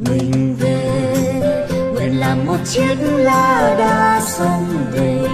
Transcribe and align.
mình 0.00 0.56
về. 0.60 1.04
Nguyện 1.94 2.20
làm 2.20 2.46
một 2.46 2.58
chiếc 2.64 2.96
lá 3.00 3.74
đa 3.78 4.20
sông 4.20 4.64
về. 4.92 5.26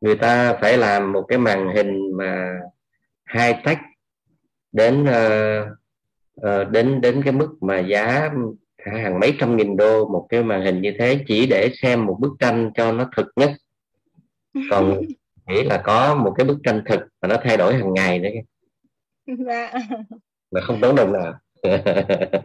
Người 0.00 0.16
ta 0.16 0.54
phải 0.60 0.78
làm 0.78 1.12
một 1.12 1.24
cái 1.28 1.38
màn 1.38 1.74
hình 1.74 2.05
mà 2.16 2.60
hai 3.24 3.60
tách 3.64 3.80
đến 4.72 5.04
uh, 5.04 6.70
đến 6.70 7.00
đến 7.00 7.22
cái 7.24 7.32
mức 7.32 7.56
mà 7.60 7.78
giá 7.78 8.30
hàng 8.78 9.20
mấy 9.20 9.36
trăm 9.38 9.56
nghìn 9.56 9.76
đô 9.76 10.08
một 10.08 10.26
cái 10.28 10.42
màn 10.42 10.62
hình 10.62 10.82
như 10.82 10.92
thế 10.98 11.24
chỉ 11.28 11.46
để 11.46 11.70
xem 11.82 12.06
một 12.06 12.16
bức 12.20 12.32
tranh 12.38 12.70
cho 12.74 12.92
nó 12.92 13.10
thực 13.16 13.26
nhất. 13.36 13.50
Còn 14.70 15.00
chỉ 15.46 15.62
là 15.62 15.82
có 15.84 16.14
một 16.14 16.34
cái 16.36 16.46
bức 16.46 16.58
tranh 16.64 16.82
thực 16.86 17.00
mà 17.22 17.28
nó 17.28 17.36
thay 17.44 17.56
đổi 17.56 17.74
hàng 17.74 17.94
ngày 17.94 18.18
đấy 18.18 18.42
dạ. 19.26 19.72
mà 20.50 20.60
không 20.60 20.80
tốn 20.80 20.96
đồng 20.96 21.12
nào. 21.12 21.38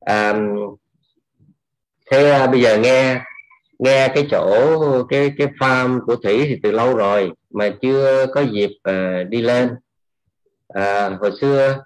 À, 0.00 0.32
thế 2.10 2.30
à, 2.30 2.46
bây 2.46 2.62
giờ 2.62 2.78
nghe 2.78 3.20
nghe 3.84 4.08
cái 4.14 4.26
chỗ 4.30 5.04
cái 5.08 5.32
cái 5.38 5.46
farm 5.46 6.00
của 6.06 6.16
thủy 6.16 6.44
thì 6.48 6.56
từ 6.62 6.70
lâu 6.70 6.96
rồi 6.96 7.32
mà 7.50 7.70
chưa 7.82 8.26
có 8.34 8.40
dịp 8.40 8.70
uh, 8.90 9.28
đi 9.28 9.42
lên. 9.42 9.70
À, 10.68 11.08
hồi 11.08 11.30
xưa 11.40 11.84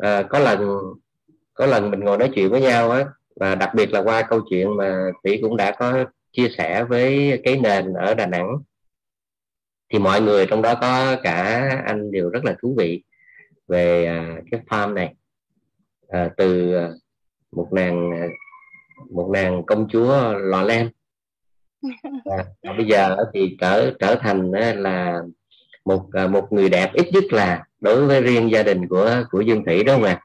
à, 0.00 0.22
có 0.22 0.38
lần 0.38 0.78
có 1.54 1.66
lần 1.66 1.90
mình 1.90 2.00
ngồi 2.00 2.18
nói 2.18 2.30
chuyện 2.34 2.50
với 2.50 2.60
nhau 2.60 2.90
á 2.90 3.04
và 3.36 3.54
đặc 3.54 3.70
biệt 3.74 3.92
là 3.92 4.02
qua 4.02 4.22
câu 4.22 4.40
chuyện 4.50 4.76
mà 4.76 5.10
thủy 5.24 5.38
cũng 5.42 5.56
đã 5.56 5.76
có 5.78 6.04
chia 6.32 6.48
sẻ 6.58 6.84
với 6.84 7.40
cái 7.44 7.56
nền 7.56 7.92
ở 7.92 8.14
đà 8.14 8.26
nẵng 8.26 8.58
thì 9.92 9.98
mọi 9.98 10.20
người 10.20 10.46
trong 10.46 10.62
đó 10.62 10.74
có 10.80 11.16
cả 11.22 11.68
anh 11.86 12.10
đều 12.10 12.30
rất 12.30 12.44
là 12.44 12.56
thú 12.62 12.74
vị 12.78 13.02
về 13.68 14.06
à, 14.06 14.40
cái 14.50 14.60
farm 14.68 14.94
này. 14.94 15.14
À, 16.08 16.30
từ 16.36 16.74
à, 16.74 16.90
một 17.52 17.68
nàng 17.72 18.10
à, 18.10 18.26
một 19.10 19.30
nàng 19.32 19.62
công 19.66 19.88
chúa 19.88 20.34
lò 20.38 20.62
lem 20.62 20.90
à, 22.62 22.72
bây 22.76 22.86
giờ 22.86 23.16
thì 23.34 23.56
trở 23.60 23.90
trở 23.98 24.14
thành 24.14 24.50
là 24.76 25.22
một 25.84 26.06
à, 26.12 26.26
một 26.26 26.52
người 26.52 26.68
đẹp 26.68 26.90
ít 26.92 27.06
nhất 27.12 27.24
là 27.30 27.64
đối 27.80 28.06
với 28.06 28.22
riêng 28.22 28.50
gia 28.50 28.62
đình 28.62 28.88
của 28.88 29.10
của 29.30 29.40
Dương 29.40 29.64
Thủy 29.64 29.84
đó 29.84 29.98
mà 29.98 30.20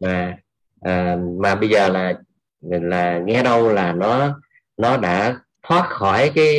mà 0.00 0.36
à, 0.80 1.16
mà 1.40 1.54
bây 1.54 1.68
giờ 1.68 1.88
là 1.88 2.14
là 2.60 3.18
nghe 3.18 3.42
đâu 3.42 3.68
là 3.68 3.92
nó 3.92 4.40
nó 4.76 4.96
đã 4.96 5.40
thoát 5.62 5.86
khỏi 5.88 6.30
cái 6.34 6.50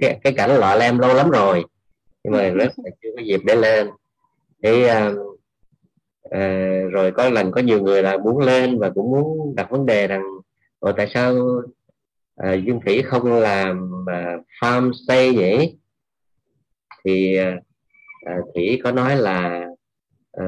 cái, 0.00 0.20
cái 0.24 0.32
cảnh 0.32 0.50
lọ 0.50 0.74
lem 0.74 0.98
lâu 0.98 1.14
lắm 1.14 1.30
rồi. 1.30 1.64
Nhưng 2.24 2.32
mà 2.32 2.48
rất 2.48 2.72
là 2.76 2.90
chưa 3.02 3.08
có 3.16 3.22
dịp 3.22 3.40
để 3.44 3.56
lên. 3.56 3.90
Thì 4.62 4.84
à, 4.84 5.10
à, 6.30 6.70
rồi 6.92 7.12
có 7.12 7.30
lần 7.30 7.52
có 7.52 7.60
nhiều 7.60 7.82
người 7.82 8.02
là 8.02 8.16
muốn 8.16 8.38
lên 8.38 8.78
và 8.78 8.90
cũng 8.90 9.10
muốn 9.10 9.54
đặt 9.56 9.70
vấn 9.70 9.86
đề 9.86 10.06
rằng 10.06 10.22
tại 10.96 11.06
sao 11.14 11.34
à, 12.42 12.54
Dương 12.54 12.80
Thủy 12.84 13.02
không 13.02 13.32
làm 13.32 14.04
à, 14.06 14.36
farm 14.60 14.92
stay 14.92 15.34
nhỉ? 15.34 15.76
Thì 17.04 17.36
à, 17.36 17.60
à 18.26 18.36
Thủy 18.54 18.80
có 18.84 18.92
nói 18.92 19.16
là 19.16 19.66
à, 20.32 20.44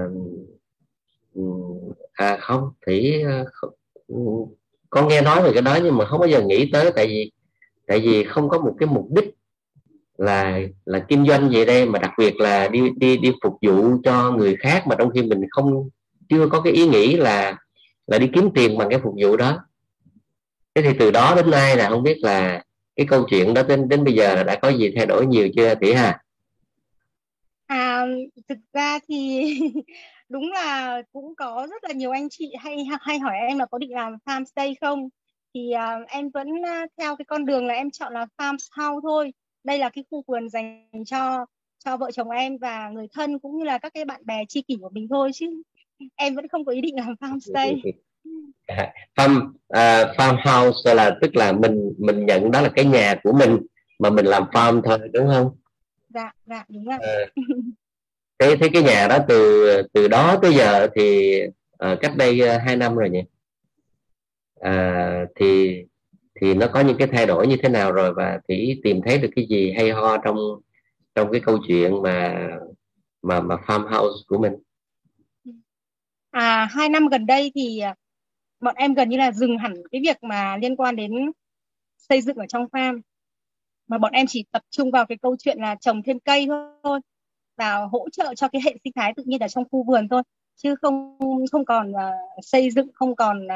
à 2.15 2.37
không 2.41 2.71
Thủy 2.87 3.23
à, 3.23 3.45
không, 3.53 3.75
con 4.91 5.09
nghe 5.09 5.21
nói 5.21 5.43
về 5.43 5.51
cái 5.53 5.63
đó 5.63 5.79
nhưng 5.83 5.97
mà 5.97 6.05
không 6.05 6.21
bao 6.21 6.29
giờ 6.29 6.43
nghĩ 6.43 6.71
tới 6.73 6.93
tại 6.97 7.07
vì 7.07 7.33
tại 7.87 8.01
vì 8.01 8.25
không 8.25 8.49
có 8.49 8.59
một 8.59 8.75
cái 8.79 8.89
mục 8.89 9.07
đích 9.11 9.35
là 10.19 10.61
là 10.85 10.99
kinh 11.09 11.27
doanh 11.27 11.51
gì 11.51 11.65
đây 11.65 11.87
mà 11.87 11.99
đặc 11.99 12.11
biệt 12.19 12.37
là 12.37 12.69
đi 12.69 12.91
đi 12.97 13.17
đi 13.17 13.33
phục 13.43 13.59
vụ 13.63 14.01
cho 14.05 14.33
người 14.33 14.57
khác 14.57 14.87
mà 14.87 14.97
trong 14.99 15.11
khi 15.11 15.23
mình 15.23 15.41
không 15.51 15.89
chưa 16.29 16.49
có 16.49 16.61
cái 16.61 16.73
ý 16.73 16.89
nghĩ 16.89 17.17
là 17.17 17.57
là 18.07 18.19
đi 18.19 18.31
kiếm 18.35 18.51
tiền 18.55 18.79
bằng 18.79 18.91
cái 18.91 19.01
phục 19.03 19.15
vụ 19.23 19.37
đó 19.37 19.59
thế 20.75 20.83
thì 20.83 20.91
từ 20.99 21.11
đó 21.11 21.35
đến 21.37 21.51
nay 21.51 21.77
là 21.77 21.89
không 21.89 22.03
biết 22.03 22.19
là 22.23 22.65
cái 22.97 23.07
câu 23.11 23.27
chuyện 23.31 23.55
đó 23.55 23.63
đến 23.63 23.89
đến 23.89 24.05
bây 24.05 24.15
giờ 24.15 24.35
là 24.35 24.43
đã 24.43 24.59
có 24.63 24.69
gì 24.69 24.93
thay 24.97 25.07
đổi 25.07 25.27
nhiều 25.27 25.49
chưa 25.57 25.75
tỷ 25.75 25.93
hà? 25.93 26.23
À 27.67 28.07
thực 28.49 28.59
ra 28.73 28.99
thì 29.09 29.45
đúng 30.29 30.53
là 30.53 31.03
cũng 31.13 31.35
có 31.35 31.67
rất 31.71 31.85
là 31.85 31.93
nhiều 31.93 32.11
anh 32.11 32.29
chị 32.31 32.53
hay 32.59 32.77
hay 33.01 33.19
hỏi 33.19 33.35
em 33.49 33.59
là 33.59 33.67
có 33.67 33.79
định 33.79 33.93
làm 33.93 34.17
farm 34.25 34.45
stay 34.45 34.77
không? 34.81 35.09
Thì 35.55 35.73
uh, 35.75 36.09
em 36.09 36.31
vẫn 36.31 36.49
uh, 36.49 36.91
theo 36.99 37.17
cái 37.17 37.25
con 37.25 37.45
đường 37.45 37.67
là 37.67 37.75
em 37.75 37.91
chọn 37.91 38.13
là 38.13 38.27
farm 38.39 38.53
house 38.53 39.01
thôi. 39.03 39.33
Đây 39.65 39.79
là 39.79 39.89
cái 39.89 40.05
khu 40.11 40.25
vườn 40.27 40.49
dành 40.49 40.89
cho 41.07 41.47
cho 41.85 41.97
vợ 41.97 42.11
chồng 42.11 42.31
em 42.31 42.59
và 42.59 42.89
người 42.89 43.07
thân 43.13 43.39
cũng 43.39 43.59
như 43.59 43.65
là 43.65 43.79
các 43.79 43.95
cái 43.95 44.05
bạn 44.05 44.21
bè 44.25 44.45
tri 44.49 44.63
kỷ 44.63 44.77
của 44.81 44.91
mình 44.93 45.09
thôi 45.11 45.31
chứ 45.35 45.63
em 46.15 46.35
vẫn 46.35 46.49
không 46.49 46.65
có 46.65 46.73
ý 46.73 46.81
định 46.81 46.97
làm 46.97 47.15
farm 47.21 47.39
stay 47.39 47.83
farm 49.17 49.49
uh, 49.49 50.17
farm 50.17 50.37
house 50.37 50.95
là 50.95 51.17
tức 51.21 51.37
là 51.37 51.53
mình 51.53 51.93
mình 51.99 52.27
nhận 52.27 52.51
đó 52.51 52.61
là 52.61 52.69
cái 52.69 52.85
nhà 52.85 53.15
của 53.23 53.33
mình 53.33 53.59
mà 53.99 54.11
mình 54.11 54.27
làm 54.27 54.43
farm 54.43 54.83
thôi 54.83 54.99
đúng 55.13 55.27
không? 55.27 55.57
Dạ 56.09 56.33
dạ 56.47 56.65
đúng 56.69 56.85
rồi 56.85 56.99
à, 57.01 57.17
thế 58.39 58.57
thế 58.57 58.69
cái 58.73 58.83
nhà 58.83 59.09
đó 59.09 59.19
từ 59.29 59.67
từ 59.93 60.09
đó 60.09 60.39
tới 60.43 60.55
giờ 60.55 60.89
thì 60.95 61.39
uh, 61.93 62.01
cách 62.01 62.17
đây 62.17 62.41
uh, 62.57 62.63
2 62.63 62.77
năm 62.77 62.97
rồi 62.97 63.11
nhỉ? 63.11 63.23
À, 64.61 65.27
thì 65.37 65.83
thì 66.41 66.55
nó 66.55 66.67
có 66.67 66.81
những 66.81 66.97
cái 66.99 67.09
thay 67.13 67.27
đổi 67.27 67.47
như 67.47 67.57
thế 67.63 67.69
nào 67.69 67.93
rồi 67.93 68.15
và 68.15 68.41
thì 68.49 68.81
tìm 68.83 69.01
thấy 69.07 69.19
được 69.19 69.29
cái 69.37 69.47
gì 69.51 69.73
hay 69.73 69.91
ho 69.91 70.17
trong 70.17 70.37
trong 71.15 71.33
cái 71.33 71.41
câu 71.41 71.59
chuyện 71.69 72.03
mà 72.03 72.49
mà 73.23 73.41
mà 73.41 73.57
farm 73.67 73.83
house 73.83 74.25
của 74.27 74.39
mình? 74.39 74.53
À 76.31 76.69
hai 76.71 76.89
năm 76.89 77.09
gần 77.09 77.27
đây 77.27 77.53
thì 77.55 77.83
bọn 78.63 78.75
em 78.75 78.95
gần 78.95 79.09
như 79.09 79.17
là 79.17 79.33
dừng 79.33 79.59
hẳn 79.59 79.75
cái 79.93 80.01
việc 80.05 80.23
mà 80.23 80.57
liên 80.57 80.77
quan 80.77 80.97
đến 80.97 81.13
xây 81.99 82.21
dựng 82.21 82.37
ở 82.37 82.47
trong 82.47 82.65
farm. 82.65 83.01
Mà 83.87 83.99
bọn 83.99 84.13
em 84.13 84.27
chỉ 84.27 84.45
tập 84.51 84.63
trung 84.71 84.91
vào 84.91 85.07
cái 85.07 85.19
câu 85.23 85.37
chuyện 85.39 85.59
là 85.59 85.75
trồng 85.75 86.03
thêm 86.03 86.21
cây 86.21 86.49
thôi 86.83 87.01
và 87.57 87.77
hỗ 87.77 88.09
trợ 88.11 88.35
cho 88.35 88.49
cái 88.49 88.63
hệ 88.65 88.77
sinh 88.85 88.93
thái 88.93 89.13
tự 89.17 89.23
nhiên 89.27 89.41
ở 89.41 89.49
trong 89.49 89.65
khu 89.71 89.83
vườn 89.83 90.09
thôi. 90.09 90.23
Chứ 90.57 90.75
không 90.83 91.19
không 91.53 91.65
còn 91.65 91.91
uh, 91.91 92.45
xây 92.45 92.71
dựng 92.71 92.89
không 92.95 93.17
còn 93.17 93.47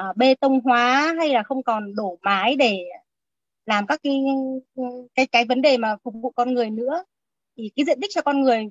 uh, 0.00 0.16
bê 0.16 0.34
tông 0.34 0.60
hóa 0.60 1.14
hay 1.18 1.28
là 1.28 1.42
không 1.42 1.62
còn 1.62 1.94
đổ 1.94 2.18
mái 2.22 2.56
để 2.56 2.84
làm 3.66 3.86
các 3.86 4.00
cái 4.02 4.24
cái 5.14 5.26
cái 5.26 5.44
vấn 5.44 5.62
đề 5.62 5.78
mà 5.78 5.96
phục 6.04 6.14
vụ 6.14 6.30
con 6.30 6.54
người 6.54 6.70
nữa. 6.70 7.04
Thì 7.56 7.70
cái 7.76 7.84
diện 7.84 7.98
tích 8.00 8.10
cho 8.14 8.22
con 8.22 8.40
người 8.42 8.66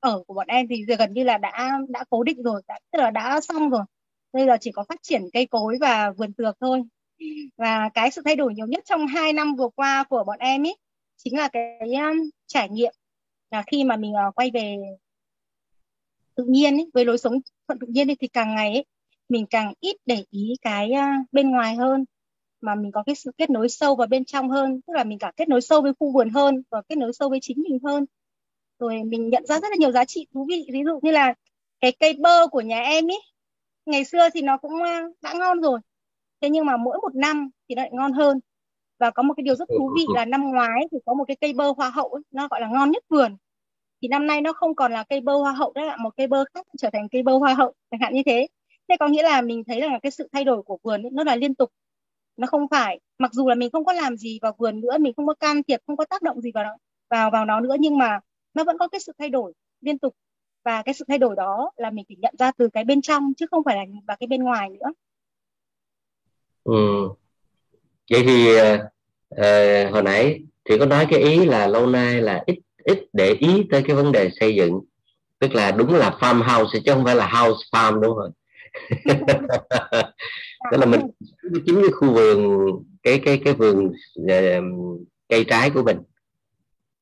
ở 0.00 0.22
của 0.26 0.34
bọn 0.34 0.46
em 0.46 0.68
thì 0.68 0.84
gần 0.98 1.12
như 1.12 1.24
là 1.24 1.38
đã 1.38 1.78
đã 1.88 2.04
cố 2.10 2.22
định 2.22 2.42
rồi 2.42 2.62
đã, 2.68 2.78
tức 2.92 2.98
là 2.98 3.10
đã 3.10 3.40
xong 3.40 3.70
rồi 3.70 3.84
bây 4.32 4.46
giờ 4.46 4.56
chỉ 4.60 4.72
có 4.72 4.84
phát 4.88 5.02
triển 5.02 5.22
cây 5.32 5.46
cối 5.46 5.78
và 5.80 6.10
vườn 6.10 6.32
tược 6.32 6.56
thôi. 6.60 6.82
Và 7.56 7.88
cái 7.94 8.10
sự 8.10 8.22
thay 8.24 8.36
đổi 8.36 8.54
nhiều 8.54 8.66
nhất 8.66 8.84
trong 8.86 9.06
hai 9.06 9.32
năm 9.32 9.54
vừa 9.54 9.68
qua 9.68 10.04
của 10.08 10.24
bọn 10.24 10.38
em 10.38 10.62
ý 10.62 10.74
chính 11.16 11.38
là 11.38 11.48
cái 11.48 11.78
um, 11.80 12.30
trải 12.46 12.68
nghiệm 12.68 12.92
là 13.50 13.62
khi 13.66 13.84
mà 13.84 13.96
mình 13.96 14.12
uh, 14.28 14.34
quay 14.34 14.50
về 14.50 14.76
tự 16.34 16.44
nhiên 16.44 16.76
ý, 16.78 16.84
với 16.94 17.04
lối 17.04 17.18
sống 17.18 17.40
thuận 17.68 17.78
tự 17.78 17.86
nhiên 17.86 18.08
ý, 18.08 18.14
thì 18.20 18.28
càng 18.28 18.54
ngày 18.54 18.72
ý, 18.74 18.82
mình 19.28 19.46
càng 19.46 19.72
ít 19.80 19.96
để 20.06 20.24
ý 20.30 20.54
cái 20.60 20.90
uh, 20.92 21.26
bên 21.32 21.50
ngoài 21.50 21.74
hơn 21.74 22.04
mà 22.60 22.74
mình 22.74 22.92
có 22.92 23.02
cái 23.06 23.14
sự 23.14 23.32
kết 23.36 23.50
nối 23.50 23.68
sâu 23.68 23.96
vào 23.96 24.06
bên 24.06 24.24
trong 24.24 24.50
hơn. 24.50 24.80
Tức 24.86 24.92
là 24.92 25.04
mình 25.04 25.18
cả 25.18 25.32
kết 25.36 25.48
nối 25.48 25.60
sâu 25.60 25.82
với 25.82 25.92
khu 26.00 26.12
vườn 26.12 26.30
hơn 26.30 26.62
và 26.70 26.82
kết 26.88 26.98
nối 26.98 27.12
sâu 27.12 27.28
với 27.28 27.38
chính 27.42 27.62
mình 27.62 27.78
hơn. 27.84 28.04
Rồi 28.78 29.02
mình 29.04 29.28
nhận 29.28 29.46
ra 29.46 29.60
rất 29.60 29.68
là 29.70 29.76
nhiều 29.78 29.92
giá 29.92 30.04
trị 30.04 30.26
thú 30.34 30.46
vị. 30.48 30.66
Ví 30.72 30.80
dụ 30.84 31.00
như 31.02 31.10
là 31.10 31.34
cái 31.80 31.92
cây 31.92 32.14
bơ 32.20 32.46
của 32.46 32.60
nhà 32.60 32.82
em 32.82 33.06
ý 33.06 33.16
ngày 33.88 34.04
xưa 34.04 34.28
thì 34.34 34.42
nó 34.42 34.56
cũng 34.56 34.72
đã 35.22 35.32
ngon 35.34 35.60
rồi 35.60 35.80
thế 36.40 36.50
nhưng 36.50 36.66
mà 36.66 36.76
mỗi 36.76 36.98
một 37.02 37.14
năm 37.14 37.50
thì 37.68 37.74
nó 37.74 37.82
lại 37.82 37.90
ngon 37.92 38.12
hơn. 38.12 38.40
Và 38.98 39.10
có 39.10 39.22
một 39.22 39.34
cái 39.36 39.44
điều 39.44 39.54
rất 39.54 39.68
thú 39.78 39.92
vị 39.96 40.06
là 40.14 40.24
năm 40.24 40.50
ngoái 40.50 40.86
thì 40.92 40.98
có 41.06 41.14
một 41.14 41.24
cái 41.28 41.36
cây 41.40 41.52
bơ 41.52 41.72
hoa 41.76 41.90
hậu 41.90 42.08
ấy, 42.08 42.22
nó 42.30 42.48
gọi 42.48 42.60
là 42.60 42.68
ngon 42.68 42.90
nhất 42.90 43.04
vườn. 43.08 43.36
Thì 44.02 44.08
năm 44.08 44.26
nay 44.26 44.40
nó 44.40 44.52
không 44.52 44.74
còn 44.74 44.92
là 44.92 45.04
cây 45.08 45.20
bơ 45.20 45.36
hoa 45.36 45.52
hậu 45.52 45.72
đấy 45.74 45.86
là 45.86 45.96
một 45.96 46.16
cây 46.16 46.26
bơ 46.26 46.44
khác 46.54 46.66
trở 46.78 46.90
thành 46.92 47.08
cây 47.08 47.22
bơ 47.22 47.38
hoa 47.38 47.54
hậu 47.54 47.72
chẳng 47.90 48.00
hạn 48.00 48.14
như 48.14 48.22
thế. 48.26 48.46
Thế 48.88 48.96
có 49.00 49.08
nghĩa 49.08 49.22
là 49.22 49.40
mình 49.42 49.64
thấy 49.64 49.80
là 49.80 49.98
cái 50.02 50.10
sự 50.10 50.28
thay 50.32 50.44
đổi 50.44 50.62
của 50.62 50.78
vườn 50.82 51.02
ấy, 51.02 51.10
nó 51.12 51.24
là 51.24 51.36
liên 51.36 51.54
tục. 51.54 51.70
Nó 52.36 52.46
không 52.46 52.68
phải 52.70 53.00
mặc 53.18 53.32
dù 53.34 53.48
là 53.48 53.54
mình 53.54 53.70
không 53.72 53.84
có 53.84 53.92
làm 53.92 54.16
gì 54.16 54.38
vào 54.42 54.54
vườn 54.58 54.80
nữa 54.80 54.98
mình 54.98 55.12
không 55.16 55.26
có 55.26 55.34
can 55.34 55.62
thiệp 55.62 55.80
không 55.86 55.96
có 55.96 56.04
tác 56.04 56.22
động 56.22 56.40
gì 56.40 56.50
vào 56.54 56.64
nó, 56.64 56.76
vào 57.10 57.30
vào 57.30 57.44
nó 57.44 57.60
nữa 57.60 57.76
nhưng 57.80 57.98
mà 57.98 58.20
nó 58.54 58.64
vẫn 58.64 58.78
có 58.78 58.88
cái 58.88 59.00
sự 59.00 59.12
thay 59.18 59.30
đổi 59.30 59.52
liên 59.80 59.98
tục 59.98 60.14
và 60.68 60.82
cái 60.82 60.94
sự 60.94 61.04
thay 61.08 61.18
đổi 61.18 61.36
đó 61.36 61.70
là 61.76 61.90
mình 61.90 62.04
phải 62.08 62.16
nhận 62.20 62.34
ra 62.38 62.52
từ 62.58 62.68
cái 62.68 62.84
bên 62.84 63.02
trong 63.02 63.32
chứ 63.36 63.46
không 63.50 63.62
phải 63.64 63.76
là 63.76 63.82
vào 64.06 64.16
cái 64.20 64.26
bên 64.26 64.42
ngoài 64.42 64.68
nữa. 64.68 64.92
Ừ. 66.64 67.08
vậy 68.10 68.22
thì 68.26 68.56
à, 69.36 69.90
hồi 69.92 70.02
nãy 70.02 70.40
thì 70.64 70.78
có 70.78 70.86
nói 70.86 71.06
cái 71.10 71.20
ý 71.20 71.44
là 71.44 71.66
lâu 71.66 71.86
nay 71.86 72.22
là 72.22 72.42
ít 72.46 72.58
ít 72.84 72.98
để 73.12 73.32
ý 73.32 73.62
tới 73.70 73.82
cái 73.86 73.96
vấn 73.96 74.12
đề 74.12 74.30
xây 74.40 74.54
dựng. 74.54 74.80
Tức 75.38 75.54
là 75.54 75.70
đúng 75.70 75.94
là 75.94 76.16
farm 76.20 76.42
house 76.42 76.80
chứ 76.84 76.92
không 76.94 77.04
phải 77.04 77.16
là 77.16 77.26
house 77.26 77.60
farm 77.72 78.00
đúng 78.00 78.16
không 78.16 78.32
tức 80.70 80.76
là 80.78 80.86
mình 80.86 81.00
chính 81.66 81.82
cái 81.82 81.92
khu 81.92 82.12
vườn 82.12 82.58
cái 83.02 83.20
cái 83.24 83.40
cái 83.44 83.54
vườn 83.54 83.92
uh, 84.20 85.00
cây 85.28 85.44
trái 85.44 85.70
của 85.70 85.82
mình. 85.82 85.98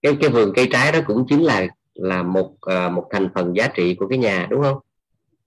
Cái 0.03 0.17
cái 0.21 0.31
vườn 0.31 0.53
cây 0.57 0.69
trái 0.73 0.93
đó 0.93 0.99
cũng 1.07 1.27
chính 1.29 1.45
là 1.45 1.67
là 1.97 2.23
một 2.23 2.51
uh, 2.53 2.93
một 2.93 3.05
thành 3.11 3.29
phần 3.35 3.57
giá 3.57 3.69
trị 3.69 3.95
của 3.95 4.09
cái 4.09 4.19
nhà 4.19 4.47
đúng 4.51 4.63
không 4.63 4.79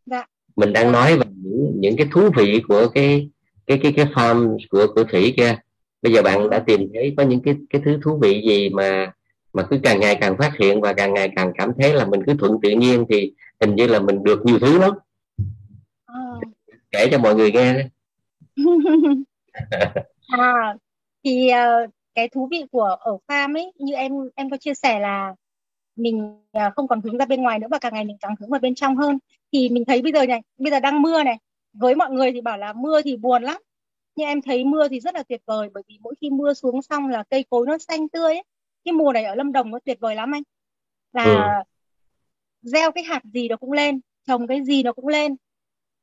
dạ. 0.05 0.25
mình 0.55 0.73
đang 0.73 0.91
nói 0.91 1.17
về 1.17 1.25
những 1.35 1.71
những 1.75 1.97
cái 1.97 2.07
thú 2.11 2.29
vị 2.37 2.61
của 2.67 2.87
cái 2.87 3.29
cái 3.67 3.79
cái 3.83 3.93
cái 3.95 4.05
farm 4.05 4.57
của 4.69 4.87
của 4.95 5.03
thủy 5.03 5.33
kia 5.37 5.57
bây 6.01 6.13
giờ 6.13 6.21
bạn 6.21 6.49
đã 6.49 6.59
tìm 6.59 6.89
thấy 6.93 7.13
có 7.17 7.23
những 7.23 7.41
cái 7.41 7.55
cái 7.69 7.81
thứ 7.85 7.99
thú 8.03 8.19
vị 8.21 8.41
gì 8.47 8.69
mà 8.69 9.11
mà 9.53 9.63
cứ 9.69 9.79
càng 9.83 9.99
ngày 9.99 10.17
càng 10.21 10.37
phát 10.37 10.51
hiện 10.59 10.81
và 10.81 10.93
càng 10.93 11.13
ngày 11.13 11.29
càng 11.35 11.51
cảm 11.57 11.71
thấy 11.79 11.93
là 11.93 12.05
mình 12.05 12.23
cứ 12.25 12.33
thuận 12.39 12.61
tự 12.61 12.69
nhiên 12.69 13.05
thì 13.09 13.33
hình 13.61 13.75
như 13.75 13.87
là 13.87 13.99
mình 13.99 14.23
được 14.23 14.45
nhiều 14.45 14.59
thứ 14.59 14.79
lắm 14.79 14.91
à. 16.05 16.15
kể 16.91 17.07
cho 17.11 17.17
mọi 17.17 17.35
người 17.35 17.51
nghe 17.51 17.87
à 20.27 20.75
thì 21.23 21.49
uh, 21.51 21.89
cái 22.15 22.29
thú 22.29 22.47
vị 22.51 22.63
của 22.71 22.97
ở 22.99 23.17
farm 23.27 23.57
ấy 23.57 23.71
như 23.79 23.93
em 23.93 24.11
em 24.35 24.49
có 24.49 24.57
chia 24.57 24.73
sẻ 24.73 24.99
là 24.99 25.35
mình 25.99 26.41
uh, 26.57 26.73
không 26.75 26.87
còn 26.87 27.01
hướng 27.01 27.17
ra 27.17 27.25
bên 27.25 27.41
ngoài 27.41 27.59
nữa 27.59 27.67
và 27.71 27.79
càng 27.79 27.93
ngày 27.93 28.05
mình 28.05 28.17
càng 28.19 28.35
hướng 28.39 28.49
vào 28.49 28.59
bên 28.59 28.75
trong 28.75 28.95
hơn. 28.95 29.19
Thì 29.51 29.69
mình 29.69 29.85
thấy 29.85 30.01
bây 30.01 30.11
giờ 30.11 30.25
này 30.25 30.41
bây 30.57 30.71
giờ 30.71 30.79
đang 30.79 31.01
mưa 31.01 31.23
này. 31.23 31.37
Với 31.73 31.95
mọi 31.95 32.11
người 32.11 32.31
thì 32.31 32.41
bảo 32.41 32.57
là 32.57 32.73
mưa 32.73 33.01
thì 33.01 33.17
buồn 33.17 33.43
lắm. 33.43 33.61
Nhưng 34.15 34.27
em 34.27 34.41
thấy 34.41 34.65
mưa 34.65 34.87
thì 34.87 34.99
rất 34.99 35.15
là 35.15 35.23
tuyệt 35.23 35.41
vời 35.45 35.69
bởi 35.73 35.83
vì 35.87 35.97
mỗi 36.01 36.15
khi 36.21 36.29
mưa 36.29 36.53
xuống 36.53 36.81
xong 36.81 37.07
là 37.07 37.23
cây 37.29 37.45
cối 37.49 37.65
nó 37.67 37.77
xanh 37.77 38.09
tươi 38.09 38.33
ấy. 38.33 38.43
cái 38.85 38.93
mùa 38.93 39.13
này 39.13 39.23
ở 39.23 39.35
Lâm 39.35 39.51
Đồng 39.51 39.71
nó 39.71 39.79
tuyệt 39.85 39.99
vời 39.99 40.15
lắm 40.15 40.35
anh. 40.35 40.43
Là 41.13 41.23
ừ. 41.23 41.63
gieo 42.61 42.91
cái 42.91 43.03
hạt 43.03 43.21
gì 43.33 43.47
nó 43.47 43.57
cũng 43.57 43.71
lên 43.71 43.99
trồng 44.27 44.47
cái 44.47 44.63
gì 44.63 44.83
nó 44.83 44.93
cũng 44.93 45.07
lên. 45.07 45.35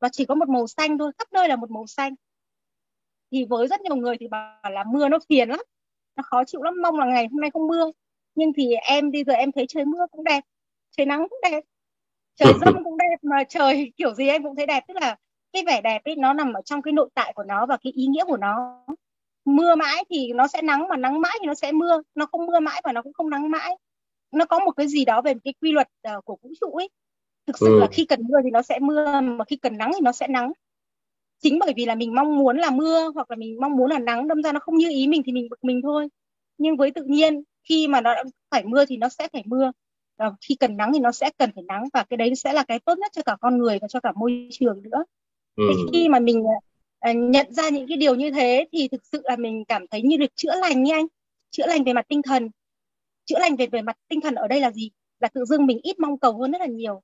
Và 0.00 0.08
chỉ 0.08 0.24
có 0.24 0.34
một 0.34 0.48
màu 0.48 0.66
xanh 0.66 0.98
thôi 0.98 1.12
khắp 1.18 1.28
nơi 1.32 1.48
là 1.48 1.56
một 1.56 1.70
màu 1.70 1.86
xanh. 1.86 2.14
Thì 3.32 3.44
với 3.44 3.68
rất 3.68 3.80
nhiều 3.80 3.96
người 3.96 4.16
thì 4.20 4.28
bảo 4.28 4.70
là 4.70 4.84
mưa 4.84 5.08
nó 5.08 5.18
phiền 5.28 5.48
lắm. 5.48 5.60
Nó 6.16 6.22
khó 6.26 6.44
chịu 6.44 6.62
lắm 6.62 6.74
mong 6.82 6.98
là 6.98 7.06
ngày 7.06 7.26
hôm 7.32 7.40
nay 7.40 7.50
không 7.50 7.66
mưa 7.66 7.90
nhưng 8.36 8.52
thì 8.56 8.74
em 8.74 9.10
bây 9.10 9.24
giờ 9.24 9.32
em 9.32 9.52
thấy 9.52 9.66
trời 9.68 9.84
mưa 9.84 10.06
cũng 10.10 10.24
đẹp 10.24 10.44
trời 10.96 11.06
nắng 11.06 11.26
cũng 11.28 11.40
đẹp 11.50 11.60
trời 12.36 12.52
rông 12.64 12.84
cũng 12.84 12.96
đẹp 12.98 13.16
mà 13.22 13.44
trời 13.44 13.92
kiểu 13.96 14.14
gì 14.14 14.28
em 14.28 14.42
cũng 14.42 14.56
thấy 14.56 14.66
đẹp. 14.66 14.84
Tức 14.88 14.94
là 15.00 15.16
cái 15.52 15.64
vẻ 15.66 15.80
đẹp 15.80 16.04
ấy 16.04 16.16
nó 16.16 16.32
nằm 16.32 16.52
ở 16.52 16.62
trong 16.62 16.82
cái 16.82 16.92
nội 16.92 17.08
tại 17.14 17.32
của 17.36 17.44
nó 17.44 17.66
và 17.66 17.76
cái 17.76 17.92
ý 17.92 18.06
nghĩa 18.06 18.24
của 18.24 18.36
nó. 18.36 18.84
Mưa 19.44 19.74
mãi 19.74 20.04
thì 20.10 20.32
nó 20.32 20.46
sẽ 20.46 20.62
nắng 20.62 20.88
mà 20.88 20.96
nắng 20.96 21.20
mãi 21.20 21.38
thì 21.40 21.46
nó 21.46 21.54
sẽ 21.54 21.72
mưa. 21.72 22.02
Nó 22.14 22.26
không 22.26 22.46
mưa 22.46 22.60
mãi 22.60 22.80
và 22.84 22.92
nó 22.92 23.02
cũng 23.02 23.12
không 23.12 23.30
nắng 23.30 23.50
mãi. 23.50 23.76
Nó 24.32 24.44
có 24.44 24.58
một 24.58 24.70
cái 24.70 24.88
gì 24.88 25.04
đó 25.04 25.22
về 25.22 25.34
cái 25.44 25.54
quy 25.60 25.72
luật 25.72 25.88
uh, 26.16 26.24
của 26.24 26.36
vũ 26.42 26.50
trụ 26.60 26.70
ấy. 26.70 26.88
Thực 27.46 27.58
sự 27.58 27.66
ừ. 27.66 27.78
là 27.80 27.86
khi 27.92 28.04
cần 28.04 28.20
mưa 28.28 28.38
thì 28.44 28.50
nó 28.50 28.62
sẽ 28.62 28.78
mưa 28.78 29.20
mà 29.20 29.44
khi 29.44 29.56
cần 29.56 29.78
nắng 29.78 29.90
thì 29.94 30.00
nó 30.02 30.12
sẽ 30.12 30.28
nắng. 30.28 30.52
Chính 31.42 31.58
bởi 31.58 31.72
vì 31.76 31.84
là 31.84 31.94
mình 31.94 32.14
mong 32.14 32.38
muốn 32.38 32.56
là 32.56 32.70
mưa 32.70 33.10
hoặc 33.14 33.30
là 33.30 33.36
mình 33.36 33.60
mong 33.60 33.76
muốn 33.76 33.90
là 33.90 33.98
nắng 33.98 34.28
đâm 34.28 34.42
ra 34.42 34.52
nó 34.52 34.60
không 34.60 34.76
như 34.76 34.90
ý 34.90 35.06
mình 35.06 35.22
thì 35.26 35.32
mình 35.32 35.48
bực 35.50 35.64
mình 35.64 35.80
thôi. 35.82 36.08
Nhưng 36.58 36.76
với 36.76 36.90
tự 36.90 37.04
nhiên 37.04 37.42
khi 37.68 37.88
mà 37.88 38.00
nó 38.00 38.14
phải 38.50 38.64
mưa 38.64 38.84
thì 38.84 38.96
nó 38.96 39.08
sẽ 39.08 39.28
phải 39.32 39.42
mưa. 39.46 39.72
Và 40.16 40.32
khi 40.40 40.54
cần 40.54 40.76
nắng 40.76 40.92
thì 40.92 40.98
nó 40.98 41.12
sẽ 41.12 41.30
cần 41.38 41.50
phải 41.54 41.64
nắng 41.68 41.84
và 41.92 42.04
cái 42.04 42.16
đấy 42.16 42.34
sẽ 42.34 42.52
là 42.52 42.64
cái 42.68 42.78
tốt 42.78 42.98
nhất 42.98 43.12
cho 43.12 43.22
cả 43.22 43.36
con 43.40 43.58
người 43.58 43.78
và 43.82 43.88
cho 43.88 44.00
cả 44.00 44.12
môi 44.16 44.48
trường 44.52 44.82
nữa. 44.82 45.04
Ừ. 45.56 45.64
thì 45.76 45.82
khi 45.92 46.08
mà 46.08 46.18
mình 46.18 46.42
uh, 47.10 47.16
nhận 47.16 47.52
ra 47.52 47.68
những 47.68 47.88
cái 47.88 47.96
điều 47.96 48.14
như 48.14 48.30
thế 48.30 48.66
thì 48.72 48.88
thực 48.88 49.04
sự 49.04 49.20
là 49.24 49.36
mình 49.36 49.64
cảm 49.64 49.86
thấy 49.86 50.02
như 50.02 50.16
được 50.16 50.36
chữa 50.36 50.54
lành 50.60 50.82
như 50.82 50.92
anh. 50.92 51.06
Chữa 51.50 51.66
lành 51.66 51.84
về 51.84 51.92
mặt 51.92 52.06
tinh 52.08 52.22
thần. 52.22 52.50
Chữa 53.24 53.38
lành 53.38 53.56
về 53.56 53.66
về 53.66 53.82
mặt 53.82 53.96
tinh 54.08 54.20
thần 54.20 54.34
ở 54.34 54.48
đây 54.48 54.60
là 54.60 54.70
gì? 54.70 54.90
Là 55.20 55.28
tự 55.28 55.44
dưng 55.44 55.66
mình 55.66 55.80
ít 55.82 55.98
mong 55.98 56.18
cầu 56.18 56.38
hơn 56.38 56.50
rất 56.50 56.60
là 56.60 56.66
nhiều. 56.66 57.02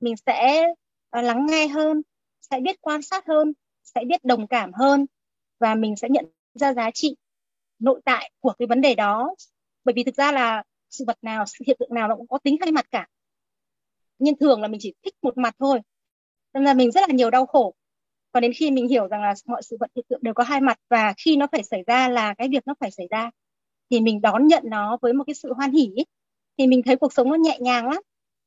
Mình 0.00 0.14
sẽ 0.26 0.66
uh, 1.18 1.24
lắng 1.24 1.46
nghe 1.46 1.68
hơn 1.68 2.02
sẽ 2.50 2.60
biết 2.60 2.80
quan 2.80 3.02
sát 3.02 3.26
hơn 3.26 3.52
sẽ 3.84 4.04
biết 4.06 4.24
đồng 4.24 4.46
cảm 4.46 4.72
hơn 4.72 5.06
và 5.58 5.74
mình 5.74 5.96
sẽ 5.96 6.08
nhận 6.08 6.24
ra 6.54 6.74
giá 6.74 6.90
trị 6.90 7.16
nội 7.78 8.00
tại 8.04 8.30
của 8.40 8.52
cái 8.58 8.66
vấn 8.66 8.80
đề 8.80 8.94
đó 8.94 9.34
bởi 9.84 9.92
vì 9.92 10.04
thực 10.04 10.14
ra 10.14 10.32
là 10.32 10.62
sự 10.90 11.04
vật 11.06 11.18
nào, 11.22 11.44
sự 11.46 11.64
hiện 11.66 11.76
tượng 11.80 11.94
nào 11.94 12.08
nó 12.08 12.16
cũng 12.16 12.28
có 12.28 12.38
tính 12.38 12.56
hai 12.60 12.72
mặt 12.72 12.86
cả. 12.90 13.06
Nhưng 14.18 14.38
thường 14.38 14.62
là 14.62 14.68
mình 14.68 14.80
chỉ 14.82 14.94
thích 15.04 15.14
một 15.22 15.38
mặt 15.38 15.54
thôi. 15.58 15.80
Nên 16.54 16.64
là 16.64 16.74
mình 16.74 16.90
rất 16.90 17.00
là 17.00 17.14
nhiều 17.14 17.30
đau 17.30 17.46
khổ. 17.46 17.74
Còn 18.32 18.40
đến 18.40 18.52
khi 18.56 18.70
mình 18.70 18.88
hiểu 18.88 19.06
rằng 19.06 19.22
là 19.22 19.34
mọi 19.46 19.62
sự 19.62 19.76
vật, 19.80 19.90
hiện 19.96 20.04
tượng 20.08 20.22
đều 20.22 20.34
có 20.34 20.44
hai 20.44 20.60
mặt 20.60 20.78
và 20.90 21.14
khi 21.16 21.36
nó 21.36 21.46
phải 21.52 21.62
xảy 21.62 21.82
ra 21.86 22.08
là 22.08 22.34
cái 22.34 22.48
việc 22.48 22.66
nó 22.66 22.74
phải 22.80 22.90
xảy 22.90 23.06
ra, 23.10 23.30
thì 23.90 24.00
mình 24.00 24.20
đón 24.20 24.46
nhận 24.46 24.62
nó 24.66 24.98
với 25.02 25.12
một 25.12 25.24
cái 25.26 25.34
sự 25.34 25.52
hoan 25.52 25.72
hỉ 25.72 25.90
thì 26.58 26.66
mình 26.66 26.82
thấy 26.82 26.96
cuộc 26.96 27.12
sống 27.12 27.28
nó 27.28 27.34
nhẹ 27.34 27.58
nhàng 27.60 27.88
lắm. 27.88 28.02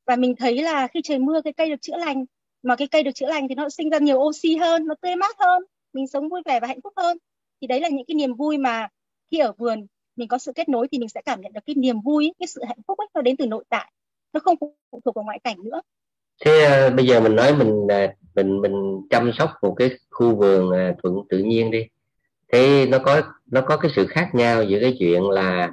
Và 0.05 0.15
mình 0.15 0.35
thấy 0.35 0.61
là 0.61 0.87
khi 0.87 1.01
trời 1.03 1.19
mưa, 1.19 1.41
cái 1.41 1.53
cây 1.53 1.69
được 1.69 1.81
chữa 1.81 1.97
lành, 1.97 2.25
mà 2.63 2.75
cái 2.75 2.87
cây 2.87 3.03
được 3.03 3.11
chữa 3.15 3.27
lành 3.27 3.47
thì 3.47 3.55
nó 3.55 3.69
sinh 3.69 3.89
ra 3.89 3.99
nhiều 3.99 4.17
oxy 4.17 4.55
hơn, 4.55 4.85
nó 4.87 4.95
tươi 5.01 5.15
mát 5.15 5.35
hơn, 5.39 5.63
mình 5.93 6.07
sống 6.07 6.29
vui 6.29 6.41
vẻ 6.45 6.59
và 6.59 6.67
hạnh 6.67 6.81
phúc 6.83 6.93
hơn. 6.97 7.17
Thì 7.61 7.67
đấy 7.67 7.79
là 7.79 7.89
những 7.89 8.05
cái 8.07 8.15
niềm 8.15 8.33
vui 8.33 8.57
mà 8.57 8.87
khi 9.31 9.39
ở 9.39 9.53
vườn 9.57 9.85
mình 10.15 10.27
có 10.27 10.37
sự 10.37 10.51
kết 10.55 10.69
nối 10.69 10.87
thì 10.91 10.99
mình 10.99 11.09
sẽ 11.09 11.21
cảm 11.25 11.41
nhận 11.41 11.53
được 11.53 11.61
cái 11.65 11.75
niềm 11.75 12.01
vui 12.01 12.33
cái 12.39 12.47
sự 12.47 12.61
hạnh 12.67 12.81
phúc 12.87 12.97
ấy 12.97 13.07
nó 13.13 13.21
đến 13.21 13.37
từ 13.37 13.45
nội 13.45 13.63
tại 13.69 13.91
nó 14.33 14.39
không 14.39 14.55
phụ 14.59 15.01
thuộc 15.05 15.15
vào 15.15 15.25
ngoại 15.25 15.39
cảnh 15.43 15.57
nữa. 15.63 15.81
Thế 16.45 16.87
uh, 16.87 16.95
bây 16.95 17.05
giờ 17.05 17.19
mình 17.19 17.35
nói 17.35 17.55
mình 17.55 17.69
uh, 17.69 18.11
mình 18.35 18.61
mình 18.61 19.01
chăm 19.09 19.31
sóc 19.37 19.49
một 19.61 19.75
cái 19.77 19.89
khu 20.09 20.35
vườn 20.35 20.67
uh, 20.67 20.97
thuận 21.03 21.15
tự 21.29 21.37
nhiên 21.37 21.71
đi. 21.71 21.85
Thế 22.53 22.85
nó 22.85 22.99
có 22.99 23.21
nó 23.51 23.61
có 23.61 23.77
cái 23.77 23.91
sự 23.95 24.07
khác 24.07 24.29
nhau 24.33 24.63
giữa 24.63 24.77
cái 24.81 24.95
chuyện 24.99 25.29
là 25.29 25.71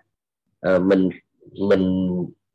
uh, 0.75 0.83
mình 0.83 1.09
mình 1.69 2.09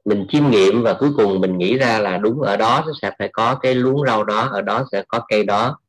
mình 0.05 0.25
chiêm 0.29 0.49
nghiệm 0.49 0.83
và 0.83 0.93
cuối 0.93 1.09
cùng 1.17 1.41
mình 1.41 1.57
nghĩ 1.57 1.77
ra 1.77 1.99
là 1.99 2.17
đúng 2.17 2.41
ở 2.41 2.57
đó 2.57 2.85
sẽ 3.01 3.11
phải 3.19 3.29
có 3.33 3.55
cái 3.55 3.75
luống 3.75 4.05
rau 4.05 4.23
đó 4.23 4.49
ở 4.51 4.61
đó 4.61 4.85
sẽ 4.91 5.03
có 5.07 5.21
cây 5.27 5.43
đó. 5.43 5.79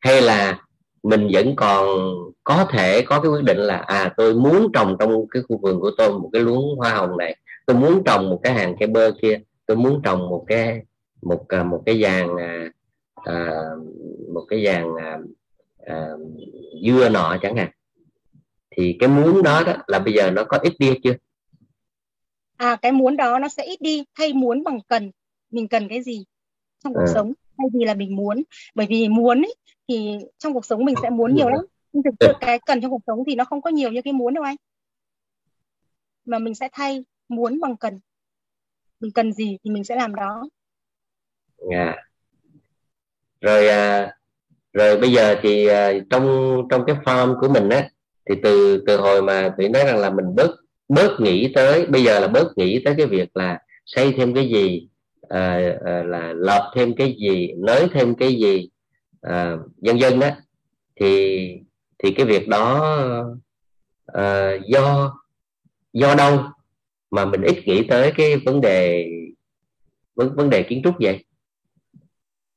Hay 0.00 0.22
là 0.22 0.58
mình 1.06 1.28
vẫn 1.32 1.56
còn 1.56 1.84
có 2.44 2.66
thể 2.70 3.02
có 3.02 3.20
cái 3.20 3.30
quyết 3.30 3.44
định 3.44 3.58
là 3.58 3.76
à 3.76 4.14
tôi 4.16 4.34
muốn 4.34 4.68
trồng 4.74 4.96
trong 4.98 5.28
cái 5.28 5.42
khu 5.48 5.58
vườn 5.62 5.80
của 5.80 5.90
tôi 5.98 6.18
một 6.18 6.30
cái 6.32 6.42
luống 6.42 6.76
hoa 6.76 6.90
hồng 6.94 7.16
này 7.16 7.36
tôi 7.66 7.76
muốn 7.76 8.02
trồng 8.04 8.30
một 8.30 8.40
cái 8.42 8.52
hàng 8.52 8.76
cây 8.80 8.88
bơ 8.88 9.12
kia 9.22 9.40
tôi 9.66 9.76
muốn 9.76 10.00
trồng 10.04 10.28
một 10.28 10.44
cái 10.46 10.82
một 11.22 11.48
à, 11.48 11.62
một 11.62 11.82
cái 11.86 12.02
dàn 12.02 12.36
à, 12.36 12.70
à, 13.14 13.50
một 14.34 14.44
cái 14.48 14.64
dàn 14.64 14.84
à, 15.00 15.18
à, 15.86 16.08
dưa 16.84 17.08
nọ 17.08 17.36
chẳng 17.42 17.56
hạn. 17.56 17.70
Thì 18.70 18.96
cái 19.00 19.08
muốn 19.08 19.42
đó 19.42 19.62
đó 19.66 19.72
là 19.86 19.98
bây 19.98 20.14
giờ 20.14 20.30
nó 20.30 20.44
có 20.44 20.58
ít 20.62 20.72
đi 20.78 20.94
chưa? 21.02 21.14
À 22.56 22.76
cái 22.82 22.92
muốn 22.92 23.16
đó 23.16 23.38
nó 23.38 23.48
sẽ 23.48 23.64
ít 23.64 23.80
đi 23.80 24.04
thay 24.18 24.32
muốn 24.32 24.64
bằng 24.64 24.78
cần. 24.88 25.10
Mình 25.50 25.68
cần 25.68 25.88
cái 25.88 26.02
gì 26.02 26.24
trong 26.84 26.94
cuộc 26.94 27.06
à. 27.06 27.12
sống? 27.14 27.32
Thay 27.58 27.66
vì 27.74 27.84
là 27.84 27.94
mình 27.94 28.16
muốn. 28.16 28.42
Bởi 28.74 28.86
vì 28.86 29.08
muốn 29.08 29.42
ấy, 29.42 29.54
thì 29.88 30.18
trong 30.38 30.54
cuộc 30.54 30.66
sống 30.66 30.84
mình 30.84 30.94
sẽ 31.02 31.10
muốn 31.10 31.34
nhiều 31.34 31.48
lắm 31.48 31.60
nhưng 31.92 32.02
thực 32.02 32.14
sự 32.20 32.32
cái 32.40 32.58
cần 32.66 32.80
trong 32.80 32.90
cuộc 32.90 33.02
sống 33.06 33.18
thì 33.26 33.34
nó 33.34 33.44
không 33.44 33.62
có 33.62 33.70
nhiều 33.70 33.92
như 33.92 34.02
cái 34.02 34.12
muốn 34.12 34.34
đâu 34.34 34.44
anh 34.44 34.56
mà 36.24 36.38
mình 36.38 36.54
sẽ 36.54 36.68
thay 36.72 37.04
muốn 37.28 37.60
bằng 37.60 37.76
cần 37.76 38.00
mình 39.00 39.10
cần 39.14 39.32
gì 39.32 39.58
thì 39.64 39.70
mình 39.70 39.84
sẽ 39.84 39.96
làm 39.96 40.14
đó. 40.14 40.48
Dạ. 41.72 41.94
rồi 43.40 43.68
à, 43.68 44.16
rồi 44.72 44.98
bây 44.98 45.12
giờ 45.12 45.36
thì 45.42 45.66
à, 45.66 45.92
trong 46.10 46.62
trong 46.70 46.82
cái 46.86 46.96
farm 47.04 47.40
của 47.40 47.48
mình 47.48 47.68
á 47.68 47.88
thì 48.28 48.34
từ 48.42 48.84
từ 48.86 48.96
hồi 48.96 49.22
mà 49.22 49.54
tụi 49.58 49.68
nói 49.68 49.84
rằng 49.84 49.98
là 49.98 50.10
mình 50.10 50.34
bớt 50.34 50.50
bớt 50.88 51.20
nghĩ 51.20 51.52
tới 51.54 51.86
bây 51.86 52.04
giờ 52.04 52.20
là 52.20 52.28
bớt 52.28 52.58
nghĩ 52.58 52.82
tới 52.84 52.94
cái 52.96 53.06
việc 53.06 53.36
là 53.36 53.60
xây 53.86 54.12
thêm 54.16 54.34
cái 54.34 54.48
gì 54.48 54.88
à, 55.28 55.60
à, 55.84 56.02
là 56.02 56.32
lợp 56.36 56.72
thêm 56.74 56.94
cái 56.96 57.16
gì 57.20 57.52
nới 57.56 57.88
thêm 57.92 58.14
cái 58.14 58.34
gì 58.34 58.68
à, 59.26 59.56
dân 59.78 60.00
dân 60.00 60.20
đó 60.20 60.28
thì 61.00 61.60
thì 61.98 62.10
cái 62.16 62.26
việc 62.26 62.48
đó 62.48 62.96
à, 64.06 64.52
do 64.68 65.14
do 65.92 66.14
đâu 66.14 66.38
mà 67.10 67.24
mình 67.24 67.42
ít 67.42 67.62
nghĩ 67.66 67.86
tới 67.88 68.12
cái 68.16 68.36
vấn 68.36 68.60
đề 68.60 69.06
vấn 70.14 70.36
vấn 70.36 70.50
đề 70.50 70.62
kiến 70.62 70.80
trúc 70.84 70.94
vậy? 71.00 71.24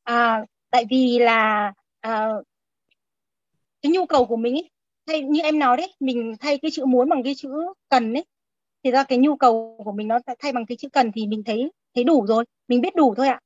À, 0.03 0.45
tại 0.71 0.85
vì 0.89 1.19
là 1.19 1.73
à, 1.99 2.29
cái 3.81 3.91
nhu 3.91 4.05
cầu 4.05 4.25
của 4.25 4.37
mình 4.37 4.53
ấy, 4.53 4.69
thay 5.07 5.21
như 5.21 5.41
em 5.41 5.59
nói 5.59 5.77
đấy 5.77 5.93
mình 5.99 6.35
thay 6.39 6.57
cái 6.57 6.71
chữ 6.71 6.85
muốn 6.85 7.09
bằng 7.09 7.23
cái 7.23 7.35
chữ 7.35 7.49
cần 7.89 8.13
đấy 8.13 8.25
thì 8.83 8.91
ra 8.91 9.03
cái 9.03 9.17
nhu 9.17 9.35
cầu 9.35 9.81
của 9.85 9.91
mình 9.91 10.07
nó 10.07 10.19
thay 10.39 10.51
bằng 10.51 10.65
cái 10.65 10.77
chữ 10.77 10.89
cần 10.89 11.11
thì 11.11 11.27
mình 11.27 11.43
thấy 11.43 11.71
thấy 11.95 12.03
đủ 12.03 12.25
rồi 12.27 12.45
mình 12.67 12.81
biết 12.81 12.95
đủ 12.95 13.15
thôi 13.15 13.27
ạ 13.27 13.39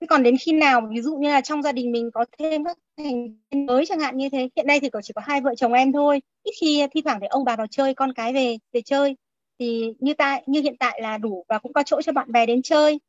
thế 0.00 0.06
còn 0.06 0.22
đến 0.22 0.36
khi 0.40 0.52
nào, 0.52 0.80
ví 0.90 1.00
dụ 1.00 1.16
như 1.16 1.28
là 1.28 1.40
trong 1.40 1.62
gia 1.62 1.72
đình 1.72 1.92
mình 1.92 2.10
có 2.14 2.24
thêm 2.38 2.64
các 2.64 2.78
thành 2.96 3.34
viên 3.50 3.66
mới 3.66 3.86
chẳng 3.86 4.00
hạn 4.00 4.16
như 4.16 4.28
thế, 4.30 4.48
hiện 4.56 4.66
nay 4.66 4.80
thì 4.80 4.88
chỉ 5.02 5.12
có 5.14 5.22
hai 5.24 5.40
vợ 5.40 5.54
chồng 5.54 5.72
em 5.72 5.92
thôi. 5.92 6.22
Ít 6.42 6.52
khi 6.60 6.86
thi 6.90 7.02
thoảng 7.02 7.18
thì 7.20 7.26
ông 7.26 7.44
bà 7.44 7.56
vào 7.56 7.66
chơi, 7.66 7.94
con 7.94 8.12
cái 8.12 8.32
về 8.32 8.56
về 8.72 8.80
chơi. 8.80 9.16
Thì 9.58 9.92
như 9.98 10.14
tại 10.14 10.42
như 10.46 10.60
hiện 10.60 10.76
tại 10.76 11.00
là 11.02 11.18
đủ 11.18 11.44
và 11.48 11.58
cũng 11.58 11.72
có 11.72 11.82
chỗ 11.82 12.02
cho 12.02 12.12
bạn 12.12 12.32
bè 12.32 12.46
đến 12.46 12.62
chơi. 12.62 13.00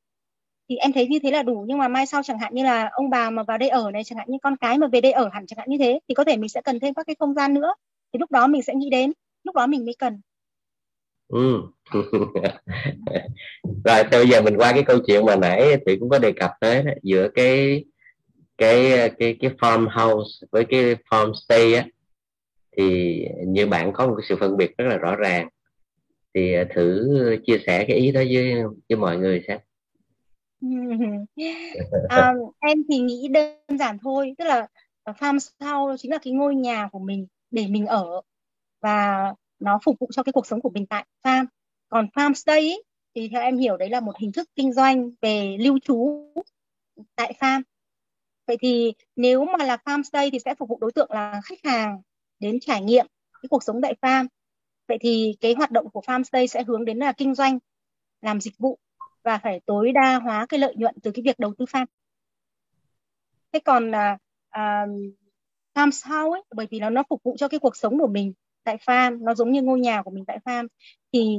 Thì 0.70 0.76
em 0.76 0.94
thấy 0.94 1.08
như 1.08 1.20
thế 1.20 1.32
là 1.32 1.44
đủ, 1.44 1.66
nhưng 1.68 1.78
mà 1.78 1.88
mai 1.88 2.06
sau 2.06 2.24
chẳng 2.24 2.40
hạn 2.40 2.56
như 2.56 2.64
là 2.64 2.90
ông 2.92 3.10
bà 3.10 3.30
mà 3.30 3.44
vào 3.44 3.58
đây 3.58 3.70
ở 3.70 3.92
này, 3.92 4.04
chẳng 4.04 4.18
hạn 4.18 4.28
như 4.32 4.38
con 4.42 4.58
cái 4.58 4.78
mà 4.78 4.88
về 4.88 5.02
đây 5.02 5.12
ở 5.12 5.30
hẳn 5.34 5.46
chẳng 5.48 5.60
hạn 5.60 5.70
như 5.70 5.78
thế, 5.80 6.00
thì 6.10 6.16
có 6.16 6.24
thể 6.24 6.38
mình 6.38 6.50
sẽ 6.50 6.62
cần 6.62 6.80
thêm 6.80 6.94
các 6.94 7.08
cái 7.08 7.16
không 7.20 7.34
gian 7.34 7.54
nữa. 7.54 7.74
Thì 8.14 8.18
lúc 8.20 8.32
đó 8.32 8.48
mình 8.48 8.62
sẽ 8.62 8.74
nghĩ 8.76 8.90
đến, 8.90 9.12
lúc 9.44 9.56
đó 9.56 9.68
mình 9.68 9.86
mới 9.86 9.96
cần. 10.00 10.22
Ừ. 11.28 11.62
rồi 13.86 14.04
bây 14.12 14.28
giờ 14.28 14.42
mình 14.42 14.58
qua 14.58 14.72
cái 14.74 14.84
câu 14.84 14.98
chuyện 15.08 15.26
mà 15.26 15.36
nãy 15.36 15.78
thì 15.86 15.98
cũng 15.98 16.10
có 16.10 16.20
đề 16.20 16.32
cập 16.32 16.52
tới 16.60 16.84
đó, 16.84 16.92
giữa 17.04 17.30
cái 17.36 17.86
cái 18.58 19.10
cái 19.20 19.38
cái 19.40 19.52
farmhouse 19.60 20.46
với 20.52 20.66
cái 20.66 20.96
farmstay 21.10 21.76
á 21.76 21.86
thì 22.78 23.20
như 23.48 23.68
bạn 23.68 23.94
có 23.94 24.08
một 24.08 24.16
cái 24.18 24.26
sự 24.30 24.36
phân 24.40 24.58
biệt 24.58 24.78
rất 24.78 24.86
là 24.88 24.98
rõ 24.98 25.16
ràng. 25.16 25.50
Thì 26.34 26.54
à, 26.54 26.64
thử 26.76 27.10
chia 27.48 27.58
sẻ 27.68 27.86
cái 27.88 27.98
ý 27.98 28.12
đó 28.12 28.22
với 28.34 28.54
với 28.90 28.98
mọi 28.98 29.18
người 29.18 29.44
xem. 29.48 29.60
À, 32.10 32.34
em 32.60 32.78
thì 32.90 33.00
nghĩ 33.00 33.28
đơn 33.28 33.78
giản 33.80 33.98
thôi 34.02 34.34
tức 34.38 34.46
là 34.46 34.68
farmhouse 35.06 35.98
chính 35.98 36.12
là 36.12 36.18
cái 36.18 36.34
ngôi 36.34 36.56
nhà 36.56 36.90
của 36.92 37.00
mình 37.00 37.28
để 37.52 37.68
mình 37.68 37.86
ở 37.86 38.22
và 38.82 39.34
nó 39.60 39.80
phục 39.86 39.96
vụ 40.00 40.08
cho 40.12 40.24
cái 40.24 40.34
cuộc 40.34 40.48
sống 40.48 40.62
của 40.62 40.70
mình 40.74 40.86
tại 40.86 41.06
farm 41.24 41.46
còn 41.90 42.08
farmstay 42.16 42.56
ấy, 42.56 42.84
thì 43.16 43.30
theo 43.30 43.42
em 43.42 43.58
hiểu 43.58 43.78
đấy 43.78 43.90
là 43.90 44.00
một 44.00 44.18
hình 44.20 44.32
thức 44.32 44.50
kinh 44.56 44.74
doanh 44.74 45.12
về 45.22 45.58
lưu 45.60 45.80
trú 45.80 46.28
tại 47.16 47.34
farm. 47.40 47.62
Vậy 48.48 48.58
thì 48.62 48.94
nếu 49.16 49.46
mà 49.46 49.66
là 49.66 49.78
farmstay 49.86 50.30
thì 50.32 50.40
sẽ 50.40 50.56
phục 50.56 50.70
vụ 50.70 50.78
đối 50.82 50.92
tượng 50.92 51.12
là 51.12 51.42
khách 51.44 51.60
hàng 51.64 52.02
đến 52.40 52.60
trải 52.60 52.82
nghiệm 52.82 53.06
cái 53.42 53.48
cuộc 53.50 53.64
sống 53.64 53.82
tại 53.82 53.96
farm. 54.02 54.28
Vậy 54.88 54.98
thì 55.02 55.36
cái 55.42 55.54
hoạt 55.54 55.72
động 55.72 55.90
của 55.90 56.02
farmstay 56.06 56.48
sẽ 56.48 56.64
hướng 56.64 56.86
đến 56.86 56.98
là 56.98 57.12
kinh 57.12 57.36
doanh 57.36 57.60
làm 58.22 58.42
dịch 58.42 58.58
vụ 58.58 58.80
và 59.24 59.38
phải 59.38 59.60
tối 59.66 59.92
đa 59.92 60.20
hóa 60.20 60.46
cái 60.50 60.60
lợi 60.60 60.76
nhuận 60.76 60.96
từ 61.04 61.12
cái 61.12 61.24
việc 61.24 61.40
đầu 61.40 61.54
tư 61.58 61.66
farm. 61.66 61.86
Thế 63.52 63.60
còn 63.60 63.96
à, 63.96 64.18
là 64.52 64.84
uh, 64.86 64.90
farm 65.74 65.86
house 65.86 66.38
ấy 66.38 66.44
bởi 66.56 66.68
vì 66.72 66.80
nó 66.80 66.90
nó 66.90 67.04
phục 67.10 67.24
vụ 67.24 67.36
cho 67.38 67.48
cái 67.48 67.60
cuộc 67.60 67.76
sống 67.76 68.00
của 68.00 68.08
mình 68.08 68.34
tại 68.64 68.78
farm 68.78 69.24
nó 69.24 69.36
giống 69.36 69.52
như 69.52 69.62
ngôi 69.62 69.80
nhà 69.80 70.02
của 70.02 70.12
mình 70.12 70.26
tại 70.26 70.40
farm 70.46 70.68
thì 71.14 71.38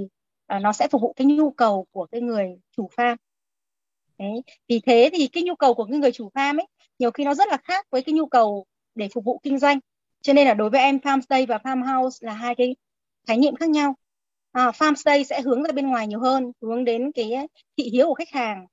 à, 0.50 0.58
nó 0.58 0.72
sẽ 0.72 0.88
phục 0.88 1.02
vụ 1.02 1.12
cái 1.16 1.26
nhu 1.26 1.50
cầu 1.50 1.86
của 1.90 2.06
cái 2.12 2.20
người 2.20 2.46
chủ 2.76 2.90
farm. 2.96 3.16
Đấy. 4.18 4.42
vì 4.68 4.80
thế 4.80 5.10
thì 5.12 5.28
cái 5.28 5.42
nhu 5.42 5.54
cầu 5.54 5.74
của 5.74 5.84
cái 5.84 5.98
người 5.98 6.12
chủ 6.12 6.30
farm 6.34 6.58
ấy 6.58 6.66
nhiều 6.98 7.10
khi 7.10 7.24
nó 7.24 7.34
rất 7.34 7.48
là 7.48 7.56
khác 7.64 7.86
với 7.90 8.02
cái 8.02 8.12
nhu 8.12 8.26
cầu 8.26 8.66
để 8.94 9.08
phục 9.14 9.24
vụ 9.24 9.40
kinh 9.42 9.58
doanh. 9.58 9.78
Cho 10.20 10.32
nên 10.32 10.46
là 10.46 10.54
đối 10.54 10.70
với 10.70 10.80
em 10.80 10.96
farmstay 10.96 11.46
và 11.46 11.56
farmhouse 11.56 12.18
là 12.20 12.32
hai 12.32 12.54
cái 12.54 12.76
khái 13.26 13.38
niệm 13.38 13.56
khác 13.56 13.70
nhau. 13.70 13.94
À, 14.52 14.70
farmstay 14.70 15.24
sẽ 15.24 15.40
hướng 15.40 15.62
ra 15.62 15.72
bên 15.72 15.88
ngoài 15.88 16.06
nhiều 16.06 16.20
hơn 16.20 16.52
hướng 16.62 16.84
đến 16.84 17.12
cái 17.12 17.32
thị 17.76 17.90
hiếu 17.92 18.06
của 18.06 18.14
khách 18.14 18.30
hàng 18.30 18.66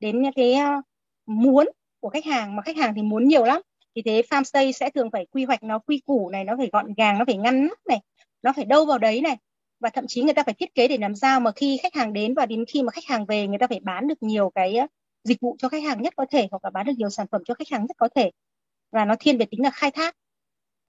đến 0.00 0.22
cái 0.36 0.52
à, 0.52 0.82
muốn 1.26 1.68
của 2.00 2.08
khách 2.08 2.24
hàng 2.24 2.56
mà 2.56 2.62
khách 2.62 2.76
hàng 2.76 2.94
thì 2.94 3.02
muốn 3.02 3.28
nhiều 3.28 3.44
lắm. 3.44 3.62
Thì 3.94 4.02
thế 4.02 4.22
farmstay 4.30 4.72
sẽ 4.72 4.90
thường 4.90 5.10
phải 5.10 5.26
quy 5.26 5.44
hoạch 5.44 5.62
nó 5.62 5.78
quy 5.78 5.98
củ 6.06 6.30
này 6.30 6.44
nó 6.44 6.54
phải 6.58 6.68
gọn 6.72 6.94
gàng 6.96 7.18
nó 7.18 7.24
phải 7.24 7.36
ngăn 7.36 7.66
nắp 7.66 7.78
này 7.88 8.00
nó 8.42 8.52
phải 8.56 8.64
đâu 8.64 8.86
vào 8.86 8.98
đấy 8.98 9.20
này 9.20 9.36
và 9.80 9.90
thậm 9.90 10.04
chí 10.08 10.22
người 10.22 10.34
ta 10.34 10.42
phải 10.42 10.54
thiết 10.54 10.74
kế 10.74 10.88
để 10.88 10.98
làm 10.98 11.14
sao 11.14 11.40
mà 11.40 11.52
khi 11.52 11.78
khách 11.82 11.94
hàng 11.94 12.12
đến 12.12 12.34
và 12.34 12.46
đến 12.46 12.64
khi 12.68 12.82
mà 12.82 12.90
khách 12.90 13.04
hàng 13.06 13.26
về 13.26 13.46
người 13.46 13.58
ta 13.58 13.66
phải 13.66 13.80
bán 13.80 14.08
được 14.08 14.22
nhiều 14.22 14.50
cái 14.54 14.78
dịch 15.24 15.40
vụ 15.40 15.56
cho 15.58 15.68
khách 15.68 15.82
hàng 15.82 16.02
nhất 16.02 16.12
có 16.16 16.26
thể 16.30 16.48
hoặc 16.50 16.64
là 16.64 16.70
bán 16.70 16.86
được 16.86 16.92
nhiều 16.96 17.10
sản 17.10 17.26
phẩm 17.32 17.42
cho 17.44 17.54
khách 17.54 17.68
hàng 17.68 17.86
nhất 17.86 17.96
có 17.96 18.08
thể. 18.14 18.30
Và 18.90 19.04
nó 19.04 19.14
thiên 19.20 19.38
về 19.38 19.46
tính 19.50 19.62
là 19.62 19.70
khai 19.70 19.90
thác. 19.90 20.16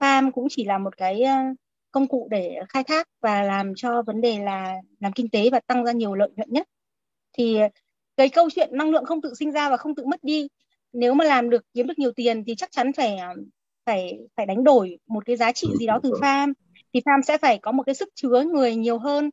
Farm 0.00 0.30
cũng 0.30 0.46
chỉ 0.50 0.64
là 0.64 0.78
một 0.78 0.96
cái 0.96 1.22
công 1.90 2.06
cụ 2.06 2.28
để 2.30 2.56
khai 2.68 2.84
thác 2.84 3.08
và 3.20 3.42
làm 3.42 3.72
cho 3.76 4.02
vấn 4.02 4.20
đề 4.20 4.38
là 4.38 4.74
làm 5.00 5.12
kinh 5.12 5.30
tế 5.30 5.50
và 5.50 5.60
tăng 5.60 5.84
ra 5.84 5.92
nhiều 5.92 6.14
lợi 6.14 6.28
nhuận 6.36 6.48
nhất. 6.52 6.68
Thì 7.32 7.58
cái 8.16 8.28
câu 8.28 8.50
chuyện 8.50 8.68
năng 8.72 8.90
lượng 8.90 9.04
không 9.04 9.20
tự 9.20 9.34
sinh 9.34 9.52
ra 9.52 9.70
và 9.70 9.76
không 9.76 9.94
tự 9.94 10.04
mất 10.06 10.24
đi 10.24 10.48
nếu 10.92 11.14
mà 11.14 11.24
làm 11.24 11.50
được 11.50 11.64
kiếm 11.74 11.86
được 11.86 11.98
nhiều 11.98 12.12
tiền 12.12 12.44
thì 12.44 12.54
chắc 12.56 12.72
chắn 12.72 12.92
phải 12.92 13.18
phải 13.86 14.18
phải 14.36 14.46
đánh 14.46 14.64
đổi 14.64 14.98
một 15.06 15.26
cái 15.26 15.36
giá 15.36 15.52
trị 15.52 15.68
gì 15.78 15.86
đó 15.86 16.00
từ 16.02 16.10
farm 16.10 16.52
thì 16.94 17.00
farm 17.00 17.22
sẽ 17.22 17.38
phải 17.38 17.58
có 17.58 17.72
một 17.72 17.82
cái 17.82 17.94
sức 17.94 18.08
chứa 18.14 18.44
người 18.52 18.76
nhiều 18.76 18.98
hơn 18.98 19.30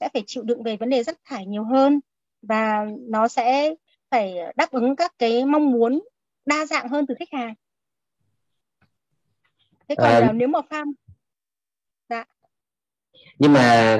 sẽ 0.00 0.08
phải 0.12 0.22
chịu 0.26 0.42
đựng 0.42 0.62
về 0.62 0.76
vấn 0.76 0.88
đề 0.88 1.02
rác 1.02 1.16
thải 1.24 1.46
nhiều 1.46 1.64
hơn 1.64 2.00
và 2.42 2.86
nó 3.08 3.28
sẽ 3.28 3.74
phải 4.10 4.34
đáp 4.56 4.70
ứng 4.70 4.96
các 4.96 5.12
cái 5.18 5.44
mong 5.44 5.70
muốn 5.70 6.02
đa 6.46 6.66
dạng 6.66 6.88
hơn 6.88 7.06
từ 7.06 7.14
khách 7.18 7.32
hàng. 7.32 7.54
Thế 9.88 9.94
còn 9.94 10.06
à, 10.06 10.32
nếu 10.32 10.48
mà 10.48 10.58
farm 10.70 10.92
dạ. 12.08 12.24
Nhưng 13.38 13.52
mà 13.52 13.96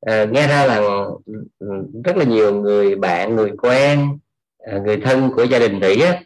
à, 0.00 0.24
nghe 0.24 0.48
ra 0.48 0.66
là 0.66 0.76
ừ, 1.58 1.66
rất 2.04 2.16
là 2.16 2.24
nhiều 2.24 2.60
người 2.60 2.96
bạn 2.96 3.36
người 3.36 3.52
quen 3.58 4.18
à, 4.58 4.78
người 4.84 5.00
thân 5.04 5.30
của 5.36 5.44
gia 5.44 5.58
đình 5.58 5.80
thủy 5.80 6.02
á 6.02 6.22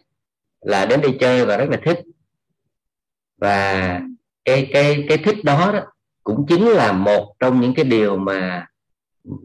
là 0.61 0.85
đến 0.85 1.01
đi 1.01 1.09
chơi 1.19 1.45
và 1.45 1.57
rất 1.57 1.69
là 1.69 1.77
thích. 1.85 1.99
Và 3.37 4.01
cái 4.45 4.69
cái 4.73 5.05
cái 5.09 5.17
thích 5.17 5.37
đó, 5.43 5.71
đó 5.71 5.94
cũng 6.25 6.45
chính 6.49 6.67
là 6.67 6.91
một 6.91 7.35
trong 7.39 7.61
những 7.61 7.73
cái 7.73 7.85
điều 7.85 8.17
mà 8.17 8.67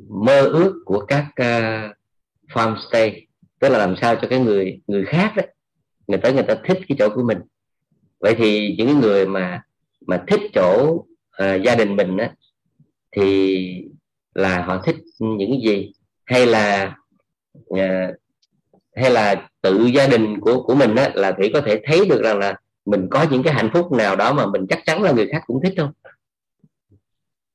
mơ 0.08 0.40
ước 0.40 0.82
của 0.84 1.04
các 1.04 1.26
ờ, 1.37 1.87
uh, 1.87 1.96
farmstay 2.54 3.26
tức 3.60 3.68
là 3.68 3.78
làm 3.78 3.94
sao 4.00 4.16
cho 4.16 4.28
cái 4.28 4.38
người 4.38 4.80
người 4.87 5.04
khác 5.04 5.32
đó 5.37 5.42
người 6.06 6.18
ta 6.18 6.30
người 6.30 6.42
ta 6.42 6.54
thích 6.64 6.78
cái 6.88 6.96
chỗ 6.99 7.08
của 7.14 7.22
mình. 7.22 7.38
Vậy 8.20 8.34
thì 8.38 8.75
những 8.78 9.00
người 9.00 9.26
mà 9.26 9.62
mà 10.06 10.25
thích 10.28 10.40
chỗ 10.54 10.92
uh, 11.42 11.62
gia 11.64 11.75
đình 11.75 11.96
mình 11.96 12.16
á 12.16 12.30
thì 13.16 13.84
là 14.34 14.62
họ 14.62 14.82
thích 14.84 14.96
những 15.18 15.50
cái 15.50 15.60
gì? 15.64 15.92
Hay 16.25 16.46
là 16.46 16.96
uh, 17.58 18.16
hay 18.96 19.10
là 19.10 19.49
tự 19.62 19.87
gia 19.87 20.06
đình 20.06 20.40
của 20.40 20.62
của 20.62 20.75
mình 20.75 20.94
á 20.94 21.10
là 21.14 21.32
thủy 21.32 21.50
có 21.54 21.60
thể 21.60 21.80
thấy 21.84 22.06
được 22.06 22.22
rằng 22.22 22.38
là 22.38 22.54
mình 22.87 23.08
có 23.10 23.26
những 23.30 23.42
cái 23.42 23.54
hạnh 23.54 23.70
phúc 23.75 23.92
nào 23.92 24.16
đó 24.16 24.32
mà 24.32 24.46
mình 24.46 24.66
chắc 24.68 24.78
chắn 24.87 25.02
là 25.02 25.12
người 25.12 25.28
khác 25.32 25.42
cũng 25.46 25.60
thích 25.62 25.75
không? 25.76 25.92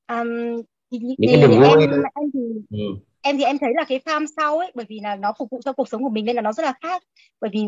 Um, 0.08 0.62
thì, 0.90 0.98
những 0.98 1.16
thì, 1.18 1.26
cái 1.40 1.46
vui 1.46 1.80
em, 1.80 1.90
em 1.90 2.30
thì 2.34 2.40
ừ. 2.70 2.84
em 3.22 3.38
thì 3.38 3.44
em 3.44 3.58
thấy 3.58 3.70
là 3.74 3.84
cái 3.84 4.00
farm 4.04 4.26
sau 4.36 4.58
ấy 4.58 4.72
bởi 4.74 4.86
vì 4.88 5.00
là 5.00 5.16
nó 5.16 5.32
phục 5.38 5.50
vụ 5.50 5.60
cho 5.64 5.72
cuộc 5.72 5.88
sống 5.88 6.02
của 6.02 6.08
mình 6.08 6.24
nên 6.24 6.36
là 6.36 6.42
nó 6.42 6.52
rất 6.52 6.62
là 6.62 6.74
khác. 6.80 7.02
Bởi 7.40 7.50
vì 7.54 7.64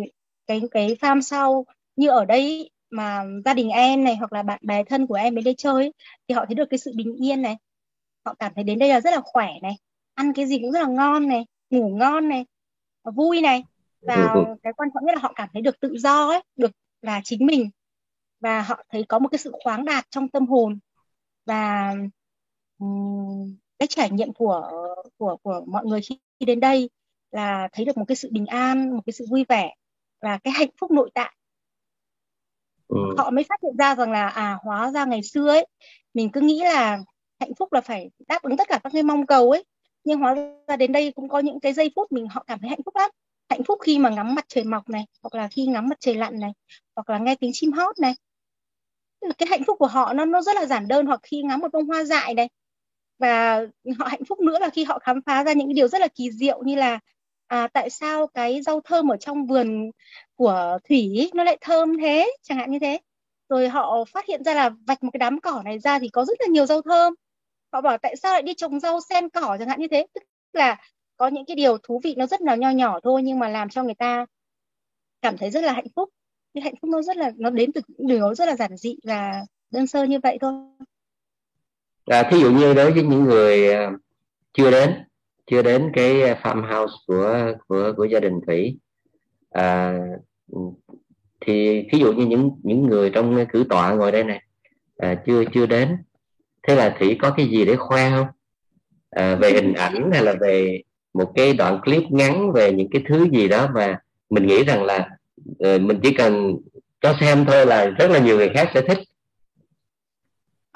cái 0.47 0.62
cái 0.71 0.97
farm 1.00 1.21
sau 1.21 1.66
như 1.97 2.09
ở 2.09 2.25
đây 2.25 2.71
mà 2.90 3.25
gia 3.45 3.54
đình 3.54 3.71
em 3.71 4.04
này 4.04 4.16
hoặc 4.16 4.33
là 4.33 4.42
bạn 4.42 4.61
bè 4.62 4.85
thân 4.85 5.07
của 5.07 5.14
em 5.14 5.35
đến 5.35 5.45
đây 5.45 5.54
chơi 5.59 5.75
ấy, 5.75 5.92
thì 6.28 6.35
họ 6.35 6.47
thấy 6.47 6.54
được 6.54 6.71
cái 6.71 6.78
sự 6.78 6.92
bình 6.97 7.16
yên 7.25 7.42
này. 7.42 7.57
Họ 8.25 8.35
cảm 8.38 8.52
thấy 8.54 8.64
đến 8.64 8.78
đây 8.78 8.88
là 8.88 9.00
rất 9.00 9.11
là 9.11 9.21
khỏe 9.25 9.49
này 9.62 9.76
ăn 10.14 10.33
cái 10.33 10.47
gì 10.47 10.59
cũng 10.59 10.73
rất 10.73 10.80
là 10.80 10.87
ngon 10.87 11.28
này 11.28 11.47
ngủ 11.71 11.88
ngon 11.88 12.28
này 12.28 12.45
vui 13.04 13.40
này. 13.40 13.64
Và 14.00 14.33
ừ, 14.35 14.45
ừ. 14.47 14.54
cái 14.62 14.73
quan 14.73 14.88
trọng 14.95 15.04
nhất 15.04 15.14
là 15.14 15.21
họ 15.21 15.33
cảm 15.37 15.49
thấy 15.52 15.62
được 15.62 15.80
tự 15.80 15.97
do 15.99 16.28
ấy 16.28 16.42
được 16.57 16.71
là 17.02 17.21
chính 17.25 17.47
mình. 17.47 17.71
Và 18.40 18.62
họ 18.62 18.83
thấy 18.92 19.04
có 19.09 19.18
một 19.18 19.28
cái 19.28 19.38
sự 19.38 19.52
khoáng 19.62 19.85
đạt 19.85 20.04
trong 20.11 20.28
tâm 20.28 20.47
hồn. 20.47 20.78
Và 21.47 21.95
cái 23.79 23.87
trải 23.89 24.11
nghiệm 24.11 24.33
của 24.33 24.71
của 25.19 25.37
của 25.43 25.65
mọi 25.67 25.87
người 25.87 26.01
khi 26.01 26.47
đến 26.47 26.61
đây 26.61 26.91
là 27.31 27.69
thấy 27.73 27.85
được 27.85 27.97
một 27.97 28.05
cái 28.09 28.17
sự 28.17 28.29
bình 28.33 28.47
an 28.47 28.97
một 28.97 29.03
cái 29.07 29.13
sự 29.13 29.27
vui 29.31 29.45
vẻ 29.49 29.75
và 30.23 30.39
cái 30.39 30.53
hạnh 30.53 30.71
phúc 30.81 30.91
nội 30.91 31.11
tại. 31.15 31.35
Ừ. 32.89 32.97
họ 33.19 33.31
mới 33.31 33.45
phát 33.49 33.61
hiện 33.63 33.77
ra 33.79 33.95
rằng 33.95 34.13
là 34.13 34.29
à 34.29 34.59
hóa 34.63 34.91
ra 34.91 35.05
ngày 35.05 35.23
xưa 35.23 35.49
ấy 35.49 35.67
mình 36.15 36.31
cứ 36.33 36.41
nghĩ 36.41 36.61
là 36.65 36.99
hạnh 37.41 37.55
phúc 37.59 37.73
là 37.73 37.81
phải 37.81 38.11
đáp 38.29 38.43
ứng 38.43 38.57
tất 38.57 38.69
cả 38.69 38.81
các 38.85 38.93
cái 38.93 39.03
mong 39.03 39.27
cầu 39.27 39.51
ấy 39.51 39.65
nhưng 40.05 40.19
hóa 40.19 40.35
ra 40.69 40.77
đến 40.77 40.93
đây 40.93 41.13
cũng 41.13 41.29
có 41.29 41.39
những 41.39 41.61
cái 41.61 41.73
giây 41.73 41.93
phút 41.97 42.13
mình 42.13 42.29
họ 42.31 42.45
cảm 42.47 42.59
thấy 42.61 42.69
hạnh 42.71 42.83
phúc 42.85 42.97
lắm. 42.97 43.11
Hạnh 43.49 43.65
phúc 43.65 43.79
khi 43.83 43.99
mà 43.99 44.11
ngắm 44.11 44.35
mặt 44.35 44.45
trời 44.49 44.65
mọc 44.65 44.89
này 44.89 45.05
hoặc 45.23 45.35
là 45.35 45.49
khi 45.49 45.67
ngắm 45.67 45.89
mặt 45.89 46.01
trời 46.01 46.15
lặn 46.15 46.41
này 46.41 46.51
hoặc 46.97 47.11
là 47.11 47.19
nghe 47.19 47.35
tiếng 47.35 47.51
chim 47.55 47.73
hót 47.73 47.99
này. 47.99 48.15
Cái 49.39 49.47
hạnh 49.51 49.65
phúc 49.67 49.77
của 49.79 49.87
họ 49.87 50.13
nó 50.13 50.25
nó 50.25 50.43
rất 50.43 50.57
là 50.57 50.67
giản 50.67 50.89
đơn 50.89 51.07
hoặc 51.07 51.21
khi 51.23 51.43
ngắm 51.43 51.61
một 51.61 51.73
bông 51.73 51.87
hoa 51.87 52.05
dại 52.05 52.35
này 52.35 52.49
và 53.19 53.67
họ 53.99 54.07
hạnh 54.07 54.25
phúc 54.25 54.41
nữa 54.41 54.59
là 54.59 54.71
khi 54.71 54.85
họ 54.85 54.99
khám 54.99 55.23
phá 55.27 55.45
ra 55.45 55.53
những 55.53 55.69
cái 55.69 55.75
điều 55.75 55.89
rất 55.89 56.01
là 56.01 56.09
kỳ 56.09 56.31
diệu 56.31 56.63
như 56.63 56.75
là 56.77 56.99
à, 57.47 57.69
tại 57.73 57.91
sao 57.91 58.27
cái 58.27 58.63
rau 58.63 58.81
thơm 58.81 59.09
ở 59.13 59.17
trong 59.17 59.47
vườn 59.47 59.91
của 60.35 60.79
thủy 60.89 61.31
nó 61.35 61.45
lại 61.45 61.59
thơm 61.61 61.99
thế 61.99 62.33
chẳng 62.43 62.59
hạn 62.59 62.71
như 62.71 62.79
thế. 62.79 62.99
Rồi 63.49 63.69
họ 63.69 64.05
phát 64.05 64.27
hiện 64.27 64.45
ra 64.45 64.55
là 64.55 64.71
vạch 64.87 65.03
một 65.05 65.11
cái 65.13 65.19
đám 65.19 65.41
cỏ 65.41 65.63
này 65.65 65.79
ra 65.79 65.99
thì 65.99 66.09
có 66.09 66.25
rất 66.25 66.41
là 66.41 66.47
nhiều 66.47 66.67
rau 66.67 66.83
thơm. 66.83 67.15
Họ 67.73 67.81
bảo 67.81 67.99
tại 67.99 68.17
sao 68.17 68.33
lại 68.33 68.43
đi 68.43 68.55
trồng 68.55 68.81
rau 68.81 69.01
sen 69.01 69.29
cỏ 69.29 69.57
chẳng 69.59 69.69
hạn 69.69 69.81
như 69.81 69.89
thế. 69.91 70.07
Tức 70.15 70.23
là 70.53 70.77
có 71.17 71.29
những 71.29 71.45
cái 71.47 71.57
điều 71.57 71.79
thú 71.79 72.01
vị 72.05 72.15
nó 72.19 72.27
rất 72.27 72.41
là 72.41 72.55
nho 72.55 72.71
nhỏ 72.71 73.01
thôi 73.03 73.23
nhưng 73.23 73.39
mà 73.39 73.49
làm 73.49 73.69
cho 73.69 73.83
người 73.83 73.95
ta 73.95 74.27
cảm 75.23 75.39
thấy 75.39 75.51
rất 75.51 75.65
là 75.65 75.73
hạnh 75.73 75.89
phúc. 75.97 76.09
Cái 76.55 76.63
hạnh 76.63 76.75
phúc 76.83 76.91
nó 76.91 77.03
rất 77.03 77.17
là 77.17 77.31
nó 77.37 77.51
đến 77.51 77.73
từ 77.73 77.81
những 77.89 78.07
điều 78.07 78.35
rất 78.35 78.49
là 78.49 78.57
giản 78.57 78.77
dị 78.77 78.97
và 79.05 79.33
đơn 79.71 79.87
sơ 79.87 80.05
như 80.05 80.19
vậy 80.23 80.39
thôi 80.41 80.53
à, 82.09 82.23
thí 82.31 82.38
dụ 82.38 82.50
như 82.50 82.75
đối 82.75 82.93
với 82.93 83.03
những 83.03 83.25
người 83.25 83.73
à, 83.73 83.91
chưa 84.53 84.71
đến 84.71 84.95
chưa 85.50 85.62
đến 85.62 85.91
cái 85.95 86.15
farmhouse 86.43 86.97
của 87.07 87.53
của 87.69 87.93
của 87.97 88.05
gia 88.05 88.21
đình 88.21 88.41
thủy 88.47 88.79
à, 89.50 89.99
thì 91.41 91.83
thí 91.93 91.99
dụ 91.99 92.12
như 92.12 92.27
những 92.27 92.50
những 92.62 92.87
người 92.87 93.11
trong 93.11 93.47
cử 93.53 93.65
tọa 93.69 93.95
ngồi 93.95 94.12
đây 94.12 94.25
này 94.25 94.43
à, 94.97 95.15
chưa 95.27 95.45
chưa 95.55 95.67
đến 95.67 95.97
thế 96.69 96.75
là 96.75 96.97
thủy 96.99 97.19
có 97.23 97.31
cái 97.31 97.47
gì 97.47 97.65
để 97.65 97.77
khoe 97.77 98.11
không? 98.11 98.27
À, 99.11 99.35
về 99.35 99.53
hình 99.53 99.75
ảnh 99.75 100.11
hay 100.12 100.25
là 100.25 100.35
về 100.41 100.83
một 101.15 101.33
cái 101.35 101.53
đoạn 101.53 101.81
clip 101.85 102.03
ngắn 102.11 102.53
về 102.53 102.73
những 102.73 102.91
cái 102.91 103.03
thứ 103.09 103.27
gì 103.33 103.49
đó 103.49 103.69
mà 103.75 103.99
mình 104.31 104.47
nghĩ 104.47 104.65
rằng 104.65 104.83
là 104.83 105.09
uh, 105.50 105.81
mình 105.81 106.00
chỉ 106.03 106.15
cần 106.15 106.57
cho 107.00 107.15
xem 107.21 107.45
thôi 107.45 107.67
là 107.67 107.87
rất 107.87 108.11
là 108.11 108.19
nhiều 108.19 108.37
người 108.37 108.49
khác 108.49 108.71
sẽ 108.75 108.81
thích 108.81 108.99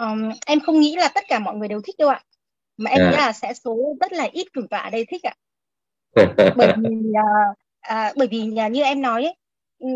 um, 0.02 0.30
em 0.46 0.60
không 0.60 0.80
nghĩ 0.80 0.96
là 0.96 1.08
tất 1.08 1.24
cả 1.28 1.38
mọi 1.38 1.56
người 1.56 1.68
đều 1.68 1.80
thích 1.80 1.94
đâu 1.98 2.08
ạ. 2.08 2.20
Mà 2.76 2.90
em 2.90 3.00
à. 3.00 3.10
nghĩ 3.10 3.16
là 3.16 3.32
sẽ 3.32 3.54
số 3.54 3.94
rất 4.00 4.12
là 4.12 4.28
ít 4.32 4.46
cử 4.52 4.66
tọa 4.70 4.80
ở 4.80 4.90
đây 4.90 5.04
thích 5.08 5.22
ạ. 5.22 5.34
Bởi 6.56 6.72
vì 6.76 6.96
uh, 6.96 7.56
uh, 7.92 8.16
bởi 8.16 8.28
vì 8.28 8.50
uh, 8.66 8.72
như 8.72 8.82
em 8.82 9.02
nói 9.02 9.24
ấy, 9.24 9.34
ừ, 9.78 9.88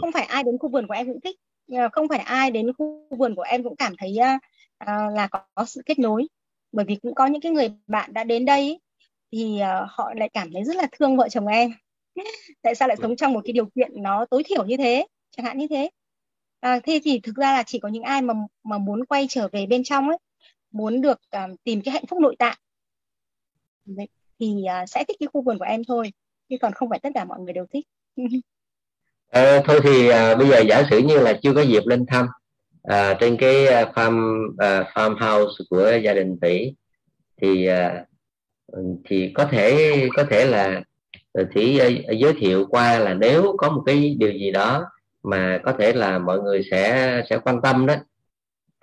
không 0.00 0.12
phải 0.12 0.24
ai 0.24 0.42
đến 0.42 0.58
khu 0.58 0.68
vườn 0.68 0.86
của 0.86 0.94
em 0.94 1.06
cũng 1.06 1.20
thích. 1.20 1.36
Uh, 1.72 1.92
không 1.92 2.08
phải 2.08 2.18
ai 2.18 2.50
đến 2.50 2.72
khu 2.78 3.06
vườn 3.18 3.34
của 3.34 3.42
em 3.42 3.62
cũng 3.62 3.76
cảm 3.76 3.94
thấy 3.98 4.16
uh, 4.20 5.14
là 5.14 5.28
có, 5.30 5.64
sự 5.66 5.82
kết 5.86 5.98
nối. 5.98 6.28
Bởi 6.72 6.84
vì 6.84 6.96
cũng 7.02 7.14
có 7.14 7.26
những 7.26 7.40
cái 7.40 7.52
người 7.52 7.70
bạn 7.86 8.12
đã 8.12 8.24
đến 8.24 8.44
đây 8.44 8.80
thì 9.32 9.60
uh, 9.60 9.88
họ 9.88 10.14
lại 10.16 10.28
cảm 10.28 10.52
thấy 10.52 10.64
rất 10.64 10.76
là 10.76 10.86
thương 10.92 11.16
vợ 11.16 11.28
chồng 11.28 11.46
em. 11.46 11.72
Tại 12.62 12.74
sao 12.74 12.88
lại 12.88 12.96
sống 13.02 13.16
trong 13.16 13.32
một 13.32 13.40
cái 13.44 13.52
điều 13.52 13.66
kiện 13.66 14.02
nó 14.02 14.26
tối 14.30 14.42
thiểu 14.46 14.64
như 14.64 14.76
thế 14.76 15.06
chẳng 15.36 15.46
hạn 15.46 15.58
như 15.58 15.66
thế 15.70 15.90
à, 16.62 16.80
thế 16.84 17.00
thì 17.04 17.20
thực 17.20 17.36
ra 17.36 17.52
là 17.52 17.62
chỉ 17.62 17.78
có 17.78 17.88
những 17.88 18.02
ai 18.02 18.22
mà 18.22 18.34
mà 18.64 18.78
muốn 18.78 19.04
quay 19.04 19.26
trở 19.28 19.48
về 19.52 19.66
bên 19.66 19.84
trong 19.84 20.08
ấy 20.08 20.18
muốn 20.70 21.00
được 21.00 21.20
à, 21.30 21.48
tìm 21.64 21.82
cái 21.82 21.92
hạnh 21.92 22.06
phúc 22.08 22.20
nội 22.20 22.36
tại. 22.38 22.56
Thì 24.38 24.64
à, 24.64 24.86
sẽ 24.86 25.04
thích 25.08 25.16
cái 25.20 25.26
khu 25.32 25.42
vườn 25.42 25.58
của 25.58 25.64
em 25.64 25.84
thôi 25.88 26.12
chứ 26.48 26.56
còn 26.62 26.72
không 26.72 26.90
phải 26.90 26.98
tất 26.98 27.08
cả 27.14 27.24
mọi 27.24 27.40
người 27.40 27.52
đều 27.52 27.66
thích. 27.72 27.86
À, 29.28 29.62
thôi 29.66 29.80
thì 29.82 30.08
à, 30.08 30.34
bây 30.34 30.48
giờ 30.48 30.60
giả 30.60 30.82
sử 30.90 30.98
như 30.98 31.18
là 31.18 31.38
chưa 31.42 31.54
có 31.54 31.62
dịp 31.62 31.82
lên 31.86 32.06
thăm 32.06 32.26
à, 32.82 33.14
trên 33.20 33.36
cái 33.36 33.66
à, 33.66 33.92
farm 33.94 34.48
à, 34.58 34.92
farm 34.94 35.14
house 35.14 35.64
của 35.70 35.92
gia 36.04 36.14
đình 36.14 36.38
tỷ 36.40 36.72
thì 37.42 37.66
à, 37.66 38.04
thì 39.04 39.32
có 39.34 39.44
thể 39.44 40.08
có 40.16 40.24
thể 40.30 40.44
là 40.44 40.82
à, 41.32 41.42
thì 41.54 41.78
à, 41.78 41.88
giới 42.20 42.34
thiệu 42.40 42.66
qua 42.70 42.98
là 42.98 43.14
nếu 43.14 43.54
có 43.58 43.70
một 43.70 43.82
cái 43.86 44.16
điều 44.18 44.32
gì 44.32 44.50
đó 44.50 44.84
mà 45.22 45.60
có 45.64 45.72
thể 45.78 45.92
là 45.92 46.18
mọi 46.18 46.40
người 46.40 46.62
sẽ 46.70 47.22
sẽ 47.30 47.38
quan 47.38 47.62
tâm 47.62 47.86
đó 47.86 47.94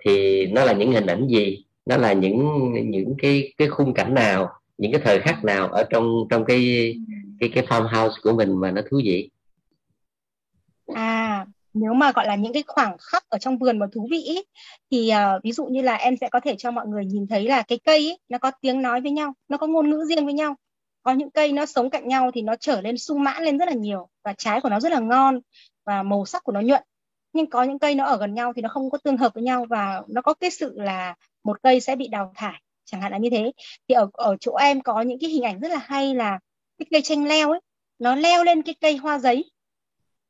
thì 0.04 0.46
nó 0.46 0.64
là 0.64 0.72
những 0.72 0.92
hình 0.92 1.06
ảnh 1.06 1.28
gì? 1.28 1.64
Nó 1.86 1.96
là 1.96 2.12
những 2.12 2.72
những 2.90 3.14
cái 3.18 3.54
cái 3.56 3.68
khung 3.68 3.94
cảnh 3.94 4.14
nào? 4.14 4.50
Những 4.78 4.92
cái 4.92 5.00
thời 5.04 5.20
khắc 5.20 5.44
nào 5.44 5.68
ở 5.68 5.84
trong 5.90 6.26
trong 6.30 6.44
cái 6.44 6.94
cái 7.40 7.50
cái 7.54 7.66
farmhouse 7.66 8.14
của 8.22 8.32
mình 8.32 8.60
mà 8.60 8.70
nó 8.70 8.82
thú 8.90 9.00
vị? 9.04 9.30
À 10.94 11.46
nếu 11.74 11.94
mà 11.94 12.12
gọi 12.12 12.26
là 12.26 12.34
những 12.34 12.52
cái 12.52 12.64
khoảng 12.66 12.96
khắc 12.98 13.28
ở 13.28 13.38
trong 13.38 13.58
vườn 13.58 13.78
mà 13.78 13.86
thú 13.92 14.08
vị 14.10 14.22
ý, 14.22 14.42
thì 14.90 15.10
uh, 15.36 15.42
ví 15.44 15.52
dụ 15.52 15.66
như 15.66 15.82
là 15.82 15.94
em 15.94 16.14
sẽ 16.20 16.28
có 16.28 16.40
thể 16.40 16.54
cho 16.58 16.70
mọi 16.70 16.86
người 16.86 17.04
nhìn 17.04 17.26
thấy 17.26 17.44
là 17.44 17.62
cái 17.62 17.78
cây 17.84 17.98
ý, 17.98 18.16
nó 18.28 18.38
có 18.38 18.50
tiếng 18.60 18.82
nói 18.82 19.00
với 19.00 19.10
nhau 19.10 19.32
nó 19.48 19.56
có 19.56 19.66
ngôn 19.66 19.90
ngữ 19.90 20.04
riêng 20.08 20.24
với 20.24 20.34
nhau. 20.34 20.54
Có 21.02 21.12
những 21.12 21.30
cây 21.30 21.52
nó 21.52 21.66
sống 21.66 21.90
cạnh 21.90 22.08
nhau 22.08 22.30
thì 22.34 22.42
nó 22.42 22.56
trở 22.60 22.80
lên 22.80 22.98
sung 22.98 23.24
mãn 23.24 23.42
lên 23.44 23.58
rất 23.58 23.68
là 23.68 23.74
nhiều 23.74 24.08
và 24.24 24.34
trái 24.38 24.60
của 24.60 24.68
nó 24.68 24.80
rất 24.80 24.92
là 24.92 25.00
ngon 25.00 25.40
và 25.90 26.02
màu 26.02 26.26
sắc 26.26 26.44
của 26.44 26.52
nó 26.52 26.60
nhuận. 26.60 26.82
Nhưng 27.32 27.46
có 27.46 27.62
những 27.62 27.78
cây 27.78 27.94
nó 27.94 28.04
ở 28.04 28.16
gần 28.16 28.34
nhau 28.34 28.52
thì 28.56 28.62
nó 28.62 28.68
không 28.68 28.90
có 28.90 28.98
tương 28.98 29.16
hợp 29.16 29.34
với 29.34 29.42
nhau 29.42 29.66
và 29.70 30.02
nó 30.08 30.22
có 30.22 30.34
cái 30.34 30.50
sự 30.50 30.80
là 30.80 31.14
một 31.44 31.62
cây 31.62 31.80
sẽ 31.80 31.96
bị 31.96 32.08
đào 32.08 32.32
thải 32.36 32.62
chẳng 32.84 33.00
hạn 33.00 33.12
là 33.12 33.18
như 33.18 33.30
thế. 33.30 33.52
Thì 33.88 33.94
ở 33.94 34.10
ở 34.12 34.36
chỗ 34.40 34.54
em 34.54 34.80
có 34.80 35.02
những 35.02 35.18
cái 35.20 35.30
hình 35.30 35.42
ảnh 35.42 35.60
rất 35.60 35.68
là 35.68 35.78
hay 35.78 36.14
là 36.14 36.38
cái 36.78 36.86
cây 36.90 37.02
chanh 37.02 37.24
leo 37.26 37.50
ấy 37.50 37.60
nó 37.98 38.14
leo 38.14 38.44
lên 38.44 38.62
cái 38.62 38.74
cây 38.80 38.96
hoa 38.96 39.18
giấy 39.18 39.50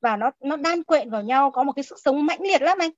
và 0.01 0.17
nó 0.17 0.31
nó 0.41 0.57
đan 0.57 0.85
quện 0.85 1.11
vào 1.11 1.23
nhau 1.23 1.51
có 1.51 1.63
một 1.63 1.73
cái 1.73 1.83
sức 1.83 1.99
sống 2.05 2.27
mãnh 2.27 2.43
liệt 2.43 2.63
lắm 2.63 2.79
anh. 2.79 2.91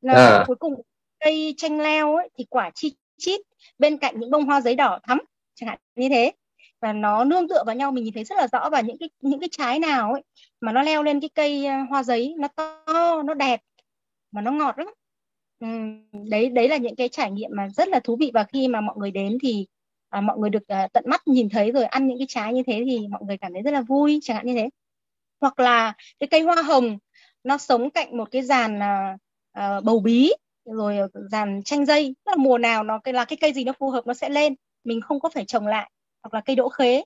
Là 0.00 0.14
à. 0.14 0.44
cuối 0.46 0.56
cùng 0.56 0.74
cây 1.18 1.54
chanh 1.56 1.80
leo 1.80 2.16
ấy 2.16 2.28
thì 2.38 2.44
quả 2.50 2.70
chi 2.74 2.96
chít 3.18 3.40
bên 3.78 3.98
cạnh 3.98 4.20
những 4.20 4.30
bông 4.30 4.46
hoa 4.46 4.60
giấy 4.60 4.74
đỏ 4.74 4.98
thắm 5.02 5.18
chẳng 5.54 5.68
hạn 5.68 5.78
như 5.94 6.08
thế 6.08 6.32
và 6.80 6.92
nó 6.92 7.24
nương 7.24 7.48
tựa 7.48 7.64
vào 7.66 7.76
nhau 7.76 7.92
mình 7.92 8.04
nhìn 8.04 8.14
thấy 8.14 8.24
rất 8.24 8.38
là 8.38 8.48
rõ 8.52 8.70
và 8.70 8.80
những 8.80 8.98
cái 8.98 9.10
những 9.20 9.40
cái 9.40 9.48
trái 9.52 9.78
nào 9.78 10.12
ấy 10.12 10.22
mà 10.60 10.72
nó 10.72 10.82
leo 10.82 11.02
lên 11.02 11.20
cái 11.20 11.30
cây 11.34 11.66
ờ, 11.66 11.74
hoa 11.90 12.02
giấy 12.02 12.34
nó 12.38 12.48
to 12.48 13.22
nó 13.22 13.34
đẹp 13.34 13.60
mà 14.32 14.40
nó 14.42 14.52
ngọt 14.52 14.78
lắm. 14.78 14.88
Ừ, 15.60 15.66
đấy 16.30 16.48
đấy 16.48 16.68
là 16.68 16.76
những 16.76 16.96
cái 16.96 17.08
trải 17.08 17.30
nghiệm 17.30 17.50
mà 17.56 17.68
rất 17.68 17.88
là 17.88 18.00
thú 18.00 18.16
vị. 18.20 18.30
Và 18.34 18.44
khi 18.44 18.68
mà 18.68 18.80
mọi 18.80 18.96
người 18.98 19.10
đến 19.10 19.38
thì 19.42 19.66
à, 20.08 20.20
mọi 20.20 20.38
người 20.38 20.50
được 20.50 20.68
à, 20.68 20.88
tận 20.92 21.04
mắt 21.06 21.28
nhìn 21.28 21.48
thấy 21.48 21.72
rồi 21.72 21.84
ăn 21.84 22.08
những 22.08 22.18
cái 22.18 22.26
trái 22.28 22.52
như 22.54 22.62
thế 22.66 22.82
thì 22.86 23.08
mọi 23.08 23.20
người 23.26 23.38
cảm 23.38 23.52
thấy 23.52 23.62
rất 23.62 23.70
là 23.70 23.82
vui 23.82 24.20
chẳng 24.22 24.36
hạn 24.36 24.46
như 24.46 24.54
thế. 24.54 24.68
Hoặc 25.40 25.60
là 25.60 25.92
cái 26.20 26.28
cây 26.28 26.40
hoa 26.40 26.62
hồng 26.62 26.98
nó 27.44 27.58
sống 27.58 27.90
cạnh 27.90 28.16
một 28.16 28.30
cái 28.30 28.42
dàn 28.42 28.82
à, 28.82 29.16
à, 29.52 29.80
bầu 29.80 30.00
bí 30.00 30.32
rồi 30.64 30.98
ờ, 30.98 31.08
dàn 31.30 31.62
chanh 31.64 31.86
dây. 31.86 32.14
Tức 32.24 32.30
là 32.30 32.36
mùa 32.36 32.58
nào 32.58 32.82
nó 32.84 33.00
là 33.04 33.24
cái 33.24 33.36
cây 33.40 33.52
gì 33.52 33.64
nó 33.64 33.72
phù 33.78 33.90
hợp 33.90 34.06
nó 34.06 34.14
sẽ 34.14 34.28
lên 34.28 34.54
mình 34.84 35.00
không 35.00 35.20
có 35.20 35.28
phải 35.30 35.44
trồng 35.44 35.66
lại 35.66 35.90
hoặc 36.22 36.34
là 36.34 36.40
cây 36.44 36.56
đỗ 36.56 36.68
khế 36.68 37.02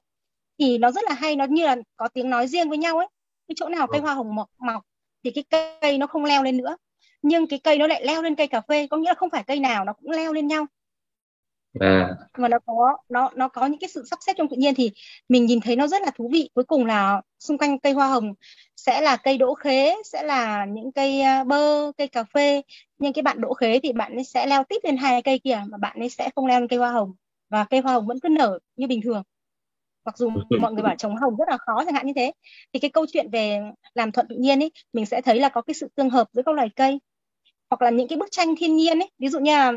thì 0.59 0.79
nó 0.79 0.90
rất 0.90 1.05
là 1.05 1.14
hay 1.14 1.37
nó 1.37 1.44
như 1.44 1.66
là 1.66 1.77
có 1.96 2.09
tiếng 2.09 2.31
nói 2.31 2.48
riêng 2.48 2.68
với 2.68 2.79
nhau 2.79 2.98
ấy. 2.98 3.07
Cái 3.48 3.55
chỗ 3.59 3.68
nào 3.68 3.87
cây 3.87 4.00
hoa 4.00 4.14
hồng 4.14 4.35
mọc 4.35 4.50
mọc 4.59 4.83
thì 5.24 5.31
cái 5.31 5.44
cây 5.81 5.98
nó 5.98 6.07
không 6.07 6.24
leo 6.24 6.42
lên 6.42 6.57
nữa. 6.57 6.77
Nhưng 7.22 7.46
cái 7.46 7.59
cây 7.64 7.79
nó 7.79 7.87
lại 7.87 8.07
leo 8.07 8.22
lên 8.22 8.35
cây 8.35 8.46
cà 8.46 8.61
phê 8.61 8.87
có 8.87 8.96
nghĩa 8.96 9.09
là 9.09 9.14
không 9.14 9.31
phải 9.31 9.44
cây 9.46 9.61
nào 9.61 9.85
nó 9.85 9.92
cũng 9.92 10.11
leo 10.11 10.33
lên 10.33 10.46
nhau. 10.46 10.66
À. 11.81 12.11
mà 12.38 12.48
nó 12.48 12.59
có 12.66 12.96
nó 13.09 13.31
nó 13.35 13.48
có 13.48 13.66
những 13.66 13.81
cái 13.81 13.88
sự 13.88 14.05
sắp 14.11 14.18
xếp 14.27 14.33
trong 14.37 14.48
tự 14.48 14.57
nhiên 14.57 14.74
thì 14.74 14.90
mình 15.29 15.46
nhìn 15.46 15.61
thấy 15.61 15.77
nó 15.77 15.87
rất 15.87 16.03
là 16.03 16.11
thú 16.16 16.31
vị. 16.33 16.50
Cuối 16.55 16.64
cùng 16.64 16.87
là 16.87 17.22
xung 17.38 17.59
quanh 17.59 17.79
cây 17.79 17.92
hoa 17.92 18.09
hồng 18.09 18.35
sẽ 18.77 19.00
là 19.00 19.16
cây 19.16 19.38
đỗ 19.38 19.55
khế 19.55 19.94
sẽ 20.05 20.22
là 20.22 20.64
những 20.64 20.92
cây 20.92 21.20
à, 21.20 21.44
bơ 21.44 21.92
cây 21.98 22.09
cà 22.09 22.24
phê. 22.24 22.62
Nhưng 22.98 23.12
cái 23.12 23.22
bạn 23.22 23.40
đỗ 23.40 23.55
khế 23.55 23.81
thì 23.81 23.92
bạn 23.92 24.14
ấy 24.14 24.24
sẽ 24.24 24.46
leo 24.46 24.64
tiếp 24.64 24.77
lên 24.85 24.96
hai 24.96 25.22
cây 25.22 25.38
kia 25.38 25.62
mà 25.68 25.79
bạn 25.79 25.98
ấy 25.98 26.11
sẽ 26.11 26.31
không 26.37 26.46
leo 26.46 26.61
lên 26.61 26.68
cây 26.68 26.79
hoa 26.79 26.90
hồng 26.90 27.12
và 27.49 27.65
cây 27.65 27.81
hoa 27.81 27.93
hồng 27.93 28.07
vẫn 28.07 28.21
cứ 28.21 28.29
nở 28.29 28.59
như 28.77 28.87
bình 28.87 29.01
thường. 29.03 29.23
Mặc 30.05 30.19
dù 30.19 30.31
mọi 30.61 30.73
người 30.73 30.83
bảo 30.83 30.97
trồng 30.99 31.17
hồng 31.17 31.37
rất 31.37 31.49
là 31.49 31.59
khó 31.59 31.85
chẳng 31.85 31.95
hạn 31.95 32.07
như 32.07 32.13
thế 32.17 32.33
thì 32.73 32.81
cái 32.81 32.91
câu 32.91 33.07
chuyện 33.13 33.31
về 33.31 33.61
làm 33.95 34.13
thuận 34.13 34.29
tự 34.29 34.37
nhiên 34.37 34.63
ấy 34.63 34.71
mình 34.93 35.07
sẽ 35.07 35.21
thấy 35.21 35.41
là 35.41 35.49
có 35.49 35.63
cái 35.63 35.75
sự 35.75 35.89
tương 35.95 36.11
hợp 36.11 36.29
giữa 36.33 36.43
các 36.47 36.55
loài 36.55 36.69
cây. 36.77 36.99
Hoặc 37.71 37.83
là 37.83 37.91
những 37.91 38.09
cái 38.09 38.19
bức 38.19 38.29
tranh 38.31 38.55
thiên 38.59 38.77
nhiên 38.77 38.99
ấy 38.99 39.11
ví 39.19 39.29
dụ 39.29 39.41
như 39.41 39.53
là 39.53 39.73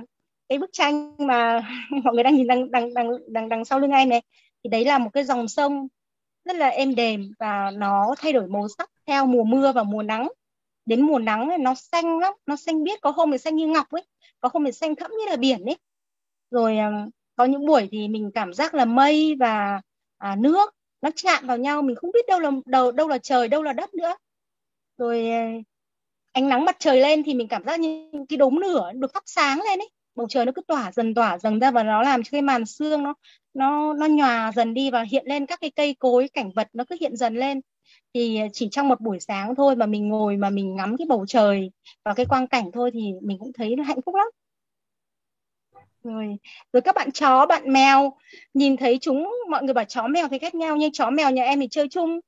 cái 0.50 0.58
bức 0.58 0.70
tranh 0.74 1.16
mà 1.18 1.70
mọi 2.04 2.14
người 2.14 2.24
đang 2.24 2.36
nhìn 2.36 2.48
đằng 2.48 2.72
đằng 2.72 2.94
đằng 2.94 3.10
đằng 3.28 3.50
đằng 3.50 3.66
sau 3.66 3.80
lưng 3.80 3.92
em 3.92 4.10
này 4.10 4.22
thì 4.64 4.70
đấy 4.70 4.86
là 4.86 4.98
một 4.98 5.10
cái 5.14 5.24
dòng 5.24 5.48
sông 5.48 5.88
rất 6.46 6.56
là 6.56 6.68
êm 6.68 6.96
đềm 6.96 7.32
và 7.40 7.72
nó 7.72 8.16
thay 8.18 8.34
đổi 8.34 8.48
màu 8.48 8.68
sắc 8.78 8.90
theo 9.08 9.26
mùa 9.26 9.44
mưa 9.44 9.72
và 9.72 9.84
mùa 9.84 10.04
nắng. 10.04 10.28
Đến 10.86 11.02
mùa 11.02 11.20
nắng 11.20 11.50
ấy, 11.50 11.58
nó 11.58 11.76
xanh 11.76 12.20
lắm 12.20 12.34
nó 12.46 12.56
xanh 12.56 12.84
biếc 12.84 13.02
có 13.02 13.12
hôm 13.12 13.32
thì 13.32 13.38
xanh 13.38 13.56
như 13.56 13.68
ngọc 13.68 13.92
ấy 13.92 14.04
có 14.40 14.50
hôm 14.54 14.66
thì 14.66 14.72
xanh 14.72 14.96
thẫm 14.96 15.12
như 15.12 15.30
là 15.30 15.36
biển 15.36 15.66
ấy. 15.66 15.78
Rồi 16.52 16.78
có 17.38 17.46
những 17.46 17.66
buổi 17.66 17.90
thì 17.92 18.08
mình 18.08 18.32
cảm 18.34 18.54
giác 18.54 18.74
là 18.74 18.86
mây 18.86 19.36
và 19.40 19.82
à, 20.18 20.36
nước 20.36 20.76
nó 21.02 21.10
chạm 21.16 21.48
vào 21.48 21.58
nhau 21.58 21.82
mình 21.82 21.96
không 21.96 22.12
biết 22.14 22.28
đâu 22.28 22.40
là 22.40 22.52
đâu 22.66 22.92
đâu 22.92 23.08
là 23.08 23.18
trời 23.18 23.48
đâu 23.48 23.64
là 23.64 23.74
đất 23.74 23.94
nữa. 23.94 24.16
Rồi 24.98 25.30
à, 25.30 25.52
ánh 26.32 26.50
nắng 26.50 26.66
mặt 26.66 26.76
trời 26.80 27.02
lên 27.02 27.24
thì 27.24 27.34
mình 27.34 27.48
cảm 27.48 27.64
giác 27.66 27.80
như 27.80 28.12
cái 28.30 28.38
đốm 28.38 28.58
lửa 28.58 28.92
được 28.96 29.14
thắp 29.14 29.24
sáng 29.26 29.62
lên 29.62 29.80
ấy. 29.80 29.90
Bầu 30.16 30.28
trời 30.30 30.46
nó 30.46 30.52
cứ 30.56 30.62
tỏa 30.68 30.92
dần 30.92 31.14
tỏa 31.14 31.38
dần 31.38 31.60
ra 31.60 31.72
và 31.72 31.84
nó 31.84 32.04
làm 32.04 32.24
cho 32.24 32.30
cái 32.32 32.42
màn 32.42 32.66
xương 32.66 33.04
nó 33.04 33.14
nó 33.54 33.94
nó 33.94 34.08
nhòa 34.08 34.52
dần 34.56 34.74
đi 34.74 34.92
và 34.92 35.04
hiện 35.12 35.26
lên 35.28 35.46
các 35.46 35.62
cái 35.62 35.72
cây 35.76 35.96
cối 36.00 36.30
cảnh 36.34 36.52
vật 36.56 36.68
nó 36.74 36.84
cứ 36.90 36.98
hiện 37.02 37.16
dần 37.16 37.36
lên. 37.36 37.62
Thì 38.14 38.40
chỉ 38.54 38.68
trong 38.72 38.88
một 38.88 39.02
buổi 39.02 39.20
sáng 39.20 39.56
thôi 39.56 39.76
mà 39.76 39.86
mình 39.86 40.10
ngồi 40.10 40.38
mà 40.38 40.50
mình 40.50 40.76
ngắm 40.76 40.98
cái 40.98 41.08
bầu 41.10 41.26
trời 41.28 41.72
và 42.06 42.14
cái 42.14 42.26
quang 42.26 42.48
cảnh 42.48 42.72
thôi 42.74 42.92
thì 42.94 43.14
mình 43.22 43.38
cũng 43.40 43.54
thấy 43.54 43.76
hạnh 43.88 44.02
phúc 44.06 44.16
lắm 44.16 44.28
rồi. 46.04 46.38
Rồi 46.74 46.82
các 46.82 46.96
bạn 46.96 47.12
chó 47.12 47.46
bạn 47.46 47.74
mèo. 47.74 48.14
Nhìn 48.54 48.78
thấy 48.78 48.98
chúng 49.02 49.34
mọi 49.50 49.64
người 49.64 49.74
bảo 49.74 49.86
chó 49.86 50.08
mèo 50.08 50.28
thì 50.28 50.40
ghét 50.40 50.56
nhau 50.56 50.76
nhưng 50.76 50.92
chó 50.92 51.10
mèo 51.10 51.32
nhà 51.32 51.44
em 51.44 51.60
thì 51.60 51.68
chơi 51.72 51.88
chung. 51.90 52.20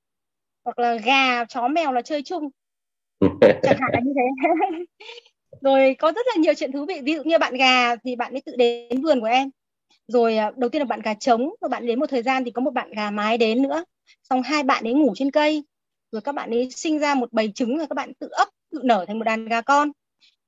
Hoặc 0.65 0.79
là 0.79 0.95
gà 0.95 1.45
chó 1.45 1.67
mèo 1.67 1.91
là 1.91 2.01
chơi 2.01 2.23
chung. 2.23 2.49
Chẳng 3.63 3.77
hạn 3.79 4.03
như 4.03 4.13
thế. 4.15 4.85
Rồi 5.61 5.95
có 5.99 6.11
rất 6.11 6.25
là 6.27 6.33
nhiều 6.41 6.53
chuyện 6.53 6.71
thú 6.71 6.85
vị. 6.85 7.01
Ví 7.03 7.15
dụ 7.15 7.23
như 7.23 7.37
bạn 7.37 7.53
gà 7.53 7.95
thì 7.95 8.15
bạn 8.15 8.33
ấy 8.33 8.41
tự 8.45 8.55
đến 8.55 9.01
vườn 9.01 9.19
của 9.19 9.27
em. 9.27 9.49
Rồi 10.07 10.37
à, 10.37 10.51
đầu 10.57 10.69
tiên 10.69 10.79
là 10.79 10.85
bạn 10.85 11.01
gà 11.01 11.13
trống. 11.13 11.49
Rồi 11.61 11.69
bạn 11.69 11.85
đến 11.85 11.99
một 11.99 12.09
thời 12.09 12.23
gian 12.23 12.43
thì 12.43 12.51
có 12.51 12.61
một 12.61 12.71
bạn 12.73 12.91
gà 12.91 13.11
mái 13.11 13.37
đến 13.37 13.61
nữa. 13.61 13.83
Xong 14.29 14.41
hai 14.41 14.63
bạn 14.63 14.83
ấy 14.83 14.93
ngủ 14.93 15.13
trên 15.15 15.31
cây. 15.31 15.63
Rồi 16.11 16.21
các 16.21 16.35
bạn 16.35 16.49
ấy 16.49 16.69
sinh 16.71 16.99
ra 16.99 17.15
một 17.15 17.33
bầy 17.33 17.51
trứng 17.55 17.77
rồi 17.77 17.87
các 17.87 17.95
bạn 17.95 18.13
tự 18.13 18.27
ấp 18.31 18.47
tự 18.71 18.79
nở 18.83 19.05
thành 19.07 19.19
một 19.19 19.23
đàn 19.23 19.45
gà 19.45 19.61
con 19.61 19.91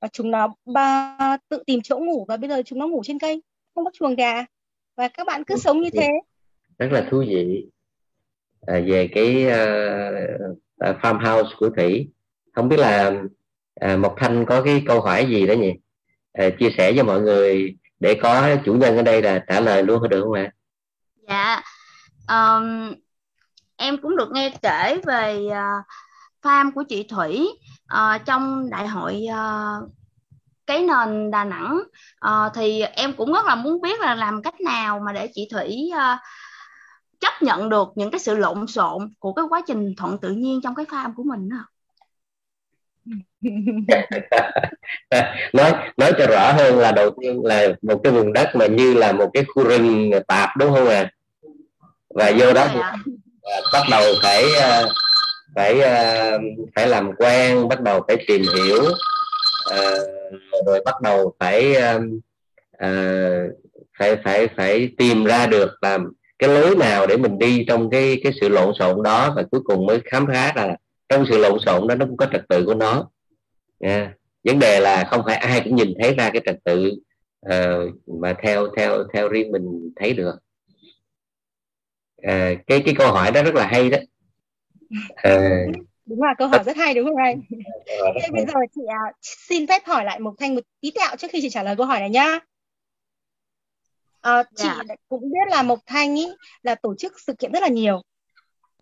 và 0.02 0.08
chúng 0.08 0.30
nó 0.30 0.54
ba 0.64 1.16
tự 1.48 1.62
tìm 1.66 1.80
chỗ 1.84 1.98
ngủ 1.98 2.24
và 2.28 2.36
bây 2.36 2.50
giờ 2.50 2.62
chúng 2.66 2.78
nó 2.78 2.88
ngủ 2.88 3.02
trên 3.04 3.18
cây 3.18 3.42
không 3.74 3.84
có 3.84 3.90
chuồng 3.94 4.14
gà. 4.14 4.44
Và 4.96 5.08
các 5.08 5.26
bạn 5.26 5.44
cứ 5.44 5.56
sống 5.56 5.80
như 5.80 5.90
thế. 5.90 6.08
Rất 6.78 6.92
là 6.92 7.06
thú 7.10 7.24
vị. 7.28 7.66
À, 8.66 8.80
về 8.86 9.08
cái 9.14 9.46
uh, 9.46 10.96
farmhouse 11.02 11.50
của 11.58 11.70
thủy 11.76 12.08
không 12.52 12.68
biết 12.68 12.76
là 12.78 13.12
à, 13.80 13.96
Mộc 13.96 14.14
Thanh 14.16 14.44
có 14.46 14.62
cái 14.62 14.82
câu 14.86 15.00
hỏi 15.00 15.26
gì 15.28 15.46
đó 15.46 15.52
nhỉ? 15.52 15.72
À, 16.32 16.50
chia 16.58 16.68
sẻ 16.78 16.92
cho 16.96 17.04
mọi 17.04 17.20
người 17.20 17.76
để 18.00 18.18
có 18.22 18.56
chủ 18.64 18.74
nhân 18.74 18.96
ở 18.96 19.02
đây 19.02 19.22
là 19.22 19.44
trả 19.48 19.60
lời 19.60 19.82
luôn 19.82 20.08
được 20.08 20.22
không 20.22 20.32
ạ? 20.32 20.52
Dạ, 21.28 21.62
um, 22.28 22.94
em 23.76 23.96
cũng 24.02 24.16
được 24.16 24.28
nghe 24.32 24.52
kể 24.62 24.96
về 25.06 25.38
uh, 25.46 25.84
farm 26.42 26.72
của 26.74 26.82
chị 26.88 27.06
Thủy 27.08 27.48
uh, 27.94 28.26
trong 28.26 28.70
đại 28.70 28.88
hội 28.88 29.24
uh, 29.30 29.90
cái 30.66 30.86
nền 30.86 31.30
Đà 31.30 31.44
Nẵng 31.44 31.82
uh, 32.26 32.52
thì 32.54 32.82
em 32.82 33.12
cũng 33.12 33.32
rất 33.32 33.46
là 33.46 33.54
muốn 33.54 33.80
biết 33.80 34.00
là 34.00 34.14
làm 34.14 34.42
cách 34.42 34.60
nào 34.60 35.00
mà 35.06 35.12
để 35.12 35.28
chị 35.34 35.48
Thủy 35.52 35.90
uh, 35.94 36.18
chấp 37.20 37.42
nhận 37.42 37.68
được 37.68 37.88
những 37.94 38.10
cái 38.10 38.18
sự 38.18 38.36
lộn 38.36 38.66
xộn 38.66 39.12
của 39.18 39.32
cái 39.32 39.44
quá 39.50 39.62
trình 39.66 39.94
thuận 39.96 40.18
tự 40.18 40.30
nhiên 40.30 40.60
trong 40.62 40.74
cái 40.74 40.84
farm 40.84 41.14
của 41.16 41.22
mình 41.22 41.48
đó. 41.48 41.56
nói 45.52 45.72
nói 45.96 46.12
cho 46.18 46.26
rõ 46.26 46.52
hơn 46.52 46.78
là 46.78 46.92
đầu 46.92 47.10
tiên 47.20 47.44
là 47.44 47.68
một 47.82 48.00
cái 48.04 48.12
vùng 48.12 48.32
đất 48.32 48.48
mà 48.54 48.66
như 48.66 48.94
là 48.94 49.12
một 49.12 49.30
cái 49.34 49.44
khu 49.44 49.64
rừng 49.64 50.10
tạp 50.28 50.56
đúng 50.56 50.74
không 50.74 50.88
ạ 50.88 50.94
à? 50.94 51.10
và 52.14 52.32
vô 52.38 52.52
đó 52.52 52.66
thì, 52.72 52.80
bắt 53.72 53.82
đầu 53.90 54.02
phải 54.22 54.44
ờ, 54.60 54.88
phải 55.54 55.78
uh, 55.78 56.42
phải 56.74 56.88
làm 56.88 57.10
quen 57.18 57.68
bắt 57.68 57.80
đầu 57.80 58.04
phải 58.08 58.24
tìm 58.26 58.42
hiểu 58.56 58.82
uh, 59.70 60.66
rồi 60.66 60.82
bắt 60.84 61.00
đầu 61.02 61.34
phải 61.38 61.76
uh, 62.84 63.52
phải 63.98 64.16
phải 64.24 64.48
phải 64.56 64.88
tìm 64.98 65.24
ra 65.24 65.46
được 65.46 65.70
làm 65.82 66.12
cái 66.38 66.48
lối 66.48 66.76
nào 66.76 67.06
để 67.06 67.16
mình 67.16 67.38
đi 67.38 67.64
trong 67.68 67.90
cái 67.90 68.20
cái 68.22 68.32
sự 68.40 68.48
lộn 68.48 68.74
xộn 68.78 69.02
đó 69.02 69.32
và 69.36 69.42
cuối 69.50 69.60
cùng 69.64 69.86
mới 69.86 70.00
khám 70.04 70.26
phá 70.26 70.52
là 70.56 70.76
trong 71.08 71.26
sự 71.28 71.38
lộn 71.38 71.58
xộn 71.66 71.86
đó 71.88 71.94
nó 71.94 72.06
cũng 72.06 72.16
có 72.16 72.26
trật 72.32 72.48
tự 72.48 72.64
của 72.66 72.74
nó. 72.74 73.10
Yeah. 73.78 74.08
vấn 74.44 74.58
đề 74.58 74.80
là 74.80 75.04
không 75.10 75.22
phải 75.26 75.36
ai 75.36 75.60
cũng 75.64 75.76
nhìn 75.76 75.94
thấy 76.00 76.14
ra 76.14 76.30
cái 76.30 76.42
trật 76.46 76.56
tự 76.64 76.92
uh, 77.46 78.08
mà 78.20 78.34
theo 78.42 78.68
theo 78.76 79.04
theo 79.12 79.28
riêng 79.28 79.52
mình 79.52 79.92
thấy 79.96 80.12
được. 80.12 80.34
Uh, 82.26 82.58
cái 82.66 82.82
cái 82.84 82.94
câu 82.98 83.12
hỏi 83.12 83.30
đó 83.30 83.42
rất 83.42 83.54
là 83.54 83.66
hay 83.66 83.90
đó 83.90 83.98
đúng 86.06 86.22
là 86.22 86.34
câu 86.38 86.48
hỏi 86.48 86.62
rất 86.66 86.76
hay 86.76 86.94
đúng 86.94 87.06
không 87.06 87.16
anh? 87.16 87.42
Thế 88.22 88.28
bây 88.32 88.46
giờ 88.46 88.54
chị 88.74 88.80
uh, 88.80 89.16
xin 89.22 89.66
phép 89.66 89.82
hỏi 89.86 90.04
lại 90.04 90.20
một 90.20 90.34
thanh 90.38 90.54
một 90.54 90.60
tí 90.80 90.90
tẹo 90.90 91.16
trước 91.16 91.28
khi 91.30 91.38
chị 91.42 91.50
trả 91.50 91.62
lời 91.62 91.76
câu 91.76 91.86
hỏi 91.86 92.00
này 92.00 92.10
nhá. 92.10 92.38
Uh, 94.28 94.46
chị. 94.54 94.68
Dạ. 94.88 94.94
cũng 95.08 95.22
biết 95.22 95.48
là 95.50 95.62
Mộc 95.62 95.78
Thanh 95.86 96.14
ý 96.14 96.28
là 96.62 96.74
tổ 96.74 96.94
chức 96.94 97.12
sự 97.26 97.32
kiện 97.38 97.52
rất 97.52 97.62
là 97.62 97.68
nhiều 97.68 98.02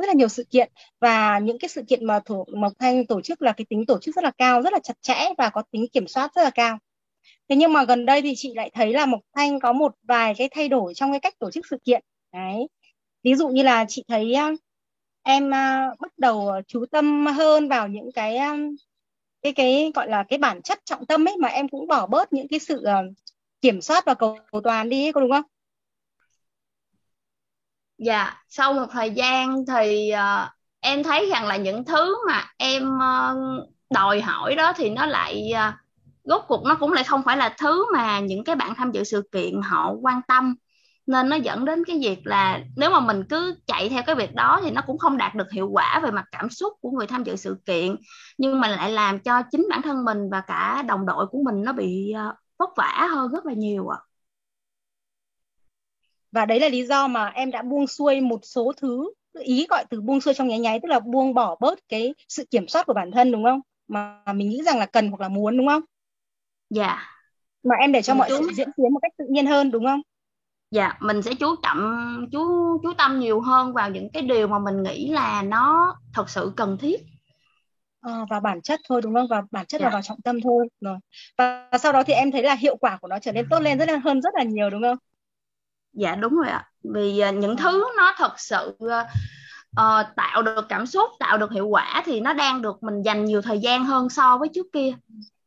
rất 0.00 0.06
là 0.06 0.12
nhiều 0.12 0.28
sự 0.28 0.44
kiện. 0.50 0.72
Và 1.00 1.38
những 1.38 1.58
cái 1.58 1.68
sự 1.68 1.82
kiện 1.88 2.06
mà 2.06 2.20
thủ 2.20 2.44
Mộc 2.56 2.72
Thanh 2.78 3.06
tổ 3.06 3.20
chức 3.20 3.42
là 3.42 3.52
cái 3.52 3.64
tính 3.68 3.86
tổ 3.86 3.98
chức 3.98 4.14
rất 4.14 4.24
là 4.24 4.30
cao 4.38 4.62
rất 4.62 4.72
là 4.72 4.78
chặt 4.78 4.94
chẽ 5.02 5.28
và 5.38 5.50
có 5.50 5.62
tính 5.70 5.86
kiểm 5.92 6.08
soát 6.08 6.34
rất 6.34 6.42
là 6.42 6.50
cao. 6.50 6.78
Thế 7.48 7.56
nhưng 7.56 7.72
mà 7.72 7.84
gần 7.84 8.06
đây 8.06 8.22
thì 8.22 8.32
chị 8.36 8.54
lại 8.54 8.70
thấy 8.74 8.92
là 8.92 9.06
Mộc 9.06 9.20
Thanh 9.36 9.60
có 9.60 9.72
một 9.72 9.94
vài 10.02 10.34
cái 10.38 10.48
thay 10.52 10.68
đổi 10.68 10.94
trong 10.94 11.10
cái 11.10 11.20
cách 11.20 11.38
tổ 11.38 11.50
chức 11.50 11.66
sự 11.70 11.78
kiện. 11.84 12.02
Đấy. 12.32 12.68
Ví 13.22 13.34
dụ 13.34 13.48
như 13.48 13.62
là 13.62 13.84
chị 13.88 14.04
thấy 14.08 14.34
em 15.22 15.46
uh, 15.46 16.00
bắt 16.00 16.12
đầu 16.18 16.48
ờ, 16.48 16.62
chú 16.66 16.84
tâm 16.90 17.26
hơn 17.26 17.68
vào 17.68 17.88
những 17.88 18.12
cái 18.14 18.36
ờ, 18.36 18.56
cái 19.42 19.52
cái 19.52 19.92
gọi 19.94 20.08
là 20.08 20.24
cái 20.28 20.38
bản 20.38 20.62
chất 20.62 20.78
trọng 20.84 21.06
tâm 21.06 21.28
ấy 21.28 21.36
mà 21.36 21.48
em 21.48 21.68
cũng 21.68 21.86
bỏ 21.86 22.06
bớt 22.06 22.32
những 22.32 22.48
cái 22.48 22.58
sự 22.58 22.82
uh, 22.82 23.14
kiểm 23.60 23.80
soát 23.80 24.04
và 24.06 24.14
cầu, 24.14 24.38
toàn 24.64 24.88
đi 24.88 25.12
có 25.12 25.20
đúng 25.20 25.30
không? 25.30 25.44
Dạ, 27.98 28.42
sau 28.48 28.72
một 28.72 28.86
thời 28.90 29.10
gian 29.10 29.64
thì 29.66 30.12
uh, 30.14 30.48
em 30.80 31.02
thấy 31.02 31.30
rằng 31.30 31.46
là 31.46 31.56
những 31.56 31.84
thứ 31.84 32.16
mà 32.26 32.44
em 32.56 32.96
uh, 32.96 33.68
đòi 33.90 34.20
hỏi 34.20 34.54
đó 34.54 34.72
thì 34.76 34.90
nó 34.90 35.06
lại 35.06 35.50
uh, 35.52 35.74
rốt 36.24 36.42
cuộc 36.48 36.64
nó 36.64 36.76
cũng 36.80 36.92
lại 36.92 37.04
không 37.04 37.22
phải 37.24 37.36
là 37.36 37.54
thứ 37.58 37.84
mà 37.92 38.20
những 38.20 38.44
cái 38.44 38.56
bạn 38.56 38.74
tham 38.76 38.92
dự 38.92 39.04
sự 39.04 39.28
kiện 39.32 39.60
họ 39.62 39.94
quan 40.02 40.20
tâm 40.28 40.54
nên 41.10 41.28
nó 41.28 41.36
dẫn 41.36 41.64
đến 41.64 41.84
cái 41.84 41.98
việc 41.98 42.26
là 42.26 42.60
nếu 42.76 42.90
mà 42.90 43.00
mình 43.00 43.24
cứ 43.28 43.54
chạy 43.66 43.88
theo 43.88 44.02
cái 44.06 44.14
việc 44.14 44.34
đó 44.34 44.60
thì 44.64 44.70
nó 44.70 44.82
cũng 44.86 44.98
không 44.98 45.16
đạt 45.16 45.34
được 45.34 45.52
hiệu 45.52 45.68
quả 45.72 46.00
về 46.04 46.10
mặt 46.10 46.24
cảm 46.32 46.50
xúc 46.50 46.72
của 46.80 46.90
người 46.90 47.06
tham 47.06 47.24
dự 47.24 47.36
sự 47.36 47.56
kiện 47.66 47.96
nhưng 48.38 48.60
mà 48.60 48.68
lại 48.68 48.90
làm 48.90 49.18
cho 49.18 49.42
chính 49.50 49.66
bản 49.70 49.82
thân 49.82 50.04
mình 50.04 50.30
và 50.30 50.40
cả 50.40 50.82
đồng 50.88 51.06
đội 51.06 51.26
của 51.26 51.38
mình 51.44 51.62
nó 51.64 51.72
bị 51.72 52.14
uh, 52.28 52.34
vất 52.58 52.70
vả 52.76 53.08
hơn 53.10 53.32
rất 53.32 53.46
là 53.46 53.52
nhiều 53.52 53.88
ạ. 53.88 53.98
Và 56.32 56.46
đấy 56.46 56.60
là 56.60 56.68
lý 56.68 56.86
do 56.86 57.08
mà 57.08 57.26
em 57.26 57.50
đã 57.50 57.62
buông 57.62 57.86
xuôi 57.86 58.20
một 58.20 58.40
số 58.42 58.72
thứ 58.76 59.12
ý 59.40 59.66
gọi 59.70 59.84
từ 59.90 60.00
buông 60.00 60.20
xuôi 60.20 60.34
trong 60.34 60.48
nháy 60.48 60.58
nháy 60.58 60.80
tức 60.82 60.88
là 60.88 61.00
buông 61.00 61.34
bỏ 61.34 61.56
bớt 61.60 61.78
cái 61.88 62.14
sự 62.28 62.44
kiểm 62.50 62.68
soát 62.68 62.86
của 62.86 62.94
bản 62.94 63.10
thân 63.10 63.32
đúng 63.32 63.44
không? 63.44 63.60
Mà 63.88 64.22
mình 64.34 64.48
nghĩ 64.48 64.62
rằng 64.66 64.78
là 64.78 64.86
cần 64.86 65.08
hoặc 65.08 65.20
là 65.20 65.28
muốn 65.28 65.56
đúng 65.56 65.68
không? 65.68 65.82
Dạ. 66.70 66.86
Yeah. 66.86 66.98
mà 67.62 67.76
em 67.80 67.92
để 67.92 68.02
cho 68.02 68.14
mọi 68.14 68.28
sự 68.28 68.50
diễn 68.56 68.68
tiến 68.76 68.92
một 68.92 69.00
cách 69.02 69.12
tự 69.18 69.24
nhiên 69.30 69.46
hơn 69.46 69.70
đúng 69.70 69.84
không 69.84 70.00
dạ 70.70 70.92
mình 71.00 71.22
sẽ 71.22 71.34
chú 71.34 71.54
trọng 71.62 71.78
chú 72.32 72.78
chú 72.82 72.92
tâm 72.98 73.20
nhiều 73.20 73.40
hơn 73.40 73.72
vào 73.72 73.90
những 73.90 74.10
cái 74.12 74.22
điều 74.22 74.48
mà 74.48 74.58
mình 74.58 74.82
nghĩ 74.82 75.08
là 75.08 75.42
nó 75.42 75.96
thật 76.14 76.30
sự 76.30 76.52
cần 76.56 76.78
thiết. 76.78 77.00
À, 78.00 78.24
và 78.30 78.40
bản 78.40 78.62
chất 78.62 78.80
thôi 78.88 79.00
đúng 79.02 79.14
không? 79.14 79.26
Và 79.30 79.42
bản 79.50 79.66
chất 79.66 79.80
yeah. 79.80 79.84
là 79.84 79.90
dạ. 79.90 79.94
vào 79.96 80.02
trọng 80.02 80.20
tâm 80.24 80.40
thôi. 80.40 80.68
Rồi. 80.80 80.96
Và 81.38 81.70
sau 81.78 81.92
đó 81.92 82.02
thì 82.02 82.12
em 82.12 82.32
thấy 82.32 82.42
là 82.42 82.54
hiệu 82.54 82.76
quả 82.76 82.98
của 83.00 83.08
nó 83.08 83.18
trở 83.18 83.32
nên 83.32 83.46
tốt 83.50 83.60
lên 83.60 83.78
rất 83.78 83.88
là 83.88 84.00
hơn 84.04 84.22
rất 84.22 84.34
là 84.34 84.42
nhiều 84.42 84.70
đúng 84.70 84.82
không? 84.82 84.98
Dạ 85.92 86.14
đúng 86.14 86.34
rồi 86.34 86.48
ạ. 86.48 86.68
Vì 86.94 87.22
uh, 87.28 87.34
những 87.34 87.56
thứ 87.56 87.84
nó 87.96 88.14
thật 88.16 88.32
sự 88.40 88.78
uh, 88.84 90.06
tạo 90.16 90.42
được 90.42 90.66
cảm 90.68 90.86
xúc 90.86 91.10
tạo 91.18 91.38
được 91.38 91.52
hiệu 91.52 91.66
quả 91.66 92.02
thì 92.04 92.20
nó 92.20 92.32
đang 92.32 92.62
được 92.62 92.82
mình 92.82 93.02
dành 93.02 93.24
nhiều 93.24 93.42
thời 93.42 93.58
gian 93.58 93.84
hơn 93.84 94.08
so 94.08 94.38
với 94.38 94.48
trước 94.54 94.66
kia. 94.72 94.92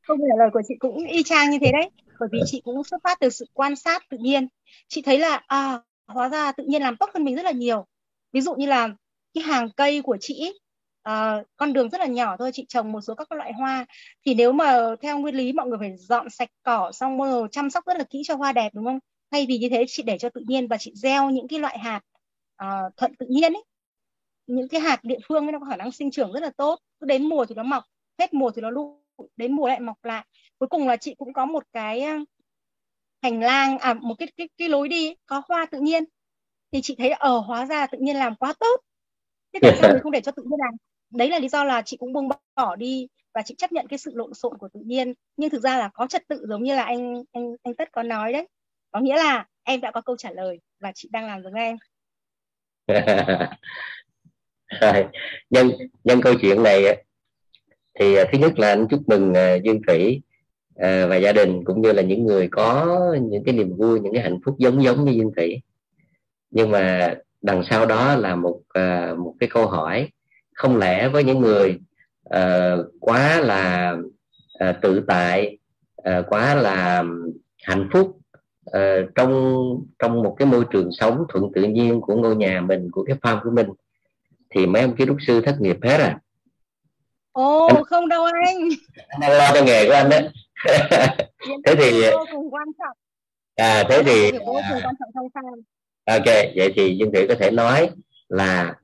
Câu 0.07 0.17
trả 0.17 0.35
lời 0.39 0.49
của 0.53 0.61
chị 0.67 0.73
cũng 0.79 1.05
y 1.05 1.23
chang 1.23 1.49
như 1.49 1.57
thế 1.61 1.71
đấy. 1.71 1.89
Bởi 2.19 2.29
vì 2.31 2.39
chị 2.45 2.61
cũng 2.65 2.83
xuất 2.83 2.97
phát 3.03 3.19
từ 3.19 3.29
sự 3.29 3.45
quan 3.53 3.75
sát 3.75 4.03
tự 4.09 4.17
nhiên 4.17 4.47
chị 4.87 5.01
thấy 5.01 5.19
là 5.19 5.41
à 5.47 5.79
hóa 6.07 6.29
ra 6.29 6.51
tự 6.51 6.63
nhiên 6.63 6.81
làm 6.81 6.97
tốt 6.97 7.09
hơn 7.13 7.23
mình 7.23 7.35
rất 7.35 7.45
là 7.45 7.51
nhiều. 7.51 7.85
Ví 8.31 8.41
dụ 8.41 8.55
như 8.55 8.65
là 8.65 8.89
cái 9.33 9.43
hàng 9.43 9.69
cây 9.77 10.01
của 10.01 10.17
chị 10.21 10.53
uh, 11.09 11.47
con 11.57 11.73
đường 11.73 11.89
rất 11.89 12.01
là 12.01 12.05
nhỏ 12.07 12.37
thôi 12.37 12.51
chị 12.53 12.65
trồng 12.69 12.91
một 12.91 13.01
số 13.01 13.15
các 13.15 13.31
loại 13.31 13.53
hoa. 13.53 13.85
Thì 14.25 14.33
nếu 14.33 14.51
mà 14.51 14.95
theo 15.01 15.19
nguyên 15.19 15.35
lý 15.35 15.53
mọi 15.53 15.67
người 15.67 15.77
phải 15.79 15.97
dọn 15.97 16.29
sạch 16.29 16.49
cỏ 16.63 16.91
xong 16.91 17.17
rồi 17.17 17.47
chăm 17.51 17.69
sóc 17.69 17.85
rất 17.85 17.97
là 17.97 18.03
kỹ 18.03 18.21
cho 18.25 18.35
hoa 18.35 18.51
đẹp 18.51 18.69
đúng 18.73 18.85
không? 18.85 18.99
Thay 19.31 19.45
vì 19.45 19.57
như 19.57 19.69
thế 19.69 19.85
chị 19.87 20.03
để 20.03 20.17
cho 20.17 20.29
tự 20.29 20.41
nhiên 20.47 20.67
và 20.67 20.77
chị 20.77 20.91
gieo 20.95 21.29
những 21.29 21.47
cái 21.47 21.59
loại 21.59 21.79
hạt 21.79 22.01
uh, 22.63 22.97
thuận 22.97 23.15
tự 23.15 23.25
nhiên 23.29 23.53
ấy 23.53 23.63
những 24.47 24.67
cái 24.67 24.81
hạt 24.81 25.03
địa 25.03 25.19
phương 25.27 25.45
ấy 25.45 25.51
nó 25.51 25.59
có 25.59 25.65
khả 25.65 25.75
năng 25.75 25.91
sinh 25.91 26.11
trưởng 26.11 26.31
rất 26.31 26.39
là 26.39 26.51
tốt. 26.57 26.79
Cứ 26.99 27.05
đến 27.05 27.29
mùa 27.29 27.45
thì 27.45 27.55
nó 27.55 27.63
mọc 27.63 27.83
hết 28.19 28.33
mùa 28.33 28.51
thì 28.51 28.61
nó 28.61 28.69
lụi 28.69 28.85
đến 29.35 29.53
mùa 29.53 29.67
lại 29.67 29.79
mọc 29.79 30.05
lại. 30.05 30.25
Cuối 30.59 30.69
cùng 30.69 30.87
là 30.87 30.95
chị 30.97 31.15
cũng 31.15 31.33
có 31.33 31.45
một 31.45 31.63
cái 31.73 32.05
hành 33.23 33.39
lang 33.39 33.77
à 33.77 33.93
một 33.93 34.15
cái 34.19 34.27
cái 34.37 34.49
cái 34.57 34.69
lối 34.69 34.87
đi 34.87 35.15
có 35.25 35.41
hoa 35.47 35.65
tự 35.65 35.79
nhiên. 35.79 36.03
Thì 36.71 36.81
chị 36.81 36.95
thấy 36.97 37.09
ở 37.09 37.37
hóa 37.37 37.65
ra 37.65 37.87
tự 37.87 37.97
nhiên 38.01 38.15
làm 38.15 38.35
quá 38.35 38.53
tốt. 38.59 38.81
Thế 39.53 39.59
tại 39.61 39.77
sao 39.81 39.93
mình 39.93 40.01
không 40.03 40.11
để 40.11 40.21
cho 40.21 40.31
tự 40.31 40.43
nhiên 40.43 40.59
làm? 40.59 40.73
Đấy 41.09 41.29
là 41.29 41.39
lý 41.39 41.49
do 41.49 41.63
là 41.63 41.81
chị 41.81 41.97
cũng 41.97 42.13
buông 42.13 42.29
bỏ 42.55 42.75
đi 42.75 43.07
và 43.33 43.41
chị 43.41 43.55
chấp 43.57 43.71
nhận 43.71 43.87
cái 43.87 43.99
sự 43.99 44.11
lộn 44.15 44.33
xộn 44.33 44.57
của 44.57 44.69
tự 44.73 44.79
nhiên. 44.85 45.13
Nhưng 45.37 45.49
thực 45.49 45.63
ra 45.63 45.77
là 45.77 45.89
có 45.93 46.07
trật 46.07 46.27
tự 46.27 46.45
giống 46.49 46.63
như 46.63 46.75
là 46.75 46.83
anh 46.83 47.23
anh 47.31 47.55
anh 47.63 47.75
tất 47.75 47.91
có 47.91 48.03
nói 48.03 48.33
đấy. 48.33 48.47
Có 48.91 48.99
nghĩa 48.99 49.15
là 49.15 49.45
em 49.63 49.81
đã 49.81 49.91
có 49.91 50.01
câu 50.01 50.17
trả 50.17 50.31
lời 50.31 50.59
và 50.79 50.91
chị 50.95 51.09
đang 51.11 51.27
làm 51.27 51.43
giống 51.43 51.53
em. 51.53 51.77
Nhân 55.49 55.71
nhân 56.03 56.21
câu 56.21 56.33
chuyện 56.41 56.63
này 56.63 57.03
thì 57.99 58.15
à, 58.15 58.23
thứ 58.31 58.37
nhất 58.37 58.59
là 58.59 58.67
anh 58.67 58.87
chúc 58.89 59.01
mừng 59.07 59.33
à, 59.33 59.55
Dương 59.63 59.81
Thủy 59.87 60.21
à, 60.75 61.05
và 61.05 61.15
gia 61.15 61.31
đình 61.31 61.63
cũng 61.65 61.81
như 61.81 61.91
là 61.91 62.01
những 62.01 62.25
người 62.25 62.47
có 62.47 62.97
những 63.21 63.43
cái 63.43 63.55
niềm 63.55 63.75
vui 63.77 63.99
những 63.99 64.13
cái 64.13 64.23
hạnh 64.23 64.39
phúc 64.45 64.55
giống 64.57 64.83
giống 64.83 65.05
như 65.05 65.11
Dương 65.11 65.31
Thủy. 65.35 65.61
Nhưng 66.51 66.71
mà 66.71 67.15
đằng 67.41 67.63
sau 67.69 67.85
đó 67.85 68.15
là 68.15 68.35
một 68.35 68.59
một 69.17 69.33
cái 69.39 69.49
câu 69.49 69.67
hỏi. 69.67 70.09
Không 70.53 70.77
lẽ 70.77 71.07
với 71.07 71.23
những 71.23 71.39
người 71.39 71.79
uh, 72.35 72.85
quá 72.99 73.41
là 73.41 73.95
uh, 74.69 74.75
tự 74.81 75.03
tại 75.07 75.57
uh, 76.09 76.25
quá 76.27 76.55
là 76.55 77.03
hạnh 77.63 77.89
phúc 77.93 78.17
uh, 78.69 79.09
trong 79.15 79.63
trong 79.99 80.23
một 80.23 80.35
cái 80.39 80.45
môi 80.45 80.65
trường 80.71 80.89
sống 80.91 81.23
thuận 81.29 81.51
tự 81.55 81.63
nhiên 81.63 82.01
của 82.01 82.15
ngôi 82.15 82.35
nhà 82.35 82.61
mình 82.61 82.91
của 82.91 83.03
cái 83.03 83.17
farm 83.21 83.43
của 83.43 83.51
mình 83.51 83.67
thì 84.49 84.65
mấy 84.65 84.81
ông 84.81 84.95
kiến 84.95 85.07
trúc 85.07 85.17
sư 85.27 85.41
thất 85.41 85.61
nghiệp 85.61 85.77
hết 85.83 85.97
à? 85.97 86.19
Ồ 87.31 87.67
anh, 87.67 87.83
không 87.83 88.09
đâu 88.09 88.23
anh. 88.23 88.69
Anh 89.07 89.21
đang 89.21 89.31
lo 89.37 89.51
cho 89.53 89.65
nghề 89.65 89.87
của 89.87 89.93
anh 89.93 90.09
đấy 90.09 90.29
thế 91.65 91.75
thì 91.77 92.01
quan 92.51 92.67
trọng. 92.79 92.97
À 93.55 93.83
thế 93.89 94.03
thì 94.03 94.31
farm 94.31 95.61
ok 96.05 96.25
vậy 96.55 96.73
thì 96.75 96.97
dương 96.97 97.11
thị 97.13 97.25
có 97.27 97.35
thể 97.39 97.51
nói 97.51 97.89
là 98.29 98.75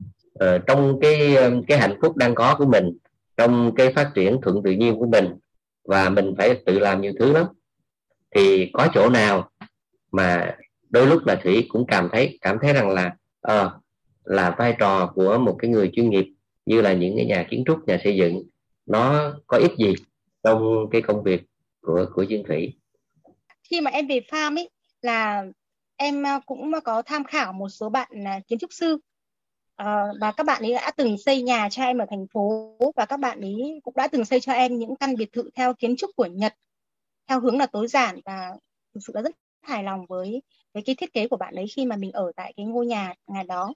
uh, 0.44 0.66
trong 0.66 0.98
cái 1.00 1.36
cái 1.68 1.78
hạnh 1.78 1.98
phúc 2.02 2.16
đang 2.16 2.34
có 2.34 2.54
của 2.58 2.66
mình 2.66 2.96
trong 3.36 3.74
cái 3.74 3.92
phát 3.92 4.10
triển 4.14 4.40
thuận 4.42 4.62
tự 4.62 4.70
nhiên 4.70 4.98
của 4.98 5.06
mình 5.06 5.34
và 5.84 6.08
mình 6.08 6.34
phải 6.38 6.54
tự 6.66 6.78
làm 6.78 7.00
nhiều 7.00 7.12
thứ 7.18 7.32
lắm 7.32 7.46
thì 8.34 8.70
có 8.72 8.88
chỗ 8.94 9.08
nào 9.10 9.50
mà 10.12 10.56
đôi 10.90 11.06
lúc 11.06 11.26
là 11.26 11.34
thủy 11.34 11.66
cũng 11.68 11.86
cảm 11.86 12.08
thấy 12.12 12.38
cảm 12.40 12.58
thấy 12.62 12.72
rằng 12.72 12.90
là 12.90 13.16
uh, 13.48 13.72
là 14.24 14.54
vai 14.58 14.76
trò 14.78 15.12
của 15.14 15.38
một 15.38 15.56
cái 15.58 15.70
người 15.70 15.90
chuyên 15.92 16.10
nghiệp 16.10 16.26
như 16.66 16.80
là 16.80 16.92
những 16.92 17.16
cái 17.16 17.26
nhà 17.26 17.46
kiến 17.50 17.64
trúc 17.66 17.88
nhà 17.88 17.98
xây 18.04 18.16
dựng 18.16 18.42
nó 18.86 19.32
có 19.46 19.58
ích 19.58 19.72
gì 19.78 19.94
trong 20.42 20.86
cái 20.90 21.02
công 21.02 21.22
việc 21.22 21.42
của 21.82 22.06
của 22.14 22.22
Dương 22.22 22.42
Thủy. 22.46 22.72
Khi 23.70 23.80
mà 23.80 23.90
em 23.90 24.06
về 24.06 24.20
farm 24.30 24.56
ấy, 24.56 24.70
là 25.02 25.44
em 25.96 26.22
ờ, 26.22 26.40
cũng 26.46 26.72
có 26.84 27.02
tham 27.02 27.24
khảo 27.24 27.52
một 27.52 27.68
số 27.68 27.88
bạn 27.88 28.08
ờ, 28.24 28.32
kiến 28.48 28.58
trúc 28.58 28.72
sư. 28.72 28.98
Ờ, 29.76 30.12
và 30.20 30.32
các 30.32 30.46
bạn 30.46 30.62
ấy 30.62 30.72
đã 30.72 30.90
từng 30.96 31.18
xây 31.18 31.42
nhà 31.42 31.68
cho 31.70 31.82
em 31.82 31.98
ở 31.98 32.06
thành 32.10 32.26
phố, 32.32 32.76
và 32.96 33.04
các 33.04 33.16
bạn 33.16 33.40
ấy 33.40 33.80
cũng 33.82 33.94
đã 33.96 34.08
từng 34.08 34.24
xây 34.24 34.40
cho 34.40 34.52
em 34.52 34.78
những 34.78 34.96
căn 34.96 35.16
biệt 35.16 35.32
thự 35.32 35.50
theo 35.54 35.74
kiến 35.74 35.96
trúc 35.96 36.10
của 36.16 36.26
Nhật, 36.26 36.54
theo 37.28 37.40
hướng 37.40 37.58
là 37.58 37.66
tối 37.66 37.88
giản, 37.88 38.20
và 38.24 38.50
thực 38.94 39.00
sự 39.06 39.12
là 39.16 39.22
rất 39.22 39.36
hài 39.62 39.84
lòng 39.84 40.06
với 40.08 40.42
với 40.74 40.82
cái 40.82 40.94
thiết 40.94 41.12
kế 41.12 41.28
của 41.28 41.36
bạn 41.36 41.54
ấy 41.54 41.66
khi 41.76 41.86
mà 41.86 41.96
mình 41.96 42.12
ở 42.12 42.32
tại 42.36 42.52
cái 42.56 42.66
ngôi 42.66 42.86
nhà 42.86 43.14
ngày 43.26 43.44
đó. 43.44 43.74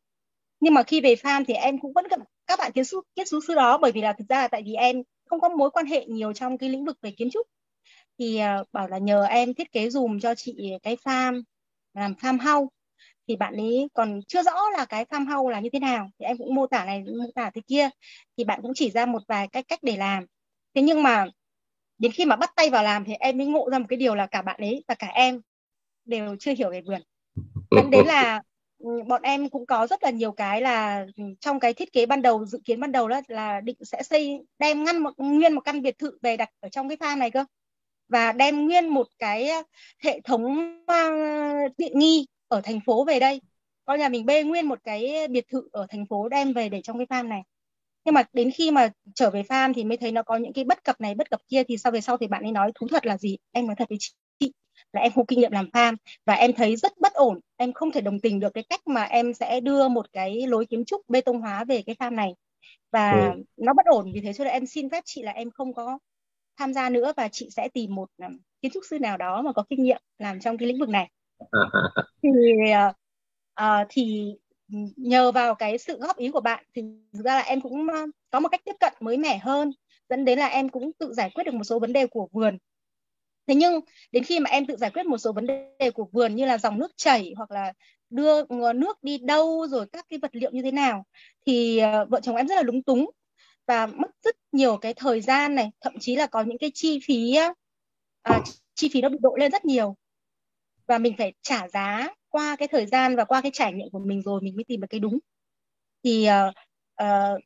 Nhưng 0.61 0.75
mà 0.75 0.83
khi 0.83 1.01
về 1.01 1.15
farm 1.15 1.45
thì 1.49 1.55
em 1.55 1.81
cũng 1.81 1.93
vẫn 1.93 2.09
gặp 2.09 2.21
các 2.47 2.59
bạn 2.59 2.73
kiến 2.73 2.85
trúc 2.85 3.05
kiến 3.15 3.27
trúc 3.31 3.41
sư 3.47 3.55
đó, 3.55 3.79
bởi 3.79 3.93
vì 3.93 4.01
là 4.01 4.13
thực 4.13 4.29
ra 4.29 4.41
là 4.41 4.49
tại 4.49 4.63
vì 4.67 4.75
em 4.75 5.03
không 5.25 5.41
có 5.41 5.49
mối 5.49 5.71
quan 5.71 5.87
hệ 5.87 6.07
nhiều 6.07 6.33
trong 6.33 6.59
cái 6.59 6.69
lĩnh 6.69 6.85
vực 6.85 6.99
về 7.03 7.11
kiến 7.11 7.31
trúc 7.31 7.47
thì 8.19 8.41
uh, 8.61 8.73
bảo 8.73 8.89
là 8.89 8.99
nhờ 8.99 9.25
em 9.25 9.55
thiết 9.55 9.73
kế 9.73 9.91
dùm 9.91 10.19
cho 10.21 10.35
chị 10.35 10.73
cái 10.83 10.97
farm 10.97 11.43
làm 11.95 12.13
farm 12.13 12.39
house. 12.39 12.75
Thì 13.29 13.37
bạn 13.37 13.57
ấy 13.57 13.89
còn 13.95 14.21
chưa 14.29 14.43
rõ 14.43 14.71
là 14.77 14.85
cái 14.85 15.05
farm 15.05 15.37
house 15.37 15.53
là 15.53 15.61
như 15.61 15.69
thế 15.73 15.79
nào. 15.79 16.11
Thì 16.19 16.27
em 16.27 16.39
cũng 16.39 16.55
mô 16.55 16.67
tả 16.67 16.85
này 16.85 17.05
mô 17.19 17.25
tả 17.35 17.51
thế 17.51 17.61
kia. 17.67 17.89
Thì 18.37 18.45
bạn 18.45 18.63
cũng 18.63 18.73
chỉ 18.75 18.91
ra 18.91 19.07
một 19.07 19.23
vài 19.29 19.49
cách 19.49 19.65
cách 19.69 19.79
để 19.83 19.97
làm. 19.97 20.27
Thế 20.75 20.83
nhưng 20.83 21.03
mà 21.03 21.27
đến 21.99 22.13
khi 22.13 22.25
mà 22.25 22.37
bắt 22.37 22.53
tay 22.57 22.71
vào 22.71 22.85
làm 22.85 23.05
thì 23.05 23.15
em 23.15 23.39
mới 23.39 23.47
ngộ 23.47 23.71
ra 23.71 23.79
một 23.79 23.87
cái 23.89 23.97
điều 23.97 24.15
là 24.15 24.27
cả 24.27 24.43
bạn 24.43 24.61
ấy 24.61 24.85
và 24.89 24.95
cả 24.95 25.07
em 25.07 25.41
đều 26.05 26.37
chưa 26.41 26.53
hiểu 26.55 26.71
về 26.71 26.81
vườn. 26.81 27.01
Dẫn 27.71 27.91
đến 27.91 28.07
là 28.07 28.43
ừ, 28.79 29.03
bọn 29.07 29.23
em 29.23 29.49
cũng 29.49 29.67
có 29.67 29.87
rất 29.87 30.03
là 30.03 30.11
nhiều 30.11 30.33
cái 30.33 30.61
là 30.61 31.07
ừ, 31.17 31.25
trong 31.41 31.61
cái 31.61 31.75
thiết 31.75 31.93
kế 31.93 32.07
ban 32.07 32.23
đầu 32.23 32.47
dự 32.47 32.61
kiến 32.65 32.81
ban 32.81 32.93
đầu 32.93 33.09
đó 33.09 33.21
là 33.29 33.61
định 33.61 33.77
sẽ 33.81 34.03
xây 34.03 34.41
đem 34.59 34.85
ngăn 34.85 34.99
một 34.99 35.13
nguyên 35.17 35.55
một 35.55 35.61
căn 35.61 35.83
biệt 35.83 35.99
thự 35.99 36.19
về 36.23 36.37
đặt 36.37 36.51
ở 36.61 36.69
trong 36.69 36.89
cái 36.89 36.97
farm 36.97 37.19
này 37.19 37.31
cơ 37.31 37.45
và 38.09 38.33
đem 38.33 38.65
nguyên 38.65 38.89
một 38.89 39.07
cái 39.19 39.51
hệ 40.03 40.21
thống 40.25 40.75
tiện 41.77 41.99
nghi 41.99 42.27
ở 42.49 42.61
thành 42.65 42.81
phố 42.87 43.05
về 43.05 43.21
đây. 43.21 43.41
Coi 43.85 43.99
nhà 43.99 44.09
mình 44.09 44.27
bê 44.27 44.43
nguyên 44.43 44.67
một 44.67 44.79
cái 44.85 45.29
biệt 45.29 45.45
thự 45.53 45.69
ở 45.73 45.87
thành 45.89 46.07
phố 46.07 46.29
đem 46.29 46.53
về 46.53 46.69
để 46.69 46.83
trong 46.83 46.99
cái 46.99 47.07
farm 47.07 47.29
này. 47.29 47.43
Nhưng 48.05 48.15
mà 48.15 48.23
đến 48.33 48.51
khi 48.51 48.71
mà 48.71 48.89
trở 49.15 49.31
về 49.31 49.43
farm 49.43 49.73
thì 49.73 49.85
mới 49.85 49.97
thấy 49.97 50.13
nó 50.13 50.23
có 50.23 50.37
những 50.37 50.53
cái 50.53 50.65
bất 50.65 50.85
cập 50.85 51.01
này 51.01 51.15
bất 51.15 51.31
cập 51.31 51.41
kia 51.49 51.65
thì 51.65 51.77
sau 51.77 51.93
về 51.93 52.01
sau 52.01 52.17
thì 52.17 52.27
bạn 52.27 52.43
ấy 52.43 52.53
nói 52.53 52.73
thú 52.75 52.87
thật 52.91 53.07
là 53.07 53.17
gì? 53.17 53.37
Em 53.53 53.67
nói 53.67 53.77
thật 53.79 53.89
với 53.89 53.99
chị 54.01 54.53
là 54.93 55.01
em 55.01 55.13
không 55.13 55.27
kinh 55.27 55.41
nghiệm 55.41 55.53
làm 55.53 55.69
farm 55.73 55.97
và 56.27 56.35
em 56.35 56.53
thấy 56.53 56.77
rất 56.77 56.93
bất 57.01 57.13
ổn. 57.13 57.41
Em 57.57 57.73
không 57.73 57.91
thể 57.91 58.01
đồng 58.01 58.21
tình 58.21 58.41
được 58.41 58.55
cái 58.55 58.65
cách 58.69 58.87
mà 58.87 59.03
em 59.03 59.35
sẽ 59.35 59.61
đưa 59.61 59.89
một 59.89 60.13
cái 60.13 60.47
lối 60.47 60.67
kiến 60.67 60.85
trúc 60.85 61.01
bê 61.09 61.21
tông 61.21 61.41
hóa 61.41 61.65
về 61.65 61.83
cái 61.87 61.97
farm 61.99 62.15
này. 62.15 62.35
Và 62.93 63.11
ừ. 63.11 63.43
nó 63.57 63.73
bất 63.75 63.87
ổn 63.87 64.13
vì 64.15 64.21
thế 64.21 64.33
cho 64.33 64.45
nên 64.45 64.53
em 64.53 64.67
xin 64.67 64.91
phép 64.91 65.03
chị 65.07 65.23
là 65.23 65.33
em 65.33 65.51
không 65.51 65.75
có 65.75 65.99
tham 66.57 66.75
gia 66.75 66.91
nữa 66.91 67.13
và 67.17 67.29
chị 67.29 67.49
sẽ 67.51 67.69
tìm 67.69 67.95
một 67.95 68.11
um, 68.19 68.39
kiến 68.63 68.73
trúc 68.75 68.83
sư 68.91 68.99
nào 68.99 69.17
đó 69.17 69.43
mà 69.43 69.53
có 69.53 69.65
kinh 69.69 69.83
nghiệm 69.83 70.03
làm 70.19 70.41
trong 70.41 70.59
cái 70.59 70.69
lĩnh 70.69 70.81
vực 70.81 70.89
này. 70.89 71.11
Thì 72.23 72.31
uh, 73.61 73.87
thì 73.89 74.35
nhờ 74.97 75.33
vào 75.33 75.55
cái 75.55 75.79
sự 75.79 75.99
góp 75.99 76.17
ý 76.17 76.31
của 76.31 76.41
bạn 76.41 76.65
thì 76.75 76.83
thực 77.13 77.25
ra 77.25 77.35
là 77.35 77.41
em 77.41 77.61
cũng 77.61 77.87
có 78.31 78.41
một 78.41 78.49
cách 78.49 78.61
tiếp 78.65 78.75
cận 78.81 78.93
mới 79.01 79.17
mẻ 79.17 79.39
hơn 79.39 79.73
dẫn 80.09 80.25
đến 80.25 80.39
là 80.39 80.47
em 80.47 80.69
cũng 80.69 80.93
tự 80.99 81.13
giải 81.13 81.31
quyết 81.35 81.45
được 81.45 81.55
một 81.55 81.65
số 81.65 81.79
vấn 81.79 81.93
đề 81.93 82.07
của 82.07 82.29
vườn. 82.33 82.59
Thế 83.47 83.55
nhưng 83.55 83.81
đến 84.13 84.25
khi 84.25 84.41
mà 84.41 84.51
em 84.51 84.67
tự 84.67 84.77
giải 84.77 84.91
quyết 84.91 85.07
một 85.07 85.19
số 85.19 85.33
vấn 85.33 85.47
đề 85.47 85.91
của 85.95 86.09
vườn 86.13 86.37
như 86.37 86.47
là 86.47 86.59
dòng 86.59 86.79
nước 86.79 86.93
chảy 86.97 87.33
hoặc 87.37 87.51
là 87.51 87.73
đưa 88.11 88.45
nước 88.75 89.03
đi 89.03 89.19
đâu 89.19 89.67
rồi 89.67 89.87
các 89.93 90.07
cái 90.09 90.19
vật 90.19 90.31
liệu 90.35 90.51
như 90.51 90.63
thế 90.63 90.71
nào 90.71 91.05
thì 91.47 91.81
vợ 92.09 92.21
chồng 92.23 92.37
em 92.37 92.49
rất 92.49 92.55
là 92.55 92.63
lúng 92.63 92.83
túng 92.83 93.11
và 93.67 93.87
mất 93.87 94.11
rất 94.23 94.37
nhiều 94.53 94.77
cái 94.77 94.95
thời 94.95 95.21
gian 95.21 95.55
này 95.55 95.71
thậm 95.81 95.93
chí 96.01 96.17
là 96.17 96.27
có 96.27 96.43
những 96.43 96.59
cái 96.59 96.71
chi 96.75 97.01
phí 97.07 97.37
à, 98.23 98.41
chi 98.75 98.91
phí 98.93 99.01
nó 99.01 99.09
bị 99.09 99.19
đội 99.21 99.41
lên 99.41 99.53
rất 99.53 99.65
nhiều. 99.65 99.97
Và 100.87 100.99
mình 100.99 101.15
phải 101.19 101.33
trả 101.43 101.69
giá 101.69 102.09
qua 102.29 102.57
cái 102.57 102.69
thời 102.69 102.87
gian 102.87 103.17
và 103.17 103.25
qua 103.25 103.41
cái 103.41 103.51
trải 103.55 103.73
nghiệm 103.73 103.91
của 103.91 103.99
mình 103.99 104.23
rồi 104.23 104.41
mình 104.43 104.57
mới 104.57 104.65
tìm 104.65 104.81
được 104.81 104.87
cái 104.91 105.01
đúng. 105.01 105.19
Thì 106.05 106.29
uh, 106.29 106.55
uh, 107.03 107.43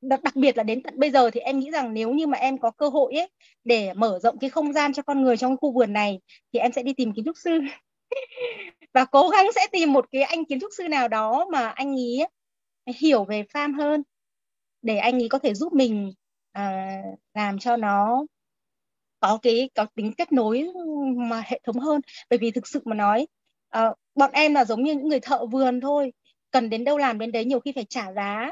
đặc, 0.00 0.22
đặc 0.22 0.36
biệt 0.36 0.56
là 0.56 0.62
đến 0.62 0.82
tận 0.82 0.98
bây 0.98 1.10
giờ 1.10 1.30
thì 1.30 1.40
em 1.40 1.58
nghĩ 1.58 1.70
rằng 1.70 1.94
nếu 1.94 2.10
như 2.10 2.26
mà 2.26 2.38
em 2.38 2.58
có 2.58 2.70
cơ 2.70 2.88
hội 2.88 3.14
ấy 3.14 3.28
để 3.64 3.94
mở 3.94 4.18
rộng 4.22 4.38
cái 4.38 4.50
không 4.50 4.72
gian 4.72 4.92
cho 4.92 5.02
con 5.02 5.22
người 5.22 5.36
trong 5.36 5.56
khu 5.56 5.72
vườn 5.72 5.92
này 5.92 6.20
thì 6.52 6.58
em 6.58 6.72
sẽ 6.72 6.82
đi 6.82 6.94
tìm 6.94 7.12
kiến 7.12 7.24
trúc 7.24 7.36
sư. 7.38 7.58
Và 8.94 9.04
cố 9.04 9.28
gắng 9.28 9.46
sẽ 9.54 9.66
tìm 9.72 9.92
một 9.92 10.06
cái 10.10 10.22
anh 10.22 10.44
kiến 10.44 10.60
trúc 10.60 10.70
sư 10.76 10.88
nào 10.88 11.08
đó 11.08 11.46
mà 11.52 11.68
anh 11.68 11.96
ý 11.96 12.22
hiểu 12.96 13.24
về 13.24 13.42
farm 13.42 13.76
hơn 13.76 14.02
để 14.82 14.96
anh 14.96 15.14
ấy 15.22 15.28
có 15.30 15.38
thể 15.38 15.54
giúp 15.54 15.72
mình 15.72 16.12
à, 16.52 17.02
làm 17.34 17.58
cho 17.58 17.76
nó 17.76 18.24
có 19.20 19.38
cái 19.42 19.70
có 19.74 19.86
tính 19.94 20.12
kết 20.18 20.32
nối 20.32 20.68
mà 21.30 21.42
hệ 21.46 21.60
thống 21.64 21.78
hơn. 21.80 22.00
Bởi 22.30 22.38
vì 22.38 22.50
thực 22.50 22.68
sự 22.68 22.80
mà 22.84 22.94
nói 22.96 23.26
à, 23.68 23.92
bọn 24.14 24.30
em 24.32 24.54
là 24.54 24.64
giống 24.64 24.82
như 24.84 24.92
những 24.94 25.08
người 25.08 25.20
thợ 25.20 25.46
vườn 25.46 25.80
thôi. 25.80 26.12
Cần 26.50 26.70
đến 26.70 26.84
đâu 26.84 26.98
làm 26.98 27.18
đến 27.18 27.32
đấy 27.32 27.44
nhiều 27.44 27.60
khi 27.60 27.72
phải 27.74 27.84
trả 27.88 28.12
giá 28.12 28.50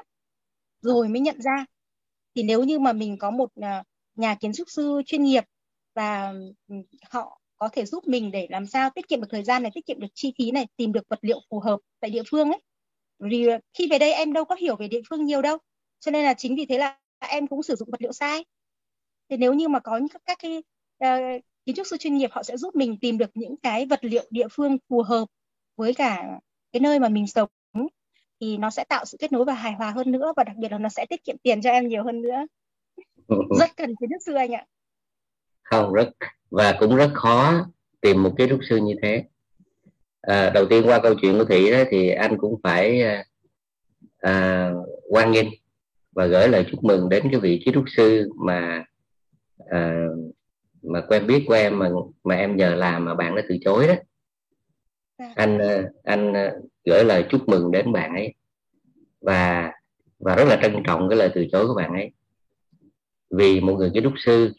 rồi 0.82 1.08
mới 1.08 1.20
nhận 1.20 1.40
ra. 1.42 1.66
Thì 2.36 2.42
nếu 2.42 2.64
như 2.64 2.78
mà 2.78 2.92
mình 2.92 3.18
có 3.18 3.30
một 3.30 3.50
à, 3.62 3.84
nhà 4.16 4.34
kiến 4.34 4.52
trúc 4.54 4.66
sư 4.70 5.02
chuyên 5.06 5.24
nghiệp 5.24 5.44
và 5.94 6.32
ừ, 6.68 6.74
họ 7.10 7.40
có 7.56 7.68
thể 7.72 7.84
giúp 7.86 8.08
mình 8.08 8.30
để 8.30 8.46
làm 8.50 8.66
sao 8.66 8.90
tiết 8.90 9.08
kiệm 9.08 9.20
được 9.20 9.28
thời 9.30 9.44
gian 9.44 9.62
này 9.62 9.72
tiết 9.74 9.86
kiệm 9.86 10.00
được 10.00 10.08
chi 10.14 10.32
phí 10.38 10.50
này 10.50 10.66
tìm 10.76 10.92
được 10.92 11.08
vật 11.08 11.18
liệu 11.22 11.40
phù 11.50 11.60
hợp 11.60 11.78
tại 12.00 12.10
địa 12.10 12.22
phương 12.30 12.50
ấy. 12.52 12.60
Vì 13.18 13.46
khi 13.78 13.88
về 13.90 13.98
đây 13.98 14.12
em 14.12 14.32
đâu 14.32 14.44
có 14.44 14.54
hiểu 14.54 14.76
về 14.76 14.88
địa 14.88 15.00
phương 15.10 15.24
nhiều 15.24 15.42
đâu 15.42 15.58
cho 16.00 16.10
nên 16.10 16.24
là 16.24 16.34
chính 16.34 16.56
vì 16.56 16.66
thế 16.66 16.78
là 16.78 16.98
em 17.18 17.46
cũng 17.46 17.62
sử 17.62 17.74
dụng 17.74 17.88
vật 17.90 18.02
liệu 18.02 18.12
sai. 18.12 18.44
Thì 19.28 19.36
nếu 19.36 19.54
như 19.54 19.68
mà 19.68 19.78
có 19.78 19.96
những 19.96 20.08
các, 20.08 20.22
các 20.26 20.38
cái 20.42 20.62
uh, 21.04 21.42
kiến 21.66 21.74
trúc 21.76 21.86
sư 21.86 21.96
chuyên 21.96 22.16
nghiệp 22.16 22.30
họ 22.32 22.42
sẽ 22.42 22.56
giúp 22.56 22.76
mình 22.76 22.98
tìm 23.00 23.18
được 23.18 23.30
những 23.34 23.56
cái 23.56 23.86
vật 23.86 24.00
liệu 24.02 24.24
địa 24.30 24.48
phương 24.50 24.76
phù 24.88 25.02
hợp 25.02 25.24
với 25.76 25.94
cả 25.94 26.40
cái 26.72 26.80
nơi 26.80 26.98
mà 26.98 27.08
mình 27.08 27.26
sống 27.26 27.48
thì 28.40 28.56
nó 28.58 28.70
sẽ 28.70 28.84
tạo 28.84 29.04
sự 29.04 29.16
kết 29.20 29.32
nối 29.32 29.44
và 29.44 29.52
hài 29.52 29.72
hòa 29.72 29.90
hơn 29.90 30.12
nữa 30.12 30.32
và 30.36 30.44
đặc 30.44 30.56
biệt 30.56 30.72
là 30.72 30.78
nó 30.78 30.88
sẽ 30.88 31.06
tiết 31.06 31.24
kiệm 31.24 31.36
tiền 31.38 31.62
cho 31.62 31.70
em 31.70 31.88
nhiều 31.88 32.04
hơn 32.04 32.22
nữa. 32.22 32.46
Ừ, 33.28 33.36
ừ. 33.50 33.56
rất 33.58 33.70
cần 33.76 33.94
kiến 34.00 34.10
trúc 34.12 34.22
sư 34.26 34.34
anh 34.34 34.54
ạ. 34.54 34.66
Không 35.62 35.92
rất 35.92 36.08
và 36.50 36.76
cũng 36.80 36.96
rất 36.96 37.10
khó 37.14 37.66
tìm 38.00 38.22
một 38.22 38.34
kiến 38.38 38.48
trúc 38.48 38.60
sư 38.68 38.76
như 38.76 38.94
thế. 39.02 39.24
À, 40.20 40.50
đầu 40.50 40.66
tiên 40.66 40.82
qua 40.86 41.00
câu 41.02 41.14
chuyện 41.22 41.38
của 41.38 41.44
thị 41.44 41.70
đó 41.70 41.78
thì 41.90 42.10
anh 42.10 42.38
cũng 42.38 42.60
phải 42.62 43.02
à, 43.02 43.24
à 44.18 44.70
quan 45.10 45.32
nghênh 45.32 45.46
và 46.18 46.26
gửi 46.26 46.48
lời 46.48 46.66
chúc 46.70 46.84
mừng 46.84 47.08
đến 47.08 47.28
cái 47.30 47.40
vị 47.40 47.62
kiến 47.64 47.74
trúc 47.74 47.84
sư 47.96 48.30
mà 48.36 48.84
à, 49.70 50.06
mà 50.82 51.00
quen 51.08 51.26
biết 51.26 51.44
của 51.46 51.54
em 51.54 51.78
mà 51.78 51.90
mà 52.24 52.34
em 52.34 52.56
nhờ 52.56 52.74
làm 52.74 53.04
mà 53.04 53.14
bạn 53.14 53.34
đã 53.34 53.42
từ 53.48 53.56
chối 53.64 53.86
đó. 53.88 53.94
Dạ. 55.18 55.32
anh 55.36 55.58
à, 55.58 55.82
anh 56.04 56.32
à, 56.32 56.52
gửi 56.84 57.04
lời 57.04 57.24
chúc 57.30 57.48
mừng 57.48 57.70
đến 57.70 57.92
bạn 57.92 58.14
ấy. 58.14 58.34
Và 59.20 59.72
và 60.18 60.36
rất 60.36 60.44
là 60.44 60.58
trân 60.62 60.82
trọng 60.86 61.08
cái 61.08 61.18
lời 61.18 61.30
từ 61.34 61.46
chối 61.52 61.66
của 61.66 61.74
bạn 61.74 61.92
ấy. 61.92 62.10
Vì 63.30 63.60
một 63.60 63.74
người 63.74 63.90
kiến 63.94 64.02
trúc 64.02 64.14
sư 64.16 64.52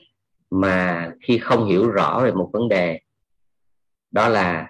mà 0.49 1.11
khi 1.27 1.37
không 1.37 1.65
hiểu 1.65 1.91
rõ 1.91 2.21
về 2.23 2.31
một 2.31 2.49
vấn 2.53 2.69
đề 2.69 2.99
đó 4.11 4.29
là 4.29 4.67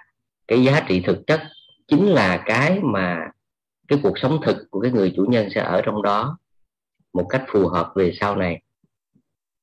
cái 0.48 0.64
giá 0.64 0.84
trị 0.88 1.02
thực 1.06 1.26
chất 1.26 1.40
chính 1.88 2.06
là 2.06 2.42
cái 2.46 2.80
mà 2.82 3.30
cái 3.88 3.98
cuộc 4.02 4.18
sống 4.18 4.40
thực 4.46 4.56
của 4.70 4.80
cái 4.80 4.92
người 4.92 5.12
chủ 5.16 5.26
nhân 5.28 5.48
sẽ 5.54 5.60
ở 5.60 5.82
trong 5.84 6.02
đó 6.02 6.39
một 7.12 7.26
cách 7.28 7.44
phù 7.48 7.68
hợp 7.68 7.92
về 7.94 8.12
sau 8.20 8.36
này. 8.36 8.62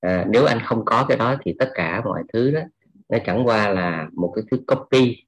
À, 0.01 0.25
nếu 0.29 0.45
anh 0.45 0.59
không 0.65 0.85
có 0.85 1.05
cái 1.07 1.17
đó 1.17 1.35
thì 1.45 1.53
tất 1.59 1.69
cả 1.73 2.01
mọi 2.05 2.23
thứ 2.33 2.51
đó 2.51 2.61
nó 3.09 3.17
chẳng 3.25 3.47
qua 3.47 3.69
là 3.69 4.07
một 4.13 4.33
cái 4.35 4.43
thứ 4.51 4.57
copy. 4.67 5.23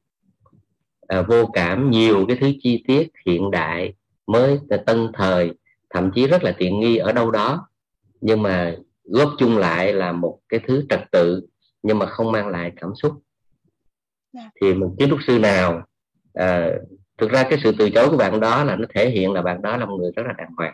À, 1.07 1.21
vô 1.21 1.45
cảm 1.53 1.89
nhiều 1.89 2.25
cái 2.27 2.37
thứ 2.41 2.51
chi 2.61 2.83
tiết 2.87 3.11
hiện 3.25 3.51
đại 3.51 3.93
mới 4.27 4.59
tân 4.85 5.11
thời 5.13 5.51
thậm 5.89 6.11
chí 6.15 6.27
rất 6.27 6.43
là 6.43 6.55
tiện 6.57 6.79
nghi 6.79 6.97
ở 6.97 7.11
đâu 7.11 7.31
đó. 7.31 7.67
Nhưng 8.21 8.41
mà 8.41 8.75
góp 9.03 9.29
chung 9.37 9.57
lại 9.57 9.93
là 9.93 10.11
một 10.11 10.39
cái 10.49 10.59
thứ 10.67 10.85
trật 10.89 10.99
tự 11.11 11.47
nhưng 11.83 11.99
mà 11.99 12.05
không 12.05 12.31
mang 12.31 12.47
lại 12.47 12.71
cảm 12.75 12.95
xúc. 12.95 13.13
Dạ. 14.33 14.49
thì 14.61 14.73
một 14.73 14.95
kiến 14.99 15.09
trúc 15.09 15.19
sư 15.27 15.39
nào 15.39 15.83
à, 16.33 16.69
thực 17.17 17.31
ra 17.31 17.43
cái 17.49 17.59
sự 17.63 17.71
từ 17.79 17.89
chối 17.89 18.09
của 18.09 18.17
bạn 18.17 18.39
đó 18.39 18.63
là 18.63 18.75
nó 18.75 18.85
thể 18.95 19.09
hiện 19.09 19.31
là 19.31 19.41
bạn 19.41 19.61
đó 19.61 19.77
là 19.77 19.85
một 19.85 19.97
người 19.97 20.11
rất 20.15 20.23
là 20.27 20.33
đàng 20.37 20.51
hoàng 20.57 20.73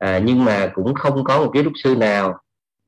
à, 0.00 0.18
nhưng 0.24 0.44
mà 0.44 0.70
cũng 0.74 0.94
không 0.94 1.24
có 1.24 1.38
một 1.44 1.50
kiến 1.54 1.64
trúc 1.64 1.72
sư 1.76 1.96
nào 1.96 2.38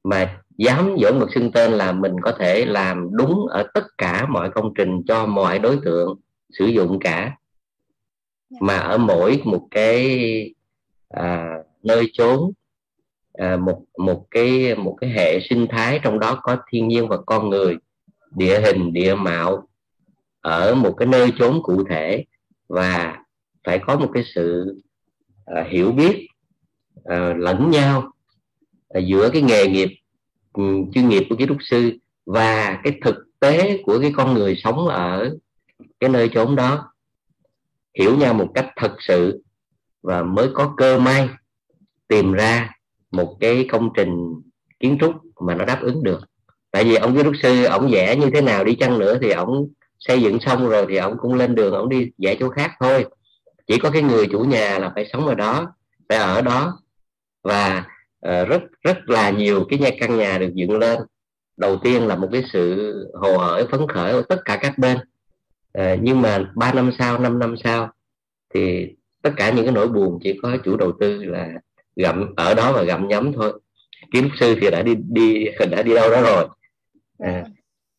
mà 0.05 0.40
dám 0.59 0.96
dỗ 0.98 1.12
ngược 1.14 1.29
xưng 1.35 1.53
tên 1.53 1.72
là 1.72 1.92
mình 1.92 2.20
có 2.20 2.33
thể 2.38 2.64
làm 2.64 3.09
đúng 3.12 3.46
ở 3.51 3.66
tất 3.75 3.85
cả 3.98 4.27
mọi 4.27 4.51
công 4.51 4.75
trình 4.75 5.03
cho 5.09 5.27
mọi 5.27 5.59
đối 5.59 5.79
tượng 5.85 6.20
sử 6.59 6.66
dụng 6.66 6.98
cả 7.01 7.37
dạ. 8.51 8.59
mà 8.61 8.77
ở 8.77 8.98
mỗi 8.98 9.42
một 9.44 9.68
cái 9.70 10.55
à, 11.09 11.59
nơi 11.83 12.11
chốn 12.12 12.53
à, 13.33 13.57
một 13.57 13.85
một 13.98 14.27
cái 14.31 14.75
một 14.75 14.96
cái 15.01 15.11
hệ 15.11 15.40
sinh 15.51 15.66
thái 15.70 16.01
trong 16.03 16.18
đó 16.18 16.40
có 16.42 16.57
thiên 16.70 16.88
nhiên 16.88 17.09
và 17.09 17.16
con 17.27 17.48
người 17.51 17.77
địa 18.31 18.61
hình 18.61 18.92
địa 18.92 19.14
mạo 19.14 19.68
ở 20.40 20.75
một 20.75 20.92
cái 20.96 21.07
nơi 21.07 21.33
chốn 21.38 21.62
cụ 21.62 21.85
thể 21.90 22.25
và 22.68 23.18
phải 23.64 23.79
có 23.79 23.96
một 23.96 24.11
cái 24.14 24.22
sự 24.35 24.77
à, 25.44 25.66
hiểu 25.70 25.92
biết 25.92 26.29
À, 27.05 27.35
lẫn 27.38 27.70
nhau 27.70 28.12
à, 28.88 29.00
giữa 29.00 29.31
cái 29.31 29.42
nghề 29.42 29.66
nghiệp 29.66 29.96
um, 30.52 30.90
chuyên 30.90 31.09
nghiệp 31.09 31.26
của 31.31 31.37
kiến 31.37 31.48
trúc 31.48 31.57
sư 31.61 31.92
và 32.26 32.81
cái 32.85 32.98
thực 33.05 33.16
tế 33.40 33.83
của 33.87 33.98
cái 34.00 34.12
con 34.16 34.35
người 34.35 34.57
sống 34.64 34.88
ở 34.88 35.37
cái 36.00 36.11
nơi 36.11 36.28
chốn 36.28 36.57
đó. 36.57 36.92
Hiểu 37.98 38.16
nhau 38.16 38.35
một 38.35 38.48
cách 38.55 38.68
thật 38.76 38.96
sự 39.00 39.42
và 40.02 40.22
mới 40.22 40.48
có 40.55 40.74
cơ 40.76 40.98
may 40.98 41.28
tìm 42.09 42.33
ra 42.33 42.70
một 43.11 43.37
cái 43.40 43.66
công 43.70 43.90
trình 43.96 44.35
kiến 44.81 44.96
trúc 45.00 45.14
mà 45.40 45.55
nó 45.55 45.64
đáp 45.64 45.78
ứng 45.83 46.02
được. 46.02 46.20
Tại 46.70 46.85
vì 46.85 46.94
ông 46.94 47.16
kiến 47.16 47.24
trúc 47.24 47.35
sư 47.42 47.64
ổng 47.64 47.90
vẽ 47.90 48.16
như 48.16 48.31
thế 48.35 48.40
nào 48.40 48.64
đi 48.64 48.74
chăng 48.74 48.98
nữa 48.98 49.18
thì 49.22 49.31
ổng 49.31 49.68
xây 49.98 50.22
dựng 50.22 50.40
xong 50.40 50.68
rồi 50.68 50.87
thì 50.88 50.96
ổng 50.96 51.16
cũng 51.18 51.35
lên 51.35 51.55
đường 51.55 51.74
ổng 51.74 51.88
đi 51.88 52.11
vẽ 52.18 52.37
chỗ 52.40 52.48
khác 52.48 52.72
thôi. 52.81 53.07
Chỉ 53.66 53.78
có 53.78 53.90
cái 53.90 54.02
người 54.02 54.26
chủ 54.26 54.40
nhà 54.40 54.78
là 54.78 54.92
phải 54.94 55.11
sống 55.12 55.26
ở 55.26 55.35
đó 55.35 55.72
phải 56.12 56.35
ở 56.35 56.42
đó. 56.42 56.79
Và 57.42 57.85
uh, 58.27 58.48
rất 58.48 58.62
rất 58.83 58.98
là 59.07 59.31
nhiều 59.31 59.66
cái 59.70 59.79
nhà 59.79 59.90
căn 60.01 60.16
nhà 60.16 60.38
được 60.38 60.55
dựng 60.55 60.79
lên. 60.79 60.98
Đầu 61.57 61.79
tiên 61.83 62.07
là 62.07 62.16
một 62.16 62.29
cái 62.33 62.42
sự 62.53 62.92
hồ 63.14 63.38
hởi 63.38 63.66
phấn 63.66 63.88
khởi 63.88 64.12
ở 64.12 64.22
tất 64.29 64.40
cả 64.44 64.57
các 64.57 64.79
bên. 64.79 64.98
Uh, 65.79 65.98
nhưng 66.03 66.22
mà 66.22 66.51
3 66.55 66.72
năm 66.72 66.90
sau 66.98 67.18
5 67.18 67.38
năm 67.38 67.55
sau 67.64 67.90
thì 68.55 68.88
tất 69.22 69.31
cả 69.37 69.51
những 69.51 69.64
cái 69.64 69.75
nỗi 69.75 69.88
buồn 69.88 70.18
chỉ 70.22 70.38
có 70.42 70.57
chủ 70.64 70.77
đầu 70.77 70.92
tư 71.01 71.25
là 71.25 71.48
gặm 71.96 72.35
ở 72.37 72.55
đó 72.55 72.72
và 72.72 72.83
gặm 72.83 73.09
nhấm 73.09 73.33
thôi. 73.33 73.61
Kiến 74.12 74.29
trúc 74.29 74.38
sư 74.40 74.57
thì 74.61 74.70
đã 74.70 74.83
đi 74.83 74.94
đi 74.94 75.44
đã 75.70 75.83
đi 75.83 75.94
đâu 75.94 76.11
đó 76.11 76.22
rồi. 76.22 76.48
À, 77.18 77.44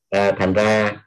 à, 0.10 0.32
thành 0.32 0.54
ra 0.54 1.02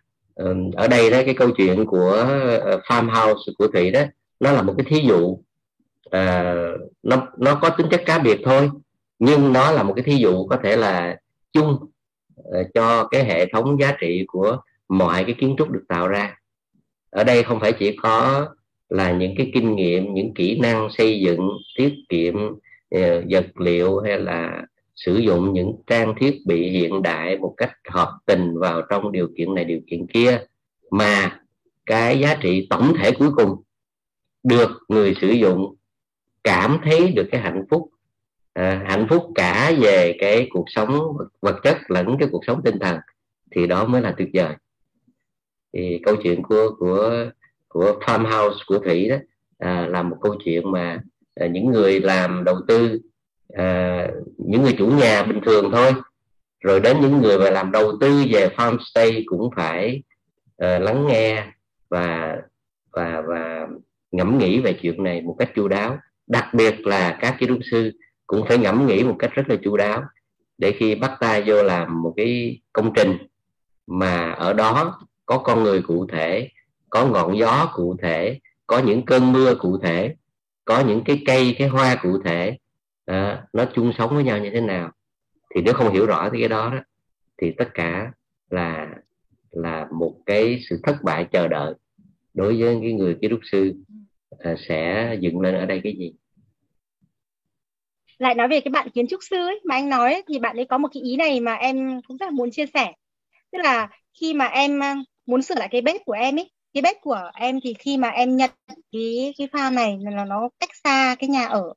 ở 0.77 0.89
đây 0.89 1.11
đó 1.11 1.23
cái 1.25 1.35
câu 1.35 1.51
chuyện 1.51 1.87
của 1.87 2.27
uh, 2.75 2.83
farmhouse 2.85 3.53
của 3.59 3.69
thị 3.75 3.91
đó 3.91 4.01
nó 4.41 4.53
là 4.53 4.63
một 4.63 4.75
cái 4.79 4.87
thí 4.89 5.09
dụ 5.09 5.39
à, 6.11 6.55
nó 7.03 7.27
nó 7.39 7.59
có 7.63 7.71
tính 7.71 7.87
chất 7.91 8.03
cá 8.07 8.19
biệt 8.19 8.41
thôi 8.45 8.71
nhưng 9.19 9.53
nó 9.53 9.73
là 9.73 9.83
một 9.83 9.93
cái 9.97 10.03
thí 10.03 10.17
dụ 10.17 10.47
có 10.47 10.59
thể 10.63 10.77
là 10.77 11.17
chung 11.53 11.79
ờ, 12.37 12.65
cho 12.75 13.09
cái 13.11 13.25
hệ 13.25 13.47
thống 13.47 13.81
giá 13.81 13.97
trị 14.01 14.25
của 14.27 14.57
mọi 14.89 15.25
cái 15.25 15.35
kiến 15.39 15.55
trúc 15.59 15.71
được 15.71 15.85
tạo 15.89 16.09
ra. 16.09 16.37
Ở 17.11 17.25
đây 17.25 17.43
không 17.43 17.61
phải 17.61 17.73
chỉ 17.73 17.97
có 18.03 18.47
là 18.89 19.13
những 19.13 19.35
cái 19.37 19.51
kinh 19.55 19.77
nghiệm 19.77 20.15
những 20.15 20.35
kỹ 20.35 20.59
năng 20.61 20.89
xây 20.91 21.21
dựng 21.21 21.49
tiết 21.77 21.95
kiệm 22.09 22.35
ờ, 22.91 23.23
vật 23.31 23.47
liệu 23.61 24.01
hay 24.01 24.19
là 24.19 24.63
sử 24.97 25.17
dụng 25.17 25.53
những 25.53 25.73
trang 25.87 26.15
thiết 26.21 26.39
bị 26.47 26.71
hiện 26.71 27.03
đại 27.03 27.39
một 27.39 27.55
cách 27.57 27.73
hợp 27.91 28.19
tình 28.27 28.59
vào 28.59 28.83
trong 28.91 29.13
điều 29.13 29.29
kiện 29.37 29.55
này 29.55 29.65
điều 29.65 29.81
kiện 29.91 30.07
kia 30.07 30.39
mà 30.91 31.41
cái 31.87 32.21
giá 32.21 32.37
trị 32.41 32.67
tổng 32.71 32.95
thể 32.99 33.11
cuối 33.11 33.31
cùng 33.37 33.63
được 34.43 34.71
người 34.89 35.15
sử 35.21 35.29
dụng 35.31 35.75
cảm 36.47 36.79
thấy 36.85 37.13
được 37.13 37.29
cái 37.33 37.41
hạnh 37.41 37.65
phúc. 37.71 37.91
À, 38.53 38.85
hạnh 38.87 39.07
phúc 39.11 39.33
cả 39.35 39.73
về 39.81 40.17
cái 40.19 40.49
cuộc 40.51 40.65
sống 40.69 41.17
vật 41.41 41.57
chất 41.63 41.77
lẫn 41.89 42.17
cái 42.21 42.29
cuộc 42.33 42.45
sống 42.47 42.61
tinh 42.65 42.79
thần 42.79 42.99
thì 43.51 43.67
đó 43.67 43.87
mới 43.87 44.03
là 44.03 44.15
tuyệt 44.17 44.29
vời. 44.35 44.55
Thì 45.73 46.01
câu 46.05 46.17
chuyện 46.23 46.43
của 46.43 46.71
của 46.79 47.31
của 47.69 47.99
farmhouse 48.01 48.59
của 48.67 48.79
thủy 48.79 49.09
đó 49.09 49.17
à, 49.59 49.87
là 49.87 50.03
một 50.03 50.17
câu 50.21 50.35
chuyện 50.45 50.71
mà 50.71 51.01
à, 51.35 51.47
những 51.47 51.71
người 51.71 52.01
làm 52.01 52.45
đầu 52.45 52.57
tư 52.69 53.01
à, 53.55 54.09
những 54.37 54.63
người 54.63 54.75
chủ 54.79 54.87
nhà 54.87 55.23
bình 55.23 55.41
thường 55.45 55.71
thôi. 55.73 55.93
Rồi 56.61 56.81
đến 56.81 56.97
những 57.01 57.23
người 57.23 57.39
mà 57.39 57.51
làm 57.51 57.73
đầu 57.73 57.93
tư 58.01 58.25
về 58.33 58.49
farmstay 58.57 59.23
cũng 59.27 59.51
phải 59.57 60.03
à, 60.57 60.79
lắng 60.79 61.07
nghe 61.07 61.45
và 61.89 62.37
và 62.93 63.23
và 63.27 63.67
ngẫm 64.13 64.39
nghĩ 64.39 64.61
về 64.61 64.79
chuyện 64.83 65.03
này 65.03 65.21
một 65.21 65.37
cách 65.39 65.51
chu 65.55 65.69
đáo 65.69 65.99
đặc 66.27 66.55
biệt 66.55 66.87
là 66.87 67.19
các 67.21 67.37
kiến 67.39 67.49
trúc 67.49 67.59
sư 67.71 67.93
cũng 68.27 68.45
phải 68.49 68.59
ngẫm 68.59 68.87
nghĩ 68.87 69.05
một 69.05 69.17
cách 69.19 69.31
rất 69.35 69.49
là 69.49 69.57
chu 69.65 69.77
đáo 69.77 70.03
để 70.59 70.73
khi 70.79 70.95
bắt 70.95 71.17
tay 71.21 71.43
vô 71.47 71.63
làm 71.63 72.03
một 72.03 72.13
cái 72.17 72.61
công 72.73 72.93
trình 72.95 73.17
mà 73.87 74.31
ở 74.33 74.53
đó 74.53 75.01
có 75.27 75.39
con 75.39 75.63
người 75.63 75.83
cụ 75.83 76.07
thể 76.13 76.49
có 76.91 77.07
ngọn 77.07 77.39
gió 77.39 77.71
cụ 77.75 77.97
thể 78.03 78.41
có 78.67 78.79
những 78.79 79.05
cơn 79.05 79.33
mưa 79.33 79.55
cụ 79.55 79.79
thể 79.83 80.15
có 80.65 80.81
những 80.81 81.03
cái 81.05 81.23
cây 81.27 81.55
cái 81.59 81.69
hoa 81.69 81.97
cụ 82.03 82.23
thể 82.25 82.57
à, 83.07 83.47
nó 83.53 83.65
chung 83.75 83.93
sống 83.99 84.15
với 84.15 84.25
nhau 84.25 84.39
như 84.39 84.51
thế 84.51 84.61
nào. 84.61 84.91
Thì 85.55 85.63
nếu 85.63 85.75
không 85.75 85.93
hiểu 85.93 86.07
rõ 86.07 86.31
cái 86.31 86.49
đó 86.49 86.71
đó 86.71 86.81
thì 87.39 87.53
tất 87.59 87.69
cả 87.75 88.13
là 88.51 88.89
là 89.51 89.89
một 89.93 90.15
cái 90.27 90.61
sự 90.69 90.81
thất 90.83 90.97
bại 91.03 91.27
chờ 91.33 91.49
đợi 91.49 91.75
đối 92.35 92.61
với 92.61 92.79
cái 92.83 92.93
người 92.93 93.17
kiến 93.21 93.31
trúc 93.31 93.41
sư. 93.53 93.75
Ờ, 94.31 94.57
sẽ 94.69 95.11
dựng 95.21 95.41
lên 95.41 95.55
ở 95.55 95.67
đây 95.67 95.81
cái 95.85 95.95
gì? 95.99 96.13
Lại 98.19 98.35
nói 98.35 98.49
về 98.49 98.61
cái 98.61 98.71
bạn 98.71 98.91
kiến 98.91 99.07
trúc 99.07 99.21
sư 99.31 99.37
ấy 99.37 99.61
mà 99.65 99.75
anh 99.75 99.89
nói 99.89 100.13
ấy, 100.13 100.23
thì 100.29 100.39
bạn 100.39 100.57
ấy 100.57 100.65
có 100.65 100.79
một 100.79 100.89
cái 100.95 101.03
ý 101.03 101.17
này 101.17 101.41
mà 101.41 101.55
em 101.55 102.01
cũng 102.09 102.17
rất 102.17 102.27
là 102.27 102.31
muốn 102.31 102.51
chia 102.51 102.67
sẻ. 102.75 102.93
Tức 103.53 103.59
là 103.65 103.89
khi 104.21 104.35
mà 104.35 104.47
em 104.47 104.81
ờ, 104.81 104.95
muốn 105.27 105.43
sửa 105.43 105.55
lại 105.55 105.69
cái 105.71 105.81
bếp 105.81 106.05
của 106.05 106.13
em 106.13 106.39
ấy 106.39 106.51
cái 106.75 106.83
bếp 106.83 106.97
của 107.01 107.31
em 107.35 107.61
thì 107.65 107.75
khi 107.75 107.97
mà 107.97 108.09
em 108.09 108.37
nhận 108.37 108.51
cái 108.93 109.35
cái 109.39 109.49
pha 109.53 109.71
này 109.71 109.99
là 110.01 110.25
nó 110.25 110.49
cách 110.61 110.71
xa 110.85 111.17
cái 111.19 111.29
nhà 111.29 111.47
ở 111.47 111.75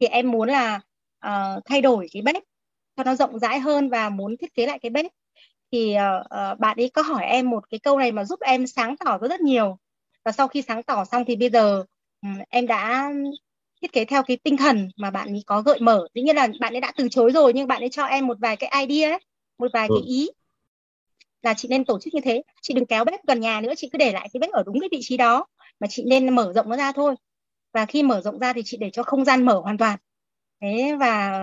thì 0.00 0.06
em 0.06 0.30
muốn 0.30 0.48
là 0.48 0.80
uh, 1.26 1.62
thay 1.64 1.82
đổi 1.82 2.06
cái 2.12 2.22
bếp 2.22 2.42
cho 2.96 3.04
nó 3.04 3.14
rộng 3.14 3.38
rãi 3.38 3.60
hơn 3.60 3.90
và 3.90 4.08
muốn 4.08 4.36
thiết 4.36 4.54
kế 4.54 4.66
lại 4.66 4.78
cái 4.78 4.90
bếp. 4.90 5.06
Thì 5.72 5.96
uh, 5.96 6.26
uh, 6.26 6.58
bạn 6.58 6.76
ấy 6.76 6.90
có 6.94 7.02
hỏi 7.02 7.24
em 7.24 7.50
một 7.50 7.70
cái 7.70 7.80
câu 7.80 7.98
này 7.98 8.12
mà 8.12 8.24
giúp 8.24 8.40
em 8.40 8.66
sáng 8.66 8.96
tỏ 8.96 9.18
rất 9.18 9.28
rất 9.28 9.40
nhiều 9.40 9.78
và 10.26 10.32
sau 10.32 10.48
khi 10.48 10.62
sáng 10.62 10.82
tỏ 10.82 11.04
xong 11.04 11.24
thì 11.24 11.36
bây 11.36 11.50
giờ 11.50 11.84
um, 12.22 12.38
em 12.48 12.66
đã 12.66 13.12
thiết 13.82 13.92
kế 13.92 14.04
theo 14.04 14.22
cái 14.22 14.36
tinh 14.36 14.56
thần 14.56 14.88
mà 14.96 15.10
bạn 15.10 15.28
ấy 15.28 15.42
có 15.46 15.62
gợi 15.62 15.80
mở. 15.80 16.08
Dĩ 16.14 16.22
nhiên 16.22 16.36
là 16.36 16.48
bạn 16.60 16.74
ấy 16.74 16.80
đã 16.80 16.92
từ 16.96 17.08
chối 17.08 17.32
rồi 17.32 17.52
nhưng 17.52 17.68
bạn 17.68 17.82
ấy 17.82 17.88
cho 17.88 18.04
em 18.04 18.26
một 18.26 18.36
vài 18.40 18.56
cái 18.56 18.86
idea 18.86 19.10
ấy, 19.10 19.20
một 19.58 19.70
vài 19.72 19.88
ừ. 19.88 19.94
cái 19.98 20.08
ý 20.08 20.30
là 21.42 21.54
chị 21.54 21.68
nên 21.68 21.84
tổ 21.84 21.98
chức 22.00 22.14
như 22.14 22.20
thế. 22.20 22.42
Chị 22.62 22.74
đừng 22.74 22.86
kéo 22.86 23.04
bếp 23.04 23.26
gần 23.26 23.40
nhà 23.40 23.60
nữa 23.60 23.72
chị 23.76 23.88
cứ 23.92 23.98
để 23.98 24.12
lại 24.12 24.28
cái 24.32 24.38
bếp 24.38 24.50
ở 24.50 24.62
đúng 24.66 24.80
cái 24.80 24.88
vị 24.92 24.98
trí 25.02 25.16
đó 25.16 25.46
mà 25.80 25.86
chị 25.90 26.04
nên 26.06 26.34
mở 26.34 26.52
rộng 26.52 26.68
nó 26.68 26.76
ra 26.76 26.92
thôi. 26.92 27.14
Và 27.72 27.86
khi 27.86 28.02
mở 28.02 28.20
rộng 28.20 28.38
ra 28.38 28.52
thì 28.52 28.62
chị 28.64 28.76
để 28.76 28.90
cho 28.90 29.02
không 29.02 29.24
gian 29.24 29.44
mở 29.44 29.60
hoàn 29.60 29.78
toàn. 29.78 29.98
Thế 30.60 30.96
và 31.00 31.40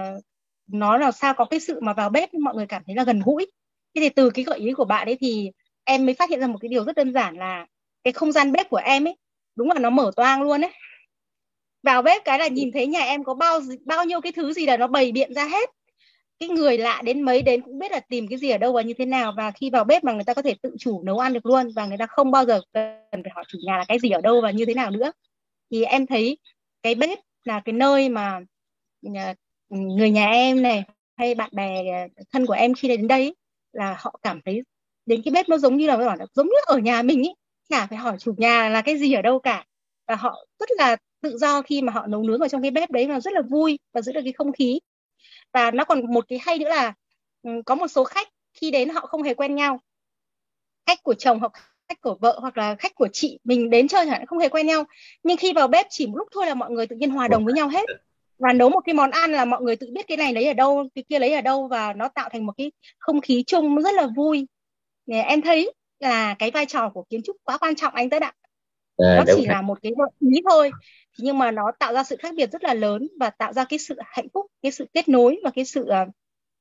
nó 0.68 0.98
là 0.98 1.12
sao 1.12 1.34
có 1.34 1.46
cái 1.46 1.60
sự 1.60 1.80
mà 1.82 1.94
vào 1.94 2.10
bếp 2.10 2.34
mọi 2.34 2.56
người 2.56 2.68
cảm 2.68 2.84
thấy 2.86 2.96
là 2.96 3.04
gần 3.04 3.22
gũi. 3.26 3.52
Thế 3.96 4.02
thì 4.02 4.10
từ 4.10 4.30
cái 4.30 4.46
gợi 4.46 4.60
ý 4.60 4.74
của 4.74 4.86
bạn 4.86 5.08
ấy 5.08 5.18
thì 5.20 5.52
em 5.84 6.06
mới 6.06 6.16
phát 6.16 6.30
hiện 6.30 6.40
ra 6.40 6.48
một 6.48 6.58
cái 6.62 6.70
điều 6.70 6.84
rất 6.84 6.96
đơn 6.96 7.14
giản 7.14 7.36
là 7.36 7.66
cái 8.04 8.14
không 8.14 8.32
gian 8.32 8.52
bếp 8.52 8.70
của 8.70 8.78
em 8.78 9.08
ấy, 9.08 9.18
đúng 9.56 9.68
là 9.72 9.80
nó 9.80 9.90
mở 9.90 10.12
toang 10.16 10.42
luôn 10.42 10.62
ấy. 10.62 10.72
Vào 11.84 12.02
bếp 12.02 12.26
cái 12.26 12.40
là 12.40 12.48
nhìn 12.48 12.72
thấy 12.72 12.88
nhà 12.88 13.00
em 13.00 13.24
có 13.24 13.34
bao 13.34 13.60
bao 13.86 14.06
nhiêu 14.06 14.22
cái 14.22 14.32
thứ 14.32 14.54
gì 14.54 14.66
là 14.66 14.78
nó 14.78 14.88
bày 14.88 15.12
biện 15.12 15.34
ra 15.34 15.46
hết. 15.46 15.70
Cái 16.40 16.50
người 16.50 16.78
lạ 16.78 17.02
đến 17.06 17.22
mấy 17.22 17.42
đến 17.42 17.62
cũng 17.62 17.80
biết 17.80 17.92
là 17.92 18.00
tìm 18.00 18.28
cái 18.28 18.40
gì 18.40 18.50
ở 18.50 18.58
đâu 18.58 18.74
và 18.74 18.82
như 18.82 18.94
thế 18.94 19.06
nào. 19.06 19.34
Và 19.38 19.52
khi 19.52 19.70
vào 19.70 19.84
bếp 19.84 20.04
mà 20.04 20.14
người 20.14 20.24
ta 20.24 20.34
có 20.34 20.42
thể 20.42 20.56
tự 20.62 20.76
chủ 20.80 21.04
nấu 21.04 21.20
ăn 21.20 21.34
được 21.34 21.46
luôn 21.46 21.72
và 21.76 21.86
người 21.86 21.98
ta 21.98 22.08
không 22.08 22.32
bao 22.32 22.46
giờ 22.46 22.62
cần 23.12 23.24
phải 23.24 23.32
hỏi 23.36 23.44
chủ 23.48 23.58
nhà 23.66 23.78
là 23.78 23.86
cái 23.88 24.00
gì 24.00 24.10
ở 24.10 24.22
đâu 24.22 24.42
và 24.42 24.52
như 24.52 24.66
thế 24.66 24.74
nào 24.74 24.92
nữa. 24.92 25.12
Thì 25.72 25.84
em 25.84 26.06
thấy 26.08 26.38
cái 26.84 26.96
bếp 26.96 27.20
là 27.44 27.62
cái 27.66 27.74
nơi 27.74 28.10
mà 28.10 28.40
ờ, 29.16 29.34
người 29.70 30.10
nhà 30.12 30.32
em 30.32 30.62
này 30.62 30.84
hay 31.18 31.36
bạn 31.36 31.50
bè 31.54 31.84
ờ, 32.18 32.24
thân 32.32 32.46
của 32.46 32.54
em 32.54 32.74
khi 32.74 32.88
đến 32.88 33.08
đây 33.08 33.36
là 33.74 33.96
họ 34.00 34.20
cảm 34.22 34.42
thấy 34.46 34.62
đến 35.06 35.22
cái 35.26 35.32
bếp 35.32 35.50
nó 35.50 35.58
giống 35.58 35.78
như 35.78 35.88
là 35.88 35.98
bảo 35.98 36.16
là 36.16 36.26
giống 36.34 36.48
như 36.48 36.56
ở 36.66 36.78
nhà 36.78 37.02
mình 37.02 37.24
ý 37.24 37.34
chả 37.70 37.88
phải 37.88 37.98
hỏi 37.98 38.18
chủ 38.20 38.34
nhà 38.38 38.70
là 38.70 38.82
cái 38.82 38.98
gì 38.98 39.14
ở 39.14 39.22
đâu 39.22 39.40
cả. 39.40 39.66
Và 40.08 40.16
họ 40.16 40.46
rất 40.60 40.70
là 40.78 40.98
tự 41.22 41.38
do 41.38 41.62
khi 41.62 41.82
mà 41.82 41.94
họ 41.94 42.08
nấu 42.08 42.24
nướng 42.24 42.40
ở 42.40 42.48
trong 42.48 42.62
cái 42.62 42.72
bếp 42.72 42.92
đấy 42.92 43.08
và 43.08 43.20
rất 43.20 43.34
là 43.34 43.42
vui 43.42 43.80
và 43.94 44.02
giữ 44.02 44.12
được 44.12 44.22
cái 44.24 44.34
không 44.34 44.54
khí. 44.54 44.80
Và 45.54 45.72
nó 45.72 45.84
còn 45.84 46.14
một 46.14 46.26
cái 46.28 46.40
hay 46.42 46.60
nữa 46.60 46.70
là 46.70 46.94
ừ, 47.44 47.52
có 47.66 47.76
một 47.76 47.88
số 47.88 48.04
khách 48.04 48.28
khi 48.54 48.72
đến 48.72 48.90
họ 48.90 49.02
không 49.02 49.24
hề 49.24 49.34
quen 49.34 49.56
nhau. 49.56 49.80
Khách 50.86 51.04
của 51.04 51.14
chồng 51.14 51.40
hoặc 51.40 51.52
khách 51.90 52.02
của 52.02 52.18
vợ 52.22 52.40
hoặc 52.42 52.58
là 52.58 52.76
khách 52.76 52.96
của 52.96 53.08
chị 53.14 53.40
mình 53.44 53.70
đến 53.70 53.88
chơi 53.88 54.06
chẳng 54.10 54.26
không 54.26 54.40
hề 54.40 54.50
quen 54.50 54.68
nhau. 54.68 54.84
Nhưng 55.24 55.38
khi 55.38 55.54
vào 55.54 55.68
bếp 55.68 55.86
chỉ 55.90 56.08
một 56.08 56.18
lúc 56.18 56.28
thôi 56.32 56.46
là 56.46 56.54
mọi 56.54 56.72
người 56.72 56.88
tự 56.88 56.96
nhiên 56.96 57.10
hòa 57.10 57.28
đồng 57.28 57.46
với 57.46 57.54
nhau 57.54 57.68
hết. 57.68 57.86
Và 58.40 58.54
nấu 58.54 58.70
một 58.70 58.82
cái 58.86 58.94
món 58.94 59.12
ăn 59.12 59.32
là 59.32 59.46
mọi 59.46 59.62
người 59.62 59.76
tự 59.76 59.88
biết 59.94 60.08
cái 60.08 60.18
này 60.18 60.34
lấy 60.34 60.46
ở 60.46 60.54
đâu, 60.54 60.88
cái 60.96 61.04
kia 61.10 61.20
lấy 61.20 61.34
ở 61.34 61.42
đâu 61.42 61.68
và 61.68 61.94
nó 61.94 62.08
tạo 62.08 62.30
thành 62.30 62.46
một 62.46 62.54
cái 62.58 62.72
không 63.00 63.22
khí 63.22 63.44
chung 63.48 63.82
rất 63.82 63.94
là 63.94 64.08
vui. 64.16 64.48
Em 65.08 65.42
thấy 65.42 65.74
là 66.04 66.36
cái 66.40 66.52
vai 66.52 66.66
trò 66.66 66.90
của 66.90 67.04
kiến 67.10 67.22
trúc 67.24 67.36
quá 67.44 67.58
quan 67.58 67.76
trọng 67.76 67.94
anh 67.96 68.10
tất 68.10 68.22
ạ. 68.22 68.34
À, 68.98 69.16
nó 69.18 69.34
chỉ 69.36 69.46
là 69.46 69.62
một 69.62 69.78
cái 69.82 69.92
gợi 69.98 70.34
ý 70.34 70.42
thôi. 70.50 70.72
Nhưng 71.18 71.38
mà 71.38 71.52
nó 71.52 71.72
tạo 71.80 71.94
ra 71.94 72.04
sự 72.04 72.16
khác 72.20 72.34
biệt 72.38 72.52
rất 72.52 72.64
là 72.64 72.74
lớn 72.74 73.08
và 73.20 73.30
tạo 73.30 73.54
ra 73.54 73.66
cái 73.66 73.80
sự 73.80 73.96
hạnh 74.06 74.28
phúc 74.34 74.46
cái 74.62 74.72
sự 74.72 74.86
kết 74.94 75.10
nối 75.10 75.40
và 75.44 75.52
cái 75.56 75.66
sự 75.66 75.88
à, 75.88 76.06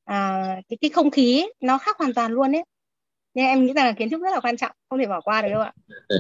à 0.05 0.43
cái 0.69 0.77
cái 0.81 0.91
không 0.91 1.11
khí 1.11 1.41
ấy, 1.41 1.55
nó 1.61 1.79
khác 1.79 1.99
hoàn 1.99 2.15
toàn 2.15 2.33
luôn 2.33 2.53
đấy 2.53 2.63
nên 3.35 3.47
em 3.47 3.67
nghĩ 3.67 3.73
rằng 3.73 3.87
là 3.87 3.93
kiến 3.93 4.11
trúc 4.11 4.21
rất 4.23 4.31
là 4.33 4.41
quan 4.41 4.57
trọng 4.57 4.71
không 4.89 4.99
thể 4.99 5.07
bỏ 5.07 5.21
qua 5.21 5.43
được 5.43 5.49
đâu 5.49 5.61
ạ. 5.61 5.73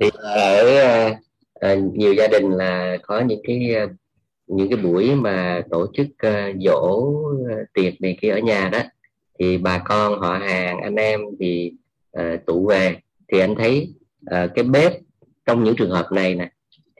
Thì 0.00 0.10
ở 0.14 1.14
à, 1.54 1.74
nhiều 1.94 2.14
gia 2.14 2.28
đình 2.28 2.50
là 2.50 2.96
có 3.02 3.20
những 3.20 3.40
cái 3.44 3.76
những 4.46 4.68
cái 4.70 4.76
buổi 4.76 5.14
mà 5.14 5.62
tổ 5.70 5.86
chức 5.94 6.06
uh, 6.06 6.56
dỗ 6.64 7.12
tiệc 7.74 8.00
này 8.00 8.18
kia 8.20 8.30
ở 8.30 8.38
nhà 8.38 8.68
đó. 8.72 8.78
Thì 9.38 9.58
bà 9.58 9.82
con 9.84 10.20
họ 10.20 10.38
hàng 10.38 10.80
anh 10.80 10.94
em 10.94 11.20
thì 11.40 11.72
uh, 12.18 12.46
tụ 12.46 12.66
về 12.66 12.96
thì 13.32 13.38
anh 13.38 13.54
thấy 13.54 13.94
uh, 14.34 14.50
cái 14.54 14.64
bếp 14.64 14.92
trong 15.46 15.64
những 15.64 15.76
trường 15.76 15.90
hợp 15.90 16.12
này 16.12 16.34
nè 16.34 16.50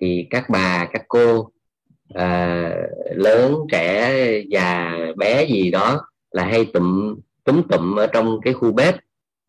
thì 0.01 0.27
các 0.31 0.51
bà 0.51 0.89
các 0.93 1.03
cô 1.09 1.39
uh, 1.39 2.73
lớn 3.15 3.57
trẻ 3.73 4.13
già 4.49 4.97
bé 5.17 5.47
gì 5.47 5.71
đó 5.71 6.01
là 6.31 6.45
hay 6.45 6.65
tụm 6.65 7.17
túm 7.45 7.63
tụm 7.63 7.97
ở 7.97 8.07
trong 8.07 8.41
cái 8.41 8.55
khu 8.55 8.73
bếp. 8.73 8.97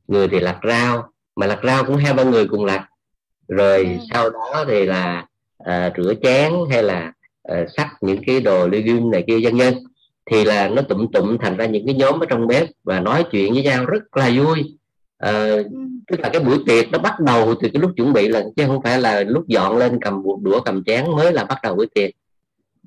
Người 0.07 0.27
thì 0.27 0.39
lặt 0.39 0.57
rau 0.67 1.03
mà 1.35 1.47
lặt 1.47 1.59
rau 1.63 1.83
cũng 1.83 1.95
hai 1.95 2.13
ba 2.13 2.23
người 2.23 2.47
cùng 2.47 2.65
lặt. 2.65 2.87
Rồi 3.47 3.83
ừ. 3.83 4.05
sau 4.11 4.29
đó 4.29 4.65
thì 4.67 4.85
là 4.85 5.25
uh, 5.63 5.93
rửa 5.97 6.13
chén 6.23 6.53
hay 6.69 6.83
là 6.83 7.13
uh, 7.51 7.67
sắc 7.77 7.89
những 8.01 8.23
cái 8.25 8.41
đồ 8.41 8.67
legume 8.67 9.09
này 9.11 9.23
kia 9.27 9.39
dân 9.39 9.57
dân 9.57 9.73
thì 10.31 10.45
là 10.45 10.67
nó 10.67 10.81
tụm 10.81 11.11
tụm 11.11 11.37
thành 11.37 11.57
ra 11.57 11.65
những 11.65 11.85
cái 11.85 11.95
nhóm 11.95 12.19
ở 12.19 12.25
trong 12.29 12.47
bếp 12.47 12.69
và 12.83 12.99
nói 12.99 13.25
chuyện 13.31 13.53
với 13.53 13.63
nhau 13.63 13.85
rất 13.85 14.17
là 14.17 14.31
vui 14.37 14.77
uh, 15.29 15.65
tức 16.07 16.19
là 16.19 16.29
cái 16.29 16.43
buổi 16.43 16.57
tiệc 16.65 16.91
nó 16.91 16.99
bắt 16.99 17.19
đầu 17.19 17.55
từ 17.61 17.69
cái 17.73 17.81
lúc 17.81 17.91
chuẩn 17.95 18.13
bị 18.13 18.27
là 18.27 18.43
chứ 18.55 18.63
không 18.67 18.81
phải 18.83 19.01
là 19.01 19.23
lúc 19.23 19.47
dọn 19.47 19.77
lên 19.77 19.99
cầm 20.01 20.23
đũa 20.41 20.61
cầm 20.61 20.83
chén 20.83 21.11
mới 21.15 21.33
là 21.33 21.43
bắt 21.43 21.57
đầu 21.63 21.75
buổi 21.75 21.87
tiệc. 21.93 22.09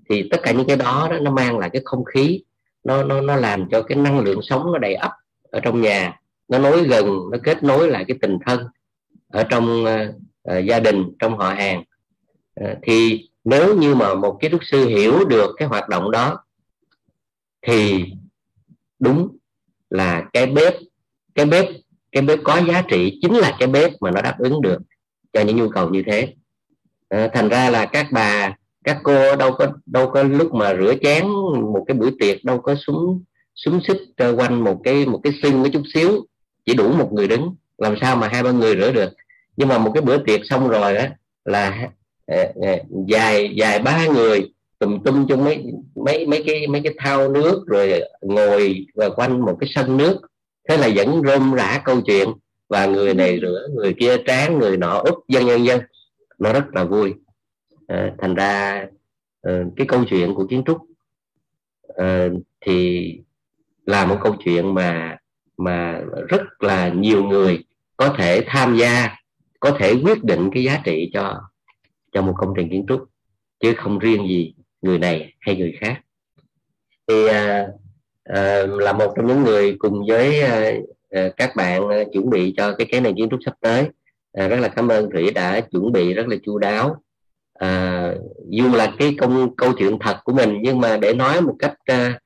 Thì 0.09 0.29
tất 0.31 0.41
cả 0.43 0.53
những 0.53 0.67
cái 0.67 0.77
đó, 0.77 1.09
đó 1.11 1.19
nó 1.19 1.31
mang 1.31 1.59
lại 1.59 1.71
cái 1.73 1.83
không 1.85 2.05
khí 2.05 2.43
nó 2.85 3.03
nó 3.03 3.21
nó 3.21 3.37
làm 3.37 3.69
cho 3.71 3.83
cái 3.83 3.99
năng 3.99 4.21
lượng 4.21 4.41
sống 4.43 4.73
nó 4.73 4.79
đầy 4.79 4.95
ắp 4.95 5.13
ở 5.51 5.61
trong 5.61 5.81
nhà 5.81 6.21
nó 6.49 6.59
nối 6.59 6.85
gần 6.85 7.07
nó 7.33 7.39
kết 7.45 7.63
nối 7.63 7.91
lại 7.91 8.05
cái 8.09 8.17
tình 8.21 8.39
thân 8.47 8.67
ở 9.29 9.43
trong 9.43 9.85
uh, 9.85 10.15
uh, 10.59 10.65
gia 10.65 10.81
đình 10.81 11.05
trong 11.19 11.39
họ 11.39 11.51
hàng. 11.51 11.85
Uh, 12.61 12.79
thì 12.83 13.29
nếu 13.45 13.75
như 13.75 13.95
mà 13.95 14.15
một 14.15 14.39
kiến 14.41 14.51
trúc 14.51 14.61
sư 14.65 14.87
hiểu 14.87 15.25
được 15.25 15.55
cái 15.57 15.69
hoạt 15.69 15.89
động 15.89 16.11
đó 16.11 16.39
thì 17.63 18.05
đúng 18.99 19.37
là 19.91 20.25
cái 20.33 20.47
bếp 20.47 20.75
cái 21.35 21.47
bếp 21.47 21.67
cái 22.17 22.23
bếp 22.23 22.39
có 22.45 22.61
giá 22.69 22.83
trị 22.83 23.19
chính 23.23 23.35
là 23.35 23.57
cái 23.59 23.69
bếp 23.69 23.91
mà 24.01 24.11
nó 24.11 24.23
đáp 24.23 24.35
ứng 24.39 24.63
được 24.63 24.79
cho 25.33 25.41
những 25.41 25.57
nhu 25.57 25.69
cầu 25.69 25.91
như 25.91 26.03
thế. 26.07 26.29
À, 27.09 27.29
thành 27.35 27.49
ra 27.49 27.71
là 27.71 27.87
các 27.87 28.07
bà 28.13 28.55
các 28.85 28.99
cô 29.03 29.37
đâu 29.37 29.53
có 29.53 29.73
đâu 29.87 30.11
có 30.11 30.23
lúc 30.23 30.55
mà 30.55 30.75
rửa 30.75 30.95
chén 31.03 31.27
một 31.73 31.85
cái 31.87 31.97
bữa 31.97 32.11
tiệc 32.21 32.45
đâu 32.45 32.61
có 32.61 32.75
súng 32.87 33.23
súng 33.55 33.81
xích 33.89 33.99
quanh 34.37 34.65
một 34.65 34.81
cái 34.85 35.07
một 35.07 35.21
cái 35.25 35.33
sưng 35.43 35.63
với 35.63 35.71
chút 35.71 35.83
xíu 35.95 36.27
chỉ 36.67 36.75
đủ 36.75 36.93
một 36.93 37.13
người 37.13 37.29
đứng. 37.29 37.55
Làm 37.79 37.95
sao 38.01 38.17
mà 38.17 38.29
hai 38.29 38.43
ba 38.43 38.51
người 38.51 38.77
rửa 38.77 38.93
được? 38.93 39.13
Nhưng 39.57 39.69
mà 39.69 39.79
một 39.79 39.91
cái 39.95 40.03
bữa 40.03 40.19
tiệc 40.19 40.41
xong 40.45 40.69
rồi 40.69 40.97
á 40.97 41.11
là 41.45 41.89
à, 42.27 42.49
à, 42.63 42.77
dài 43.07 43.55
dài 43.57 43.79
ba 43.79 44.07
người 44.07 44.53
tùm 44.79 45.03
tum 45.05 45.27
trong 45.29 45.45
mấy 45.45 45.65
mấy 45.95 46.27
mấy 46.27 46.43
cái 46.47 46.67
mấy 46.67 46.81
cái 46.85 46.95
thao 46.99 47.29
nước 47.29 47.65
rồi 47.67 48.01
ngồi 48.23 48.87
và 48.95 49.09
quanh 49.09 49.41
một 49.41 49.57
cái 49.61 49.71
sân 49.75 49.97
nước 49.97 50.21
thế 50.69 50.77
là 50.77 50.89
vẫn 50.97 51.23
rôm 51.27 51.55
rã 51.55 51.83
câu 51.85 52.01
chuyện 52.01 52.29
và 52.69 52.87
người 52.87 53.15
này 53.15 53.39
rửa 53.41 53.69
người 53.75 53.95
kia 53.99 54.17
tráng 54.27 54.59
người 54.59 54.77
nọ 54.77 54.99
úp 54.99 55.29
dân 55.29 55.47
dân 55.47 55.65
dân 55.65 55.81
nó 56.39 56.53
rất 56.53 56.65
là 56.73 56.85
vui. 56.85 57.15
À, 57.87 58.15
thành 58.19 58.35
ra 58.35 58.87
à, 59.43 59.63
cái 59.77 59.87
câu 59.87 60.05
chuyện 60.05 60.35
của 60.35 60.47
kiến 60.47 60.63
trúc 60.67 60.79
à, 61.97 62.29
thì 62.61 63.11
là 63.87 64.07
một 64.07 64.19
câu 64.23 64.37
chuyện 64.45 64.75
mà 64.75 65.17
mà 65.57 66.01
rất 66.29 66.43
là 66.59 66.89
nhiều 66.89 67.25
người 67.25 67.65
có 67.97 68.15
thể 68.19 68.45
tham 68.47 68.77
gia 68.77 69.17
có 69.61 69.77
thể 69.79 69.95
quyết 70.05 70.25
định 70.25 70.51
cái 70.55 70.65
giá 70.65 70.81
trị 70.85 71.11
cho 71.13 71.41
cho 72.13 72.23
một 72.23 72.35
công 72.37 72.53
trình 72.57 72.69
kiến 72.71 72.85
trúc 72.89 73.05
chứ 73.61 73.75
không 73.77 73.99
riêng 73.99 74.29
gì 74.29 74.55
người 74.83 74.99
này 74.99 75.35
hay 75.41 75.57
người 75.57 75.77
khác. 75.81 76.01
Thì 77.09 77.27
à, 77.27 77.67
à, 78.27 78.67
là 78.67 78.93
một 78.93 79.13
trong 79.17 79.27
những 79.27 79.43
người 79.43 79.77
cùng 79.79 80.07
với 80.09 80.43
à, 80.43 80.73
các 81.37 81.57
bạn 81.57 81.89
à, 81.89 82.05
chuẩn 82.13 82.31
bị 82.31 82.55
cho 82.57 82.75
cái 82.75 82.87
cái 82.91 83.01
này 83.01 83.13
kiến 83.17 83.29
trúc 83.31 83.41
sắp 83.45 83.55
tới. 83.61 83.85
À, 84.33 84.49
rất 84.49 84.61
là 84.61 84.69
cảm 84.69 84.89
ơn 84.89 85.11
thủy 85.11 85.31
đã 85.31 85.61
chuẩn 85.61 85.93
bị 85.93 86.15
rất 86.15 86.29
là 86.29 86.37
chu 86.43 86.59
đáo. 86.59 87.03
À, 87.55 88.15
dù 88.49 88.75
là 88.75 88.93
cái 88.99 89.17
công 89.21 89.57
câu 89.57 89.73
chuyện 89.79 89.99
thật 90.01 90.17
của 90.25 90.33
mình 90.33 90.59
nhưng 90.63 90.81
mà 90.81 90.97
để 90.97 91.15
nói 91.15 91.41
một 91.41 91.55
cách 91.59 91.75
à, 91.85 92.21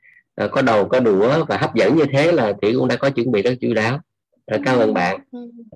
có 0.51 0.63
đầu 0.63 0.89
có 0.89 1.01
đũa 1.01 1.45
và 1.45 1.57
hấp 1.57 1.75
dẫn 1.75 1.97
như 1.97 2.05
thế 2.13 2.33
là 2.33 2.53
thủy 2.63 2.75
cũng 2.79 2.89
đã 2.89 2.97
có 2.97 3.11
chuẩn 3.11 3.33
bị 3.33 3.43
rất 3.43 3.55
chu 3.61 3.75
đáo. 3.75 4.01
À, 4.47 4.59
cảm 4.65 4.79
ơn 4.79 4.95
bạn. 4.95 5.21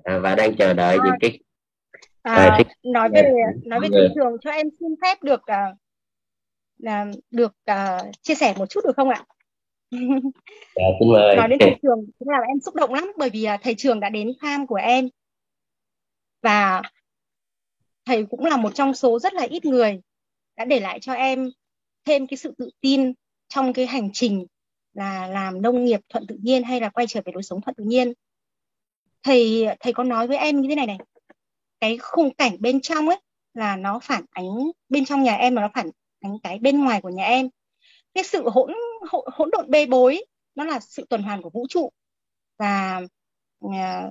À, 0.04 0.18
và 0.18 0.34
đang 0.34 0.56
chờ 0.56 0.72
đợi 0.72 0.98
những 1.04 1.14
cái 1.20 1.38
à, 2.22 2.34
à, 2.34 2.58
nói 2.82 3.08
về 3.12 3.32
nói 3.64 3.80
về 3.80 3.88
thị 3.92 4.08
trường 4.14 4.36
cho 4.40 4.50
em 4.50 4.66
xin 4.80 4.94
phép 5.02 5.22
được 5.22 5.40
uh, 5.40 5.76
là 6.78 7.06
được 7.30 7.52
uh, 7.70 8.22
chia 8.22 8.34
sẻ 8.34 8.54
một 8.58 8.66
chút 8.70 8.80
được 8.84 8.96
không 8.96 9.08
ạ? 9.08 9.24
Dạ, 10.76 10.84
xin 11.00 11.08
mời. 11.08 11.36
Nói 11.36 11.48
đến 11.48 11.58
thầy. 11.58 11.76
trường 11.82 12.06
cũng 12.18 12.28
làm 12.28 12.42
em 12.48 12.60
xúc 12.60 12.74
động 12.74 12.94
lắm 12.94 13.12
bởi 13.16 13.30
vì 13.30 13.46
thầy 13.62 13.74
trường 13.74 14.00
đã 14.00 14.08
đến 14.08 14.32
farm 14.40 14.66
của 14.66 14.74
em. 14.74 15.08
Và 16.42 16.82
thầy 18.04 18.24
cũng 18.30 18.44
là 18.44 18.56
một 18.56 18.74
trong 18.74 18.94
số 18.94 19.18
rất 19.18 19.34
là 19.34 19.42
ít 19.42 19.64
người 19.64 20.00
đã 20.56 20.64
để 20.64 20.80
lại 20.80 21.00
cho 21.00 21.12
em 21.12 21.50
thêm 22.04 22.26
cái 22.26 22.36
sự 22.36 22.54
tự 22.58 22.70
tin 22.80 23.12
trong 23.48 23.72
cái 23.72 23.86
hành 23.86 24.10
trình 24.12 24.46
là 24.94 25.26
làm 25.26 25.62
nông 25.62 25.84
nghiệp 25.84 26.00
thuận 26.08 26.26
tự 26.26 26.36
nhiên 26.42 26.62
hay 26.62 26.80
là 26.80 26.88
quay 26.88 27.06
trở 27.06 27.20
về 27.24 27.32
lối 27.34 27.42
sống 27.42 27.60
thuận 27.60 27.74
tự 27.74 27.84
nhiên. 27.84 28.12
Thầy 29.22 29.66
thầy 29.80 29.92
có 29.92 30.04
nói 30.04 30.26
với 30.26 30.36
em 30.36 30.60
như 30.60 30.68
thế 30.68 30.74
này 30.74 30.86
này 30.86 30.98
cái 31.80 31.98
khung 31.98 32.34
cảnh 32.34 32.56
bên 32.60 32.80
trong 32.80 33.08
ấy 33.08 33.20
là 33.54 33.76
nó 33.76 33.98
phản 33.98 34.24
ánh 34.30 34.70
bên 34.88 35.04
trong 35.04 35.22
nhà 35.22 35.34
em 35.34 35.54
mà 35.54 35.62
nó 35.62 35.70
phản 35.74 35.90
ánh 36.20 36.38
cái 36.42 36.58
bên 36.58 36.84
ngoài 36.84 37.00
của 37.00 37.08
nhà 37.08 37.24
em. 37.24 37.48
Cái 38.14 38.24
sự 38.24 38.48
hỗn 38.48 38.72
hỗn, 39.08 39.24
hỗn 39.32 39.50
độn 39.52 39.70
bê 39.70 39.86
bối. 39.86 40.24
Nó 40.54 40.64
là 40.64 40.80
sự 40.80 41.06
tuần 41.10 41.22
hoàn 41.22 41.42
của 41.42 41.50
vũ 41.50 41.66
trụ. 41.68 41.90
Và 42.58 43.00
nhà, 43.60 44.10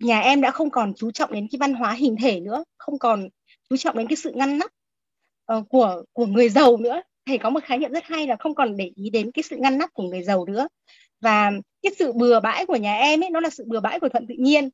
nhà 0.00 0.20
em 0.20 0.40
đã 0.40 0.50
không 0.50 0.70
còn 0.70 0.92
chú 0.96 1.10
trọng 1.10 1.32
đến 1.32 1.46
cái 1.50 1.56
văn 1.60 1.74
hóa 1.74 1.92
hình 1.92 2.16
thể 2.22 2.40
nữa 2.40 2.64
không 2.76 2.98
còn 2.98 3.28
chú 3.70 3.76
trọng 3.76 3.98
đến 3.98 4.06
cái 4.08 4.16
sự 4.16 4.32
ngăn 4.34 4.58
nắp 4.58 4.70
uh, 5.52 5.68
của 5.68 6.02
của 6.12 6.26
người 6.26 6.48
giàu 6.48 6.76
nữa. 6.76 7.02
Thầy 7.26 7.38
có 7.38 7.50
một 7.50 7.64
khái 7.64 7.78
niệm 7.78 7.92
rất 7.92 8.04
hay 8.04 8.26
là 8.26 8.36
không 8.36 8.54
còn 8.54 8.76
để 8.76 8.90
ý 8.94 9.10
đến 9.10 9.30
cái 9.32 9.42
sự 9.42 9.56
ngăn 9.56 9.78
nắp 9.78 9.92
của 9.92 10.02
người 10.02 10.22
giàu 10.22 10.46
nữa. 10.46 10.68
Và 11.20 11.50
cái 11.82 11.92
sự 11.98 12.12
bừa 12.12 12.40
bãi 12.40 12.66
của 12.66 12.76
nhà 12.76 12.94
em 12.94 13.22
ấy 13.24 13.30
nó 13.30 13.40
là 13.40 13.50
sự 13.50 13.64
bừa 13.66 13.80
bãi 13.80 14.00
của 14.00 14.08
thuận 14.08 14.26
tự 14.26 14.34
nhiên. 14.38 14.68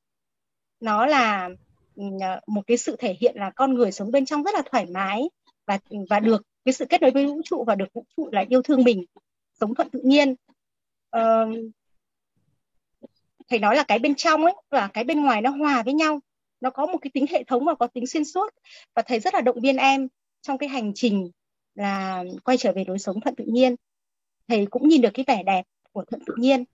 Nó 0.80 1.06
là 1.06 1.50
ừ, 1.96 2.04
à, 2.20 2.40
một 2.46 2.62
cái 2.66 2.76
sự 2.76 2.96
thể 2.98 3.16
hiện 3.20 3.34
là 3.36 3.50
con 3.56 3.74
người 3.74 3.92
sống 3.92 4.10
bên 4.10 4.24
trong 4.24 4.42
rất 4.42 4.54
là 4.54 4.62
thoải 4.70 4.86
mái 4.86 5.22
và 5.66 5.78
và 6.10 6.20
được 6.20 6.42
cái 6.64 6.72
sự 6.72 6.84
kết 6.88 7.02
nối 7.02 7.10
với 7.10 7.26
vũ 7.26 7.40
trụ 7.44 7.64
và 7.66 7.74
được 7.74 7.92
vũ 7.92 8.04
trụ 8.16 8.28
là 8.32 8.44
yêu 8.48 8.62
thương 8.62 8.84
mình 8.84 9.04
sống 9.60 9.74
thuận 9.74 9.90
tự 9.90 10.00
nhiên. 10.04 10.34
Uh, 11.16 11.72
thầy 13.48 13.58
nói 13.58 13.76
là 13.76 13.82
cái 13.82 13.98
bên 13.98 14.14
trong 14.14 14.44
ấy 14.44 14.54
và 14.70 14.88
cái 14.88 15.04
bên 15.04 15.22
ngoài 15.22 15.42
nó 15.42 15.50
hòa 15.50 15.82
với 15.82 15.94
nhau. 15.94 16.20
Nó 16.60 16.70
có 16.70 16.86
một 16.86 16.98
cái 17.00 17.10
tính 17.14 17.26
hệ 17.30 17.44
thống 17.44 17.64
và 17.64 17.74
có 17.74 17.86
tính 17.86 18.06
xuyên 18.06 18.24
suốt. 18.24 18.54
Và 18.94 19.02
thầy 19.02 19.20
rất 19.20 19.34
là 19.34 19.40
động 19.40 19.60
viên 19.60 19.76
em 19.76 20.08
trong 20.42 20.58
cái 20.58 20.68
hành 20.68 20.92
trình 20.94 21.30
là 21.74 22.24
quay 22.44 22.56
trở 22.56 22.72
về 22.72 22.84
lối 22.86 22.98
sống 22.98 23.20
thuận 23.20 23.34
tự 23.34 23.44
nhiên. 23.44 23.76
Thầy 24.48 24.66
cũng 24.66 24.88
nhìn 24.88 25.00
được 25.00 25.10
cái 25.14 25.24
vẻ 25.28 25.42
đẹp 25.42 25.62
của 25.92 26.04
thuận 26.04 26.24
tự 26.26 26.34
nhiên. 26.36 26.64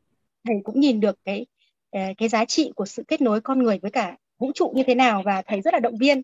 Thầy 0.45 0.57
cũng 0.65 0.81
nhìn 0.81 1.01
được 1.01 1.19
cái 1.25 1.47
ờ, 1.91 2.01
cái 2.19 2.29
giá 2.29 2.45
trị 2.45 2.73
của 2.77 2.87
sự 2.87 3.03
kết 3.09 3.21
nối 3.21 3.41
con 3.41 3.63
người 3.63 3.79
với 3.79 3.91
cả 3.91 4.17
vũ 4.41 4.53
trụ 4.55 4.73
như 4.77 4.83
thế 4.87 4.95
nào 4.95 5.23
và 5.25 5.43
thầy 5.47 5.61
rất 5.61 5.75
là 5.75 5.81
động 5.81 5.97
viên. 5.97 6.23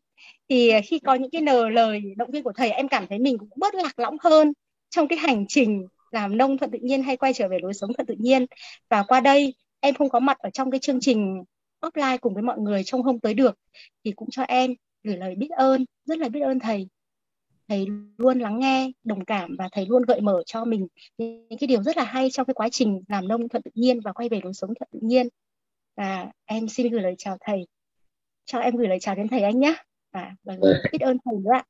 Thì 0.48 0.68
à, 0.68 0.80
khi 0.84 0.98
có 0.98 1.14
những 1.14 1.30
cái 1.30 1.40
nờ 1.40 1.68
lời, 1.68 2.02
động 2.16 2.30
viên 2.30 2.42
của 2.42 2.52
thầy, 2.52 2.70
em 2.70 2.88
cảm 2.88 3.06
thấy 3.06 3.18
mình 3.18 3.38
cũng 3.38 3.48
bớt 3.56 3.74
lạc 3.74 3.98
lõng 3.98 4.16
hơn 4.20 4.52
trong 4.90 5.08
cái 5.08 5.18
hành 5.18 5.44
trình 5.48 5.86
làm 6.10 6.36
nông 6.36 6.58
thuận 6.58 6.70
tự 6.70 6.78
nhiên 6.82 7.02
hay 7.02 7.16
quay 7.16 7.34
trở 7.34 7.48
về 7.48 7.58
lối 7.62 7.74
sống 7.74 7.92
thuận 7.92 8.06
tự 8.06 8.14
nhiên. 8.18 8.46
Và 8.88 9.02
qua 9.02 9.20
đây, 9.20 9.54
em 9.80 9.94
không 9.94 10.08
có 10.08 10.20
mặt 10.20 10.38
ở 10.38 10.50
trong 10.50 10.70
cái 10.70 10.80
chương 10.80 11.00
trình 11.00 11.44
offline 11.80 12.18
cùng 12.18 12.34
với 12.34 12.42
mọi 12.42 12.58
người 12.58 12.84
trong 12.84 13.02
hôm 13.02 13.18
tới 13.18 13.34
được, 13.34 13.58
thì 14.04 14.12
cũng 14.12 14.30
cho 14.30 14.42
em 14.42 14.74
gửi 15.02 15.16
lời 15.16 15.34
biết 15.34 15.50
ơn, 15.50 15.84
rất 16.04 16.18
là 16.18 16.28
biết 16.28 16.40
ơn 16.40 16.58
thầy. 16.58 16.88
Thầy 17.68 17.86
luôn 18.18 18.38
lắng 18.38 18.58
nghe, 18.60 18.90
đồng 19.04 19.24
cảm 19.24 19.56
và 19.58 19.68
thầy 19.72 19.86
luôn 19.86 20.02
gợi 20.02 20.20
mở 20.20 20.42
cho 20.46 20.64
mình 20.64 20.86
những 21.18 21.58
cái 21.60 21.66
điều 21.66 21.82
rất 21.82 21.96
là 21.96 22.04
hay 22.04 22.30
trong 22.30 22.46
cái 22.46 22.54
quá 22.54 22.68
trình 22.68 23.02
làm 23.08 23.28
nông 23.28 23.48
thuận 23.48 23.62
tự 23.62 23.70
nhiên 23.74 24.00
và 24.00 24.12
quay 24.12 24.28
về 24.28 24.40
lối 24.44 24.54
sống 24.54 24.70
thuận 24.74 24.88
tự 24.92 24.98
nhiên. 25.02 25.28
Và 25.96 26.26
em 26.44 26.68
xin 26.68 26.92
gửi 26.92 27.02
lời 27.02 27.14
chào 27.18 27.36
thầy 27.40 27.66
cho 28.46 28.58
em 28.58 28.76
gửi 28.76 28.88
lời 28.88 28.98
chào 29.00 29.14
đến 29.14 29.28
thầy 29.28 29.42
anh 29.42 29.60
nhé. 29.60 29.74
À, 30.10 30.34
và 30.44 30.54
biết 30.92 31.00
ơn 31.00 31.16
thầy 31.24 31.34
nữa 31.44 31.50
ạ. 31.52 31.64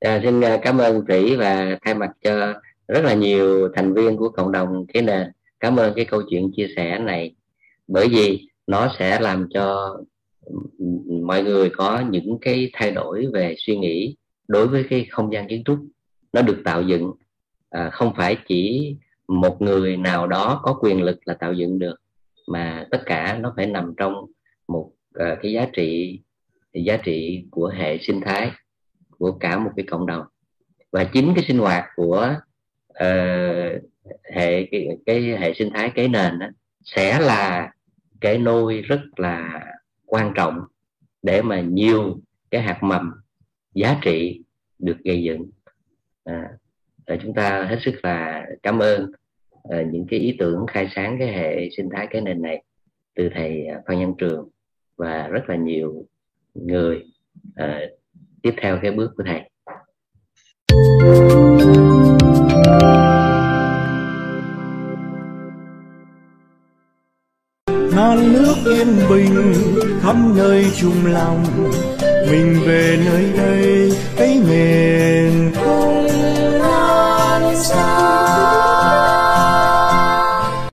À, 0.00 0.20
xin 0.22 0.40
à, 0.40 0.58
cảm 0.62 0.78
ơn 0.78 1.06
thủy 1.06 1.36
và 1.36 1.78
thay 1.84 1.94
mặt 1.94 2.10
cho 2.22 2.54
rất 2.88 3.04
là 3.04 3.14
nhiều 3.14 3.68
thành 3.74 3.94
viên 3.94 4.16
của 4.16 4.28
cộng 4.28 4.52
đồng 4.52 4.86
cái 4.86 5.02
nền. 5.02 5.26
Cảm 5.60 5.76
ơn 5.76 5.92
cái 5.96 6.04
câu 6.04 6.22
chuyện 6.30 6.50
chia 6.56 6.66
sẻ 6.76 6.98
này. 6.98 7.34
Bởi 7.86 8.08
vì 8.08 8.48
nó 8.66 8.94
sẽ 8.98 9.20
làm 9.20 9.48
cho 9.54 9.96
mọi 11.22 11.42
người 11.42 11.70
có 11.70 12.02
những 12.10 12.38
cái 12.40 12.70
thay 12.72 12.90
đổi 12.90 13.26
về 13.32 13.54
suy 13.58 13.76
nghĩ 13.76 14.16
đối 14.48 14.68
với 14.68 14.84
cái 14.90 15.06
không 15.10 15.32
gian 15.32 15.48
kiến 15.48 15.62
trúc. 15.64 15.78
Nó 16.32 16.42
được 16.42 16.62
tạo 16.64 16.82
dựng. 16.82 17.12
À, 17.70 17.90
không 17.92 18.12
phải 18.16 18.36
chỉ 18.48 18.94
một 19.28 19.62
người 19.62 19.96
nào 19.96 20.26
đó 20.26 20.60
có 20.62 20.78
quyền 20.80 21.02
lực 21.02 21.18
là 21.24 21.34
tạo 21.34 21.52
dựng 21.52 21.78
được 21.78 21.96
mà 22.46 22.86
tất 22.90 23.02
cả 23.06 23.38
nó 23.40 23.52
phải 23.56 23.66
nằm 23.66 23.94
trong 23.96 24.14
một 24.68 24.90
uh, 25.22 25.38
cái 25.42 25.52
giá 25.52 25.66
trị 25.72 26.20
giá 26.72 26.96
trị 26.96 27.44
của 27.50 27.68
hệ 27.68 27.98
sinh 27.98 28.20
thái 28.20 28.50
của 29.18 29.32
cả 29.32 29.58
một 29.58 29.70
cái 29.76 29.86
cộng 29.86 30.06
đồng. 30.06 30.26
Và 30.92 31.04
chính 31.04 31.32
cái 31.34 31.44
sinh 31.44 31.58
hoạt 31.58 31.84
của 31.96 32.34
uh, 32.90 33.82
hệ 34.34 34.64
cái, 34.70 34.88
cái 35.06 35.22
hệ 35.22 35.54
sinh 35.54 35.70
thái 35.74 35.90
cái 35.94 36.08
nền 36.08 36.38
đó, 36.38 36.46
sẽ 36.84 37.20
là 37.20 37.72
cái 38.20 38.38
nôi 38.38 38.80
rất 38.80 39.00
là 39.16 39.66
quan 40.06 40.32
trọng 40.34 40.60
để 41.22 41.42
mà 41.42 41.60
nhiều 41.60 42.20
cái 42.50 42.62
hạt 42.62 42.78
mầm 42.82 43.12
giá 43.74 43.98
trị 44.02 44.42
được 44.78 44.96
gây 45.04 45.22
dựng. 45.22 45.50
À, 46.24 46.50
chúng 47.22 47.34
ta 47.34 47.64
hết 47.64 47.78
sức 47.80 47.94
là 48.02 48.46
cảm 48.62 48.78
ơn 48.78 49.12
uh, 49.68 49.86
những 49.92 50.06
cái 50.10 50.20
ý 50.20 50.36
tưởng 50.38 50.66
khai 50.66 50.88
sáng 50.94 51.16
cái 51.18 51.28
hệ 51.28 51.68
sinh 51.76 51.88
thái 51.92 52.06
cái 52.10 52.20
nền 52.20 52.42
này 52.42 52.62
từ 53.14 53.28
thầy 53.34 53.66
Phan 53.86 53.98
Nhân 53.98 54.14
Trường 54.18 54.48
và 54.98 55.28
rất 55.28 55.48
là 55.48 55.56
nhiều 55.56 56.04
người 56.54 57.04
à, 57.54 57.80
tiếp 58.42 58.54
theo 58.62 58.78
cái 58.82 58.92
bước 58.92 59.12
của 59.16 59.22
thầy. 59.26 59.50
Non 67.96 68.32
nước 68.32 68.54
yên 68.64 68.88
bình 69.10 69.54
khắp 70.00 70.16
nơi 70.36 70.66
chung 70.80 71.06
lòng 71.06 71.44
mình 72.30 72.60
về 72.66 72.98
nơi 73.06 73.32
đây 73.36 73.92
cái 74.16 74.40
nghề 74.48 75.07